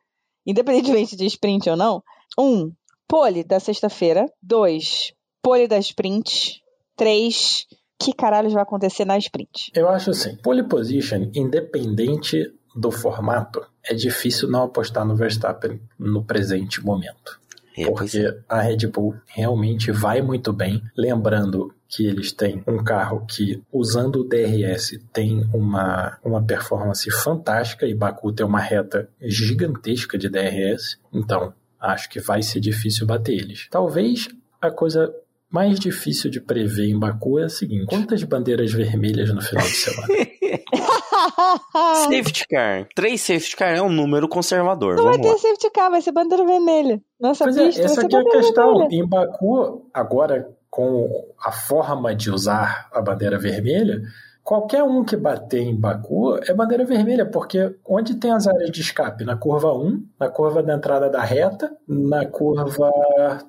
independentemente 0.46 1.16
de 1.16 1.26
sprint 1.26 1.70
ou 1.70 1.76
não. 1.76 2.02
Um, 2.38 2.72
pole 3.06 3.44
da 3.44 3.60
sexta-feira. 3.60 4.26
Dois, 4.42 5.12
pole 5.42 5.68
da 5.68 5.78
sprint. 5.78 6.60
Três, 6.96 7.66
que 7.98 8.12
caralho 8.12 8.50
vai 8.50 8.62
acontecer 8.62 9.04
na 9.04 9.16
sprint? 9.18 9.70
Eu 9.74 9.88
acho 9.88 10.10
assim, 10.10 10.36
pole 10.36 10.62
position, 10.62 11.30
independente 11.34 12.52
do 12.74 12.90
formato, 12.90 13.64
é 13.85 13.94
difícil 13.94 14.48
não 14.48 14.64
apostar 14.64 15.04
no 15.04 15.16
Verstappen 15.16 15.80
no 15.98 16.24
presente 16.24 16.85
momento. 16.85 17.40
É, 17.76 17.87
porque 17.87 18.18
é. 18.18 18.38
a 18.48 18.61
Red 18.61 18.87
Bull 18.88 19.16
realmente 19.26 19.90
vai 19.90 20.20
muito 20.20 20.52
bem. 20.52 20.83
Lembrando 20.96 21.72
que 21.88 22.06
eles 22.06 22.33
têm 22.33 22.62
um 22.66 22.83
carro 22.83 23.24
que, 23.26 23.62
usando 23.72 24.20
o 24.20 24.24
DRS, 24.24 25.00
tem 25.12 25.48
uma, 25.52 26.18
uma 26.24 26.42
performance 26.42 27.11
fantástica 27.11 27.87
e 27.87 27.94
Baku 27.94 28.33
tem 28.33 28.46
uma 28.46 28.61
reta 28.61 29.09
gigantesca 29.20 30.16
de 30.16 30.28
DRS. 30.28 30.98
Então, 31.12 31.52
acho 31.80 32.09
que 32.09 32.20
vai 32.20 32.42
ser 32.42 32.61
difícil 32.61 33.06
bater 33.06 33.35
eles. 33.35 33.66
Talvez 33.70 34.28
a 34.61 34.70
coisa 34.70 35.12
mais 35.50 35.80
difícil 35.80 36.30
de 36.30 36.40
prever 36.40 36.88
em 36.88 36.98
Baku 36.98 37.38
é 37.38 37.44
a 37.44 37.48
seguinte: 37.48 37.87
quantas 37.90 38.22
bandeiras 38.22 38.72
vermelhas 38.72 39.33
no 39.33 39.40
final 39.40 39.64
de 39.64 39.76
semana? 39.76 40.14
safety 42.09 42.46
car. 42.48 42.88
Três 42.94 43.20
safety 43.20 43.56
car 43.56 43.76
é 43.76 43.83
um 43.83 43.90
número 43.90 44.28
conservador. 44.28 44.96
Não 44.96 45.04
Vamos 45.04 45.18
vai 45.18 45.26
ter 45.26 45.33
lá. 45.33 45.38
safety 45.38 45.70
car, 45.70 45.90
vai 45.90 46.00
ser 46.00 46.12
bandeira 46.12 46.44
vermelha. 46.44 47.00
Nossa 47.20 47.44
pois 47.44 47.56
é, 47.56 47.66
pista 47.66 47.83
é, 47.83 47.85
essa 47.85 48.00
aqui 48.02 48.16
é 48.16 48.20
a 48.20 48.24
questão. 48.24 48.78
Vermelha. 48.78 49.02
Em 49.02 49.09
Baku, 49.09 49.87
agora 49.92 50.48
com 50.70 51.09
a 51.38 51.50
forma 51.50 52.14
de 52.14 52.30
usar 52.30 52.88
a 52.92 53.00
bandeira 53.02 53.38
vermelha, 53.38 54.02
qualquer 54.42 54.85
um 54.85 55.04
que 55.04 55.16
bater 55.16 55.62
em 55.62 55.74
Baku 55.74 56.37
é 56.46 56.54
bandeira 56.54 56.85
vermelha, 56.85 57.26
porque 57.26 57.74
onde 57.85 58.14
tem 58.14 58.30
as 58.30 58.46
áreas 58.46 58.70
de 58.70 58.80
escape? 58.80 59.24
Na 59.24 59.37
curva 59.37 59.72
1, 59.74 60.06
na 60.18 60.28
curva 60.28 60.62
da 60.62 60.74
entrada 60.74 61.11
da 61.11 61.22
reta, 61.22 61.76
na 61.88 62.24
curva 62.24 62.90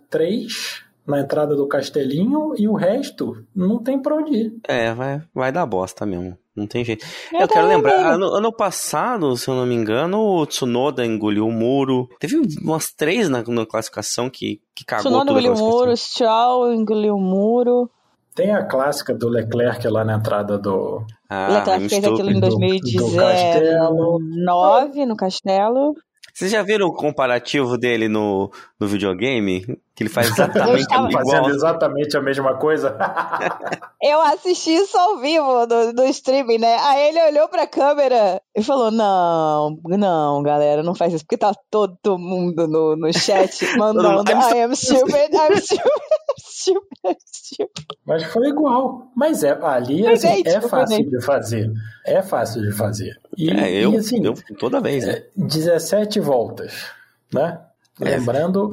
3 0.09 0.91
na 1.05 1.19
entrada 1.19 1.55
do 1.55 1.67
Castelinho 1.67 2.53
e 2.57 2.67
o 2.67 2.73
resto 2.73 3.45
não 3.55 3.79
tem 3.81 3.99
pra 3.99 4.15
onde 4.15 4.33
ir. 4.33 4.53
É, 4.67 4.93
vai, 4.93 5.21
vai 5.33 5.51
dar 5.51 5.65
bosta 5.65 6.05
mesmo. 6.05 6.37
Não 6.55 6.67
tem 6.67 6.83
jeito. 6.83 7.05
Eu, 7.31 7.41
eu 7.41 7.47
quero 7.47 7.67
lembrar, 7.67 8.13
ano, 8.13 8.25
ano, 8.25 8.51
passado, 8.51 9.37
se 9.37 9.49
eu 9.49 9.55
não 9.55 9.65
me 9.65 9.73
engano, 9.73 10.19
o 10.19 10.45
Tsunoda 10.45 11.05
engoliu 11.05 11.47
o 11.47 11.51
muro. 11.51 12.09
Teve 12.19 12.41
umas 12.61 12.91
três 12.91 13.29
na, 13.29 13.41
na 13.41 13.65
classificação 13.65 14.29
que, 14.29 14.59
que 14.75 14.83
cagou 14.83 15.05
Tsunoda 15.05 15.31
engoliu 15.31 15.53
o 15.53 15.57
muro, 15.57 15.95
Stroll 15.95 16.73
engoliu 16.73 17.15
o 17.15 17.21
muro. 17.21 17.89
Tem 18.35 18.51
a 18.51 18.65
clássica 18.65 19.13
do 19.13 19.29
Leclerc 19.29 19.87
lá 19.87 20.03
na 20.03 20.15
entrada 20.15 20.57
do. 20.57 21.05
Ah, 21.29 21.59
Leclerc 21.59 21.87
fez 21.89 22.03
aquilo 22.03 22.31
em 22.31 22.39
2019 22.39 25.05
no 25.05 25.15
Castelo. 25.15 25.95
Vocês 26.41 26.51
já 26.53 26.63
viram 26.63 26.87
o 26.87 26.93
comparativo 26.93 27.77
dele 27.77 28.07
no, 28.07 28.51
no 28.79 28.87
videogame? 28.87 29.61
Que 29.93 30.01
ele 30.01 30.09
faz 30.09 30.25
exatamente 30.33 30.81
Estava 30.81 31.07
igual. 31.07 31.23
fazendo 31.23 31.49
exatamente 31.55 32.17
a 32.17 32.21
mesma 32.21 32.57
coisa. 32.57 32.97
Eu 34.01 34.19
assisti 34.21 34.71
isso 34.71 34.97
ao 34.97 35.19
vivo 35.19 35.67
no, 35.67 35.93
no 35.93 36.03
streaming, 36.05 36.57
né? 36.57 36.77
Aí 36.81 37.09
ele 37.09 37.23
olhou 37.27 37.47
pra 37.47 37.67
câmera 37.67 38.41
e 38.55 38.63
falou: 38.63 38.89
Não, 38.89 39.77
não, 39.85 40.41
galera, 40.41 40.81
não 40.81 40.95
faz 40.95 41.13
isso, 41.13 41.23
porque 41.23 41.37
tá 41.37 41.53
todo 41.69 42.17
mundo 42.17 42.67
no, 42.67 42.95
no 42.95 43.13
chat 43.13 43.63
mandando 43.77 44.23
I'm 44.31 44.41
so- 44.41 44.55
I 44.55 44.61
am 44.63 44.75
stupid, 44.75 45.35
I'm 45.35 45.57
stupid, 45.61 45.91
I'm 46.27 46.39
stupid, 46.39 46.87
I'm 47.05 47.15
stupid. 47.23 47.85
Mas 48.11 48.23
foi 48.23 48.49
igual. 48.49 49.07
Mas 49.15 49.41
é, 49.41 49.51
ali 49.61 50.03
Foi 50.03 50.13
assim, 50.13 50.43
é 50.45 50.59
foi 50.59 50.69
fácil 50.69 51.09
de 51.09 51.21
fazer. 51.21 51.71
É 52.05 52.21
fácil 52.21 52.61
de 52.61 52.71
fazer. 52.73 53.17
E, 53.37 53.49
É, 53.49 53.71
eu, 53.71 53.93
e, 53.93 53.97
assim, 53.97 54.25
eu 54.25 54.33
toda 54.59 54.81
vez, 54.81 55.05
né? 55.05 55.13
é, 55.13 55.25
17 55.37 56.19
voltas, 56.19 56.87
né? 57.33 57.59
É. 58.01 58.17
Lembrando 58.17 58.69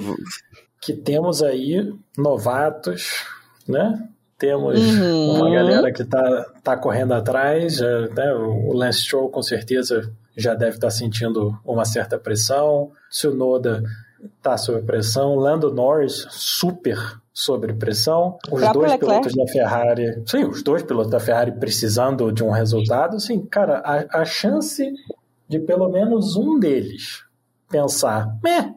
que 0.81 0.93
temos 0.93 1.41
aí 1.41 1.93
novatos, 2.17 3.25
né? 3.69 4.09
Temos 4.37 4.81
Uhum. 4.81 5.37
uma 5.37 5.51
galera 5.51 5.93
que 5.93 6.05
tá, 6.05 6.47
tá 6.65 6.77
correndo 6.77 7.13
atrás, 7.15 7.77
já, 7.77 8.09
né? 8.09 8.33
o 8.35 8.73
Lance 8.73 9.03
Stroll 9.03 9.29
com 9.31 9.43
certeza 9.43 10.13
já 10.37 10.55
deve 10.55 10.77
estar 10.77 10.91
sentindo 10.91 11.57
uma 11.65 11.85
certa 11.85 12.19
pressão, 12.19 12.91
Tsunoda 13.11 13.83
tá 14.43 14.57
sob 14.57 14.83
pressão, 14.83 15.35
Lando 15.35 15.73
Norris 15.73 16.27
super 16.31 16.99
sob 17.33 17.73
pressão, 17.75 18.37
os 18.51 18.61
Próprio 18.61 18.73
dois 18.73 18.93
Leclerc. 18.93 19.29
pilotos 19.29 19.35
da 19.35 19.53
Ferrari, 19.53 20.23
sim, 20.27 20.45
os 20.45 20.63
dois 20.63 20.83
pilotos 20.83 21.11
da 21.11 21.21
Ferrari 21.21 21.53
precisando 21.53 22.33
de 22.33 22.43
um 22.43 22.51
resultado, 22.51 23.17
assim, 23.17 23.41
cara, 23.47 23.79
a, 23.85 24.23
a 24.23 24.25
chance 24.25 24.93
de 25.49 25.59
pelo 25.61 25.89
menos 25.89 26.37
um 26.37 26.59
deles 26.59 27.28
pensar, 27.69 28.29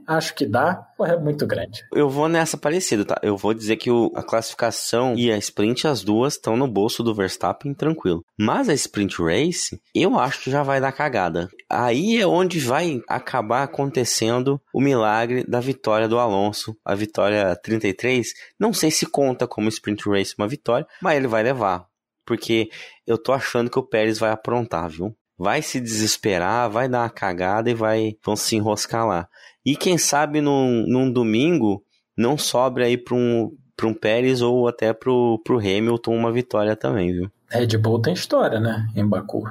acho 0.08 0.36
que 0.36 0.46
dá, 0.46 0.86
é 1.02 1.18
muito 1.18 1.48
grande. 1.48 1.84
Eu 1.94 2.10
vou 2.10 2.28
nessa 2.30 2.58
parecida, 2.58 3.06
tá? 3.06 3.20
Eu 3.24 3.38
vou 3.38 3.54
dizer 3.54 3.78
que 3.78 3.90
o- 3.90 4.12
a 4.16 4.22
classificação 4.24 5.16
e 5.16 5.32
a 5.32 5.38
sprint, 5.38 5.88
as 5.88 6.04
duas, 6.04 6.34
estão 6.34 6.56
no 6.58 6.68
bolso 6.68 7.02
do 7.04 7.14
Verstappen 7.16 7.74
tranquilo. 7.74 8.24
Mas 8.38 8.70
a 8.70 8.74
sprint 8.74 9.22
race, 9.22 9.82
eu 9.96 10.20
acho 10.20 10.44
que 10.44 10.52
já 10.52 10.62
vai 10.64 10.80
dar 10.82 10.92
cagada. 10.92 11.50
Aí 11.70 12.18
é 12.18 12.28
onde 12.28 12.60
vai 12.60 13.02
acabar 13.08 13.64
acontecendo 13.64 14.62
o 14.74 14.82
milagre 14.82 15.44
da 15.48 15.60
vitória 15.60 16.08
do 16.08 16.20
Alonso. 16.20 16.76
A 16.86 16.94
vitória 16.96 17.56
33, 17.56 18.28
não 18.60 18.74
sei 18.74 18.92
se 18.92 19.06
conta 19.06 19.48
como 19.48 19.70
sprint 19.70 20.08
race 20.10 20.36
uma 20.38 20.48
vitória, 20.48 20.86
mas 21.02 21.16
ele 21.18 21.28
vai 21.28 21.44
levar. 21.44 21.86
Porque 22.26 22.70
eu 23.08 23.18
tô 23.18 23.34
achando 23.34 23.70
que 23.70 23.80
o 23.80 23.84
Pérez 23.84 24.20
vai 24.20 24.30
aprontar, 24.32 24.88
viu? 24.90 25.16
Vai 25.38 25.62
se 25.62 25.80
desesperar, 25.80 26.70
vai 26.70 26.88
dar 26.88 27.02
uma 27.04 27.10
cagada 27.10 27.70
e 27.70 27.74
vai 27.74 28.16
vão 28.24 28.36
se 28.36 28.56
enroscar 28.56 29.08
lá. 29.08 29.28
E 29.66 29.76
quem 29.76 29.98
sabe 29.98 30.42
num, 30.42 30.86
num 30.88 31.12
domingo 31.12 31.84
não 32.18 32.38
sobra 32.38 32.86
aí 32.86 32.98
para 32.98 33.16
um, 33.16 33.56
um 33.84 33.94
Pérez 33.94 34.42
ou 34.42 34.68
até 34.68 34.94
pro, 34.94 35.42
pro 35.44 35.58
Hamilton 35.58 36.16
uma 36.16 36.32
vitória 36.32 36.76
também, 36.76 37.12
viu? 37.12 37.32
Red 37.50 37.78
Bull 37.78 38.02
tem 38.02 38.14
história, 38.14 38.60
né, 38.60 38.88
em 38.96 39.06
Baku. 39.06 39.44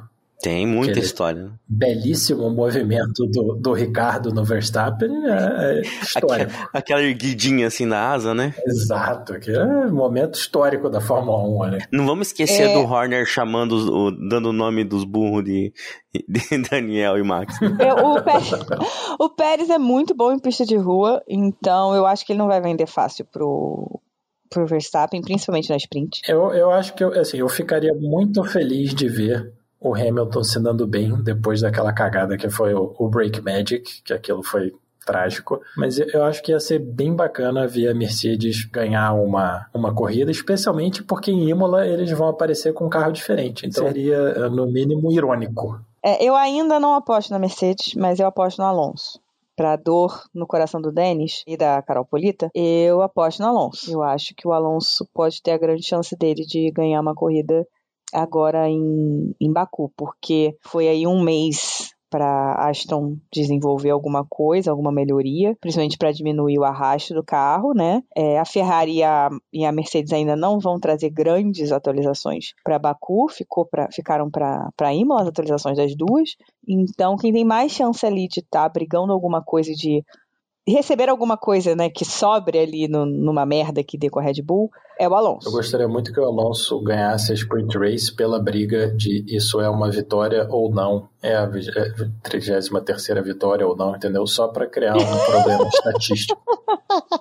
Tem 0.43 0.67
muita 0.67 0.93
Aquele- 0.93 1.05
história. 1.07 1.43
né? 1.45 1.51
Belíssimo 1.69 2.49
movimento 2.51 3.27
do, 3.27 3.57
do 3.61 3.73
Ricardo 3.73 4.33
no 4.33 4.43
Verstappen, 4.45 5.11
é, 5.27 5.79
é 5.79 5.81
histórico. 5.83 6.51
Aquela 6.73 7.03
erguidinha 7.03 7.67
assim 7.67 7.85
na 7.85 8.11
asa, 8.11 8.35
né? 8.35 8.55
Exato, 8.67 9.39
que 9.39 9.51
é 9.51 9.63
um 9.63 9.93
momento 9.93 10.35
histórico 10.37 10.89
da 10.89 11.01
Fórmula 11.01 11.67
1, 11.67 11.71
né? 11.73 11.79
Não 11.93 12.07
vamos 12.07 12.29
esquecer 12.29 12.71
É. 12.71 12.73
do 12.75 12.81
Horner 12.81 13.27
chamando, 13.27 13.73
o, 13.73 14.11
dando 14.11 14.49
o 14.49 14.53
nome 14.53 14.83
dos 14.83 15.05
burros 15.05 15.45
de, 15.45 15.73
de 16.29 16.41
Daniel 16.71 17.19
e 17.19 17.23
Max. 17.23 17.55
Eu- 17.61 18.07
o, 18.07 18.23
Pérez, 18.23 18.51
o 19.19 19.29
Pérez 19.29 19.71
é 19.71 19.79
muito 19.79 20.15
bom 20.15 20.33
em 20.33 20.39
pista 20.39 20.65
de 20.65 20.77
rua, 20.77 21.23
então 21.29 21.95
eu 21.95 22.07
acho 22.07 22.25
que 22.25 22.33
ele 22.33 22.39
não 22.39 22.49
vai 22.49 22.61
vender 22.63 22.87
fácil 22.87 23.27
pro, 23.27 24.01
pro 24.49 24.67
Verstappen, 24.67 25.21
principalmente 25.21 25.69
na 25.69 25.77
sprint. 25.77 26.21
Eu, 26.27 26.53
eu 26.55 26.71
acho 26.71 26.95
que 26.95 27.05
eu, 27.05 27.13
assim, 27.21 27.37
eu 27.39 27.49
ficaria 27.49 27.93
muito 27.95 28.43
feliz 28.45 28.95
de 28.95 29.07
ver 29.09 29.53
o 29.81 29.95
Hamilton 29.95 30.45
se 30.45 30.61
dando 30.63 30.87
bem 30.87 31.15
depois 31.23 31.61
daquela 31.63 31.93
cagada 31.93 32.37
que 32.37 32.51
foi 32.51 32.75
o, 32.75 32.95
o 32.99 33.09
Break 33.09 33.41
Magic, 33.41 34.03
que 34.05 34.13
aquilo 34.13 34.43
foi 34.43 34.73
trágico. 35.07 35.61
Mas 35.77 35.99
eu- 35.99 36.23
acho 36.25 36.43
que 36.43 36.53
ia 36.53 36.61
ser 36.61 36.79
bem 36.79 37.15
bacana 37.15 37.67
ver 37.67 37.89
a 37.89 37.95
Mercedes 37.95 38.65
ganhar 38.67 39.13
uma, 39.15 39.67
uma 39.75 39.93
corrida, 39.95 40.31
especialmente 40.31 41.03
porque 41.03 41.31
em 41.31 41.49
Imola 41.49 41.87
eles 41.87 42.11
vão 42.13 42.29
aparecer 42.29 42.73
com 42.75 42.87
um 42.87 42.91
carro 42.91 43.11
diferente. 43.11 43.67
Então 43.67 43.87
seria, 43.87 44.17
eh, 44.17 44.49
no 44.51 44.67
mínimo, 44.71 45.11
irônico. 45.11 45.81
É, 46.05 46.23
eu 46.25 46.37
ainda 46.37 46.79
não 46.79 46.95
aposto 46.95 47.31
na 47.31 47.39
Mercedes, 47.39 47.95
mas 47.95 48.21
eu 48.21 48.27
aposto 48.27 48.59
no 48.59 48.65
Alonso. 48.67 49.19
Pra 49.57 49.77
dor 49.77 50.23
no 50.35 50.47
coração 50.47 50.81
do 50.81 50.91
Denis 50.93 51.43
e 51.47 51.55
da 51.57 51.83
Carol 51.83 52.05
Polita, 52.07 52.49
eu 52.55 53.03
aposto 53.03 53.41
no 53.41 53.49
Alonso. 53.49 53.93
Eu 53.93 54.03
acho 54.03 54.35
que 54.35 54.47
o 54.49 54.53
Alonso 54.53 55.07
pode 55.13 55.43
ter 55.43 55.51
a 55.53 55.59
grande 55.59 55.87
chance 55.87 56.17
dele 56.17 56.47
de 56.47 56.71
ganhar 56.71 57.01
uma 57.01 57.15
corrida 57.15 57.67
agora 58.13 58.69
em, 58.69 59.35
em 59.41 59.53
Baku, 59.53 59.93
porque 59.97 60.57
foi 60.63 60.89
aí 60.89 61.07
um 61.07 61.23
mês 61.23 61.95
para 62.11 62.55
Aston 62.69 63.17
desenvolver 63.33 63.91
alguma 63.91 64.27
coisa, 64.29 64.71
alguma 64.71 64.91
melhoria, 64.91 65.57
principalmente 65.61 65.97
para 65.97 66.11
diminuir 66.11 66.59
o 66.59 66.65
arrasto 66.65 67.15
do 67.15 67.23
carro, 67.23 67.73
né? 67.73 68.03
É, 68.15 68.39
a 68.39 68.45
Ferrari 68.45 68.97
e 68.97 69.03
a, 69.05 69.31
e 69.53 69.65
a 69.65 69.71
Mercedes 69.71 70.13
ainda 70.13 70.35
não 70.35 70.59
vão 70.59 70.81
trazer 70.81 71.11
grandes 71.11 71.71
atualizações 71.71 72.53
para 72.65 72.79
Baku, 72.81 73.29
ficou 73.29 73.65
pra, 73.65 73.89
ficaram 73.93 74.29
para 74.29 74.93
Imola 74.93 75.23
as 75.23 75.29
atualizações 75.29 75.77
das 75.77 75.95
duas. 75.95 76.31
Então, 76.67 77.17
quem 77.17 77.33
tem 77.33 77.45
mais 77.45 77.73
chance 77.73 78.05
ali 78.05 78.27
de 78.27 78.41
estar 78.41 78.69
brigando 78.69 79.13
alguma 79.13 79.41
coisa 79.41 79.73
de 79.73 80.05
receber 80.69 81.09
alguma 81.09 81.37
coisa, 81.37 81.75
né, 81.75 81.89
que 81.91 82.05
sobre 82.05 82.59
ali 82.59 82.87
no- 82.89 83.07
numa 83.07 83.45
merda 83.47 83.83
que 83.83 83.99
dê 83.99 84.09
com 84.11 84.21
a 84.21 84.23
Red 84.23 84.43
Bull, 84.43 84.71
é 84.99 85.09
o 85.09 85.15
Alonso. 85.15 85.49
Eu 85.49 85.53
gostaria 85.53 85.89
muito 85.89 86.13
que 86.13 86.21
o 86.21 86.25
Alonso 86.25 86.79
ganhasse 86.83 87.33
a 87.33 87.35
Sprint 87.35 87.77
Race 87.79 88.15
pela 88.15 88.39
briga 88.39 88.95
de 88.95 89.25
isso 89.35 89.59
é 89.61 89.69
uma 89.69 89.91
vitória 89.91 90.47
ou 90.51 90.71
não, 90.71 91.09
é 91.23 91.35
a 91.35 91.49
33 92.23 92.69
vitória 93.25 93.67
ou 93.67 93.75
não, 93.75 93.97
entendeu? 93.97 94.27
Só 94.27 94.49
para 94.49 94.67
criar 94.67 94.95
um 94.97 94.99
problema 95.27 95.67
estatístico. 95.69 96.41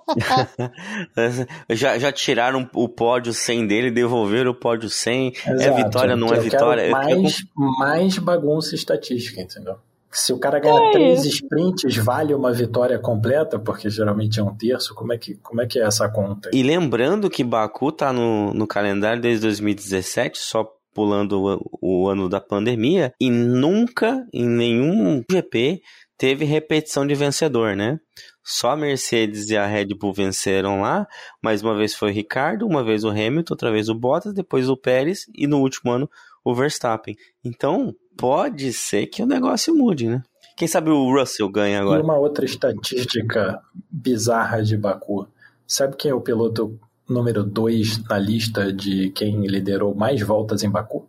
já, 1.70 1.98
já 1.98 2.12
tiraram 2.12 2.70
o 2.76 2.90
pódio 2.90 3.34
100 3.34 3.68
dele, 3.68 3.92
devolveram 3.92 4.52
o 4.52 4.56
pódio 4.56 4.90
100. 4.90 5.34
é 5.46 5.52
Exato. 5.54 5.76
vitória, 5.78 6.16
não 6.16 6.34
é 6.34 6.38
Eu 6.38 6.42
vitória. 6.42 6.84
Quero 6.84 6.96
Eu 6.98 7.02
quero- 7.08 7.22
mais, 7.22 7.44
mais 7.56 8.18
bagunça 8.18 8.76
estatística, 8.76 9.40
entendeu? 9.42 9.76
Se 10.12 10.34
o 10.34 10.40
cara 10.40 10.60
ganha 10.60 10.90
É 10.90 10.92
três 10.92 11.26
isso. 11.26 11.44
sprints, 11.44 11.96
vale 11.98 12.34
uma 12.34 12.52
vitória 12.52 12.98
completa, 12.98 13.60
porque 13.60 13.90
geralmente 13.90 14.40
é 14.40 14.44
um 14.44 14.56
terço. 14.56 14.96
Como 14.96 15.14
é 15.14 15.18
que, 15.18 15.36
como 15.36 15.62
é, 15.62 15.68
que 15.68 15.80
é 15.80 15.84
essa 15.84 16.10
conta? 16.10 16.50
E 16.52 16.64
lembrando 16.64 17.30
que 17.30 17.44
Baku 17.44 17.92
tá 17.92 18.12
no, 18.12 18.54
no 18.54 18.66
calendário 18.66 19.22
desde 19.22 19.44
2017, 19.44 20.40
só 20.40 20.68
pulando 20.94 21.40
o, 21.40 21.80
o 21.82 22.10
ano 22.10 22.28
da 22.28 22.42
pandemia, 22.42 23.14
e 23.20 23.30
nunca 23.30 24.26
em 24.34 24.48
nenhum 24.48 25.24
GP 25.30 25.82
teve 26.18 26.44
repetição 26.44 27.08
de 27.08 27.16
vencedor, 27.16 27.76
né? 27.76 28.00
Só 28.44 28.72
a 28.72 28.76
Mercedes 28.76 29.50
e 29.50 29.56
a 29.56 29.68
Red 29.68 29.90
Bull 29.98 30.12
venceram 30.12 30.82
lá, 30.82 31.08
mais 31.42 31.62
uma 31.62 31.78
vez 31.78 31.94
foi 31.94 32.10
o 32.10 32.14
Ricardo, 32.14 32.66
uma 32.66 32.84
vez 32.84 33.04
o 33.04 33.10
Hamilton, 33.10 33.54
outra 33.54 33.72
vez 33.72 33.90
o 33.90 33.96
Bottas, 33.96 34.34
depois 34.34 34.68
o 34.70 34.76
Pérez 34.76 35.26
e 35.36 35.46
no 35.46 35.60
último 35.60 35.92
ano 35.92 36.10
o 36.44 36.56
Verstappen. 36.56 37.16
Então, 37.46 37.94
pode 38.20 38.74
ser 38.74 39.08
que 39.08 39.24
o 39.24 39.26
negócio 39.26 39.74
mude, 39.76 40.08
né? 40.08 40.22
Quem 40.58 40.68
sabe 40.68 40.90
o 40.90 41.10
Russell 41.18 41.50
ganha 41.50 41.78
E 41.78 41.82
agora. 41.82 42.04
uma 42.04 42.18
outra 42.18 42.44
estatística 42.44 43.62
bizarra 43.90 44.62
de 44.62 44.76
Baku. 44.76 45.26
Sabe 45.66 45.96
quem 45.96 46.12
é 46.12 46.14
o 46.14 46.20
piloto 46.20 46.78
número 47.08 47.44
2 47.44 48.04
na 48.10 48.18
lista 48.20 48.74
de 48.74 49.10
quem 49.12 49.48
liderou 49.48 49.96
mais 49.96 50.22
voltas 50.22 50.64
em 50.64 50.70
Baku? 50.70 51.08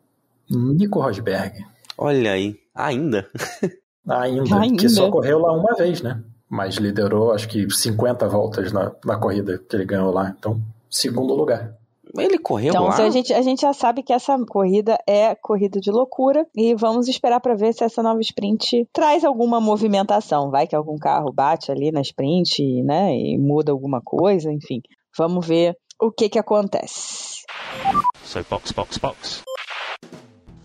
Nico 0.48 1.00
Rosberg. 1.00 1.64
Olha 1.98 2.32
aí, 2.32 2.56
ainda. 2.74 3.28
Ainda, 4.08 4.56
Ainda. 4.60 4.76
que 4.76 4.88
só 4.88 5.10
correu 5.10 5.40
lá 5.40 5.52
uma 5.52 5.74
vez, 5.74 6.00
né? 6.00 6.22
Mas 6.48 6.76
liderou 6.76 7.32
acho 7.32 7.48
que 7.48 7.68
50 7.70 8.28
voltas 8.28 8.72
na, 8.72 8.92
na 9.04 9.16
corrida 9.16 9.58
que 9.58 9.74
ele 9.76 9.84
ganhou 9.84 10.12
lá. 10.12 10.34
Então, 10.38 10.60
segundo 10.88 11.34
lugar. 11.34 11.74
Ele 12.16 12.38
correu 12.38 12.70
Então, 12.70 12.84
lá. 12.84 12.92
se 12.92 13.02
a, 13.02 13.10
gente, 13.10 13.32
a 13.32 13.42
gente 13.42 13.60
já 13.62 13.72
sabe 13.72 14.02
que 14.02 14.12
essa 14.12 14.36
corrida 14.46 14.98
é 15.06 15.34
corrida 15.34 15.80
de 15.80 15.90
loucura 15.90 16.46
e 16.56 16.74
vamos 16.74 17.08
esperar 17.08 17.40
para 17.40 17.54
ver 17.54 17.72
se 17.72 17.84
essa 17.84 18.02
nova 18.02 18.20
sprint 18.20 18.88
traz 18.92 19.24
alguma 19.24 19.60
movimentação. 19.60 20.50
Vai 20.50 20.66
que 20.66 20.74
algum 20.74 20.96
carro 20.98 21.32
bate 21.32 21.70
ali 21.70 21.92
na 21.92 22.00
sprint, 22.00 22.82
né, 22.82 23.12
e 23.14 23.38
muda 23.38 23.72
alguma 23.72 24.00
coisa, 24.02 24.50
enfim. 24.52 24.80
Vamos 25.16 25.46
ver 25.46 25.76
o 26.00 26.10
que 26.10 26.28
que 26.28 26.38
acontece. 26.38 27.40
So 28.24 28.44
box, 28.48 28.72
box, 28.72 28.98
box. 28.98 29.42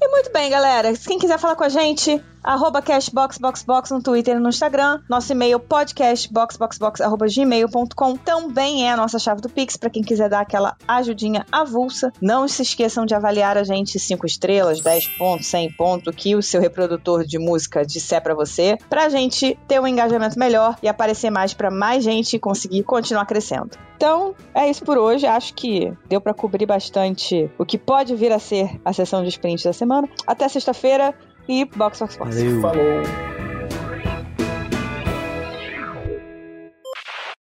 E 0.02 0.08
muito 0.08 0.32
bem, 0.32 0.50
galera. 0.50 0.94
Quem 0.96 1.18
quiser 1.20 1.40
falar 1.40 1.56
com 1.56 1.64
a 1.64 1.70
gente, 1.70 2.22
arroba 2.46 2.82
cashboxboxbox 2.82 3.92
no 3.92 4.02
Twitter 4.02 4.38
e 4.38 4.40
no 4.40 4.48
Instagram. 4.50 5.02
Nosso 5.10 5.32
e-mail 5.32 5.60
podcastboxboxbox.gmail.com 5.60 8.18
também 8.18 8.88
é 8.88 8.92
a 8.92 8.98
nossa 8.98 9.18
chave 9.18 9.42
do 9.42 9.50
Pix 9.50 9.76
para 9.76 9.90
quem 9.90 10.04
quiser 10.04 10.30
dar 10.30 10.42
aquela 10.42 10.78
ajudinha 10.88 11.44
avulsa. 11.52 12.14
Não 12.22 12.48
se 12.48 12.62
esqueçam 12.62 13.04
de 13.06 13.16
avaliar 13.16 13.58
a 13.58 13.64
gente 13.64 13.98
5 13.98 14.28
estrelas, 14.28 14.80
10 14.80 15.08
pontos, 15.18 15.48
100 15.48 15.72
pontos, 15.74 16.14
que 16.16 16.36
o 16.36 16.44
seu 16.44 16.62
reprodutor 16.62 17.26
de 17.26 17.40
música 17.40 17.84
disser 17.84 18.22
para 18.22 18.36
você, 18.36 18.78
pra 18.90 19.10
gente 19.10 19.58
ter 19.68 19.82
um 19.82 19.88
engajamento 19.88 20.38
melhor 20.38 20.78
e 20.84 20.88
aparecer 20.88 21.32
mais 21.32 21.54
para 21.54 21.72
mais 21.72 22.04
gente 22.04 22.38
conseguir 22.38 22.84
continuar 22.84 23.26
crescendo. 23.26 23.72
Então, 23.96 24.36
é 24.54 24.70
isso 24.70 24.84
por 24.84 24.98
hoje. 24.98 25.26
Acho 25.26 25.54
que 25.54 25.94
deu 26.08 26.22
para 26.22 26.34
cobrir 26.34 26.66
bastante 26.66 27.50
o 27.58 27.66
que 27.66 27.78
pode 27.78 28.16
vir 28.16 28.32
a 28.32 28.40
ser 28.40 28.80
a 28.84 28.92
sessão 28.94 29.22
de 29.24 29.30
sprint 29.30 29.64
da 29.64 29.74
semana. 29.74 30.10
Até 30.28 30.50
sexta-feira 30.50 31.16
e 31.48 31.66
box, 31.66 32.00
box, 32.00 32.18
box. 32.18 32.36
Valeu. 32.36 32.62
Falou. 32.62 33.55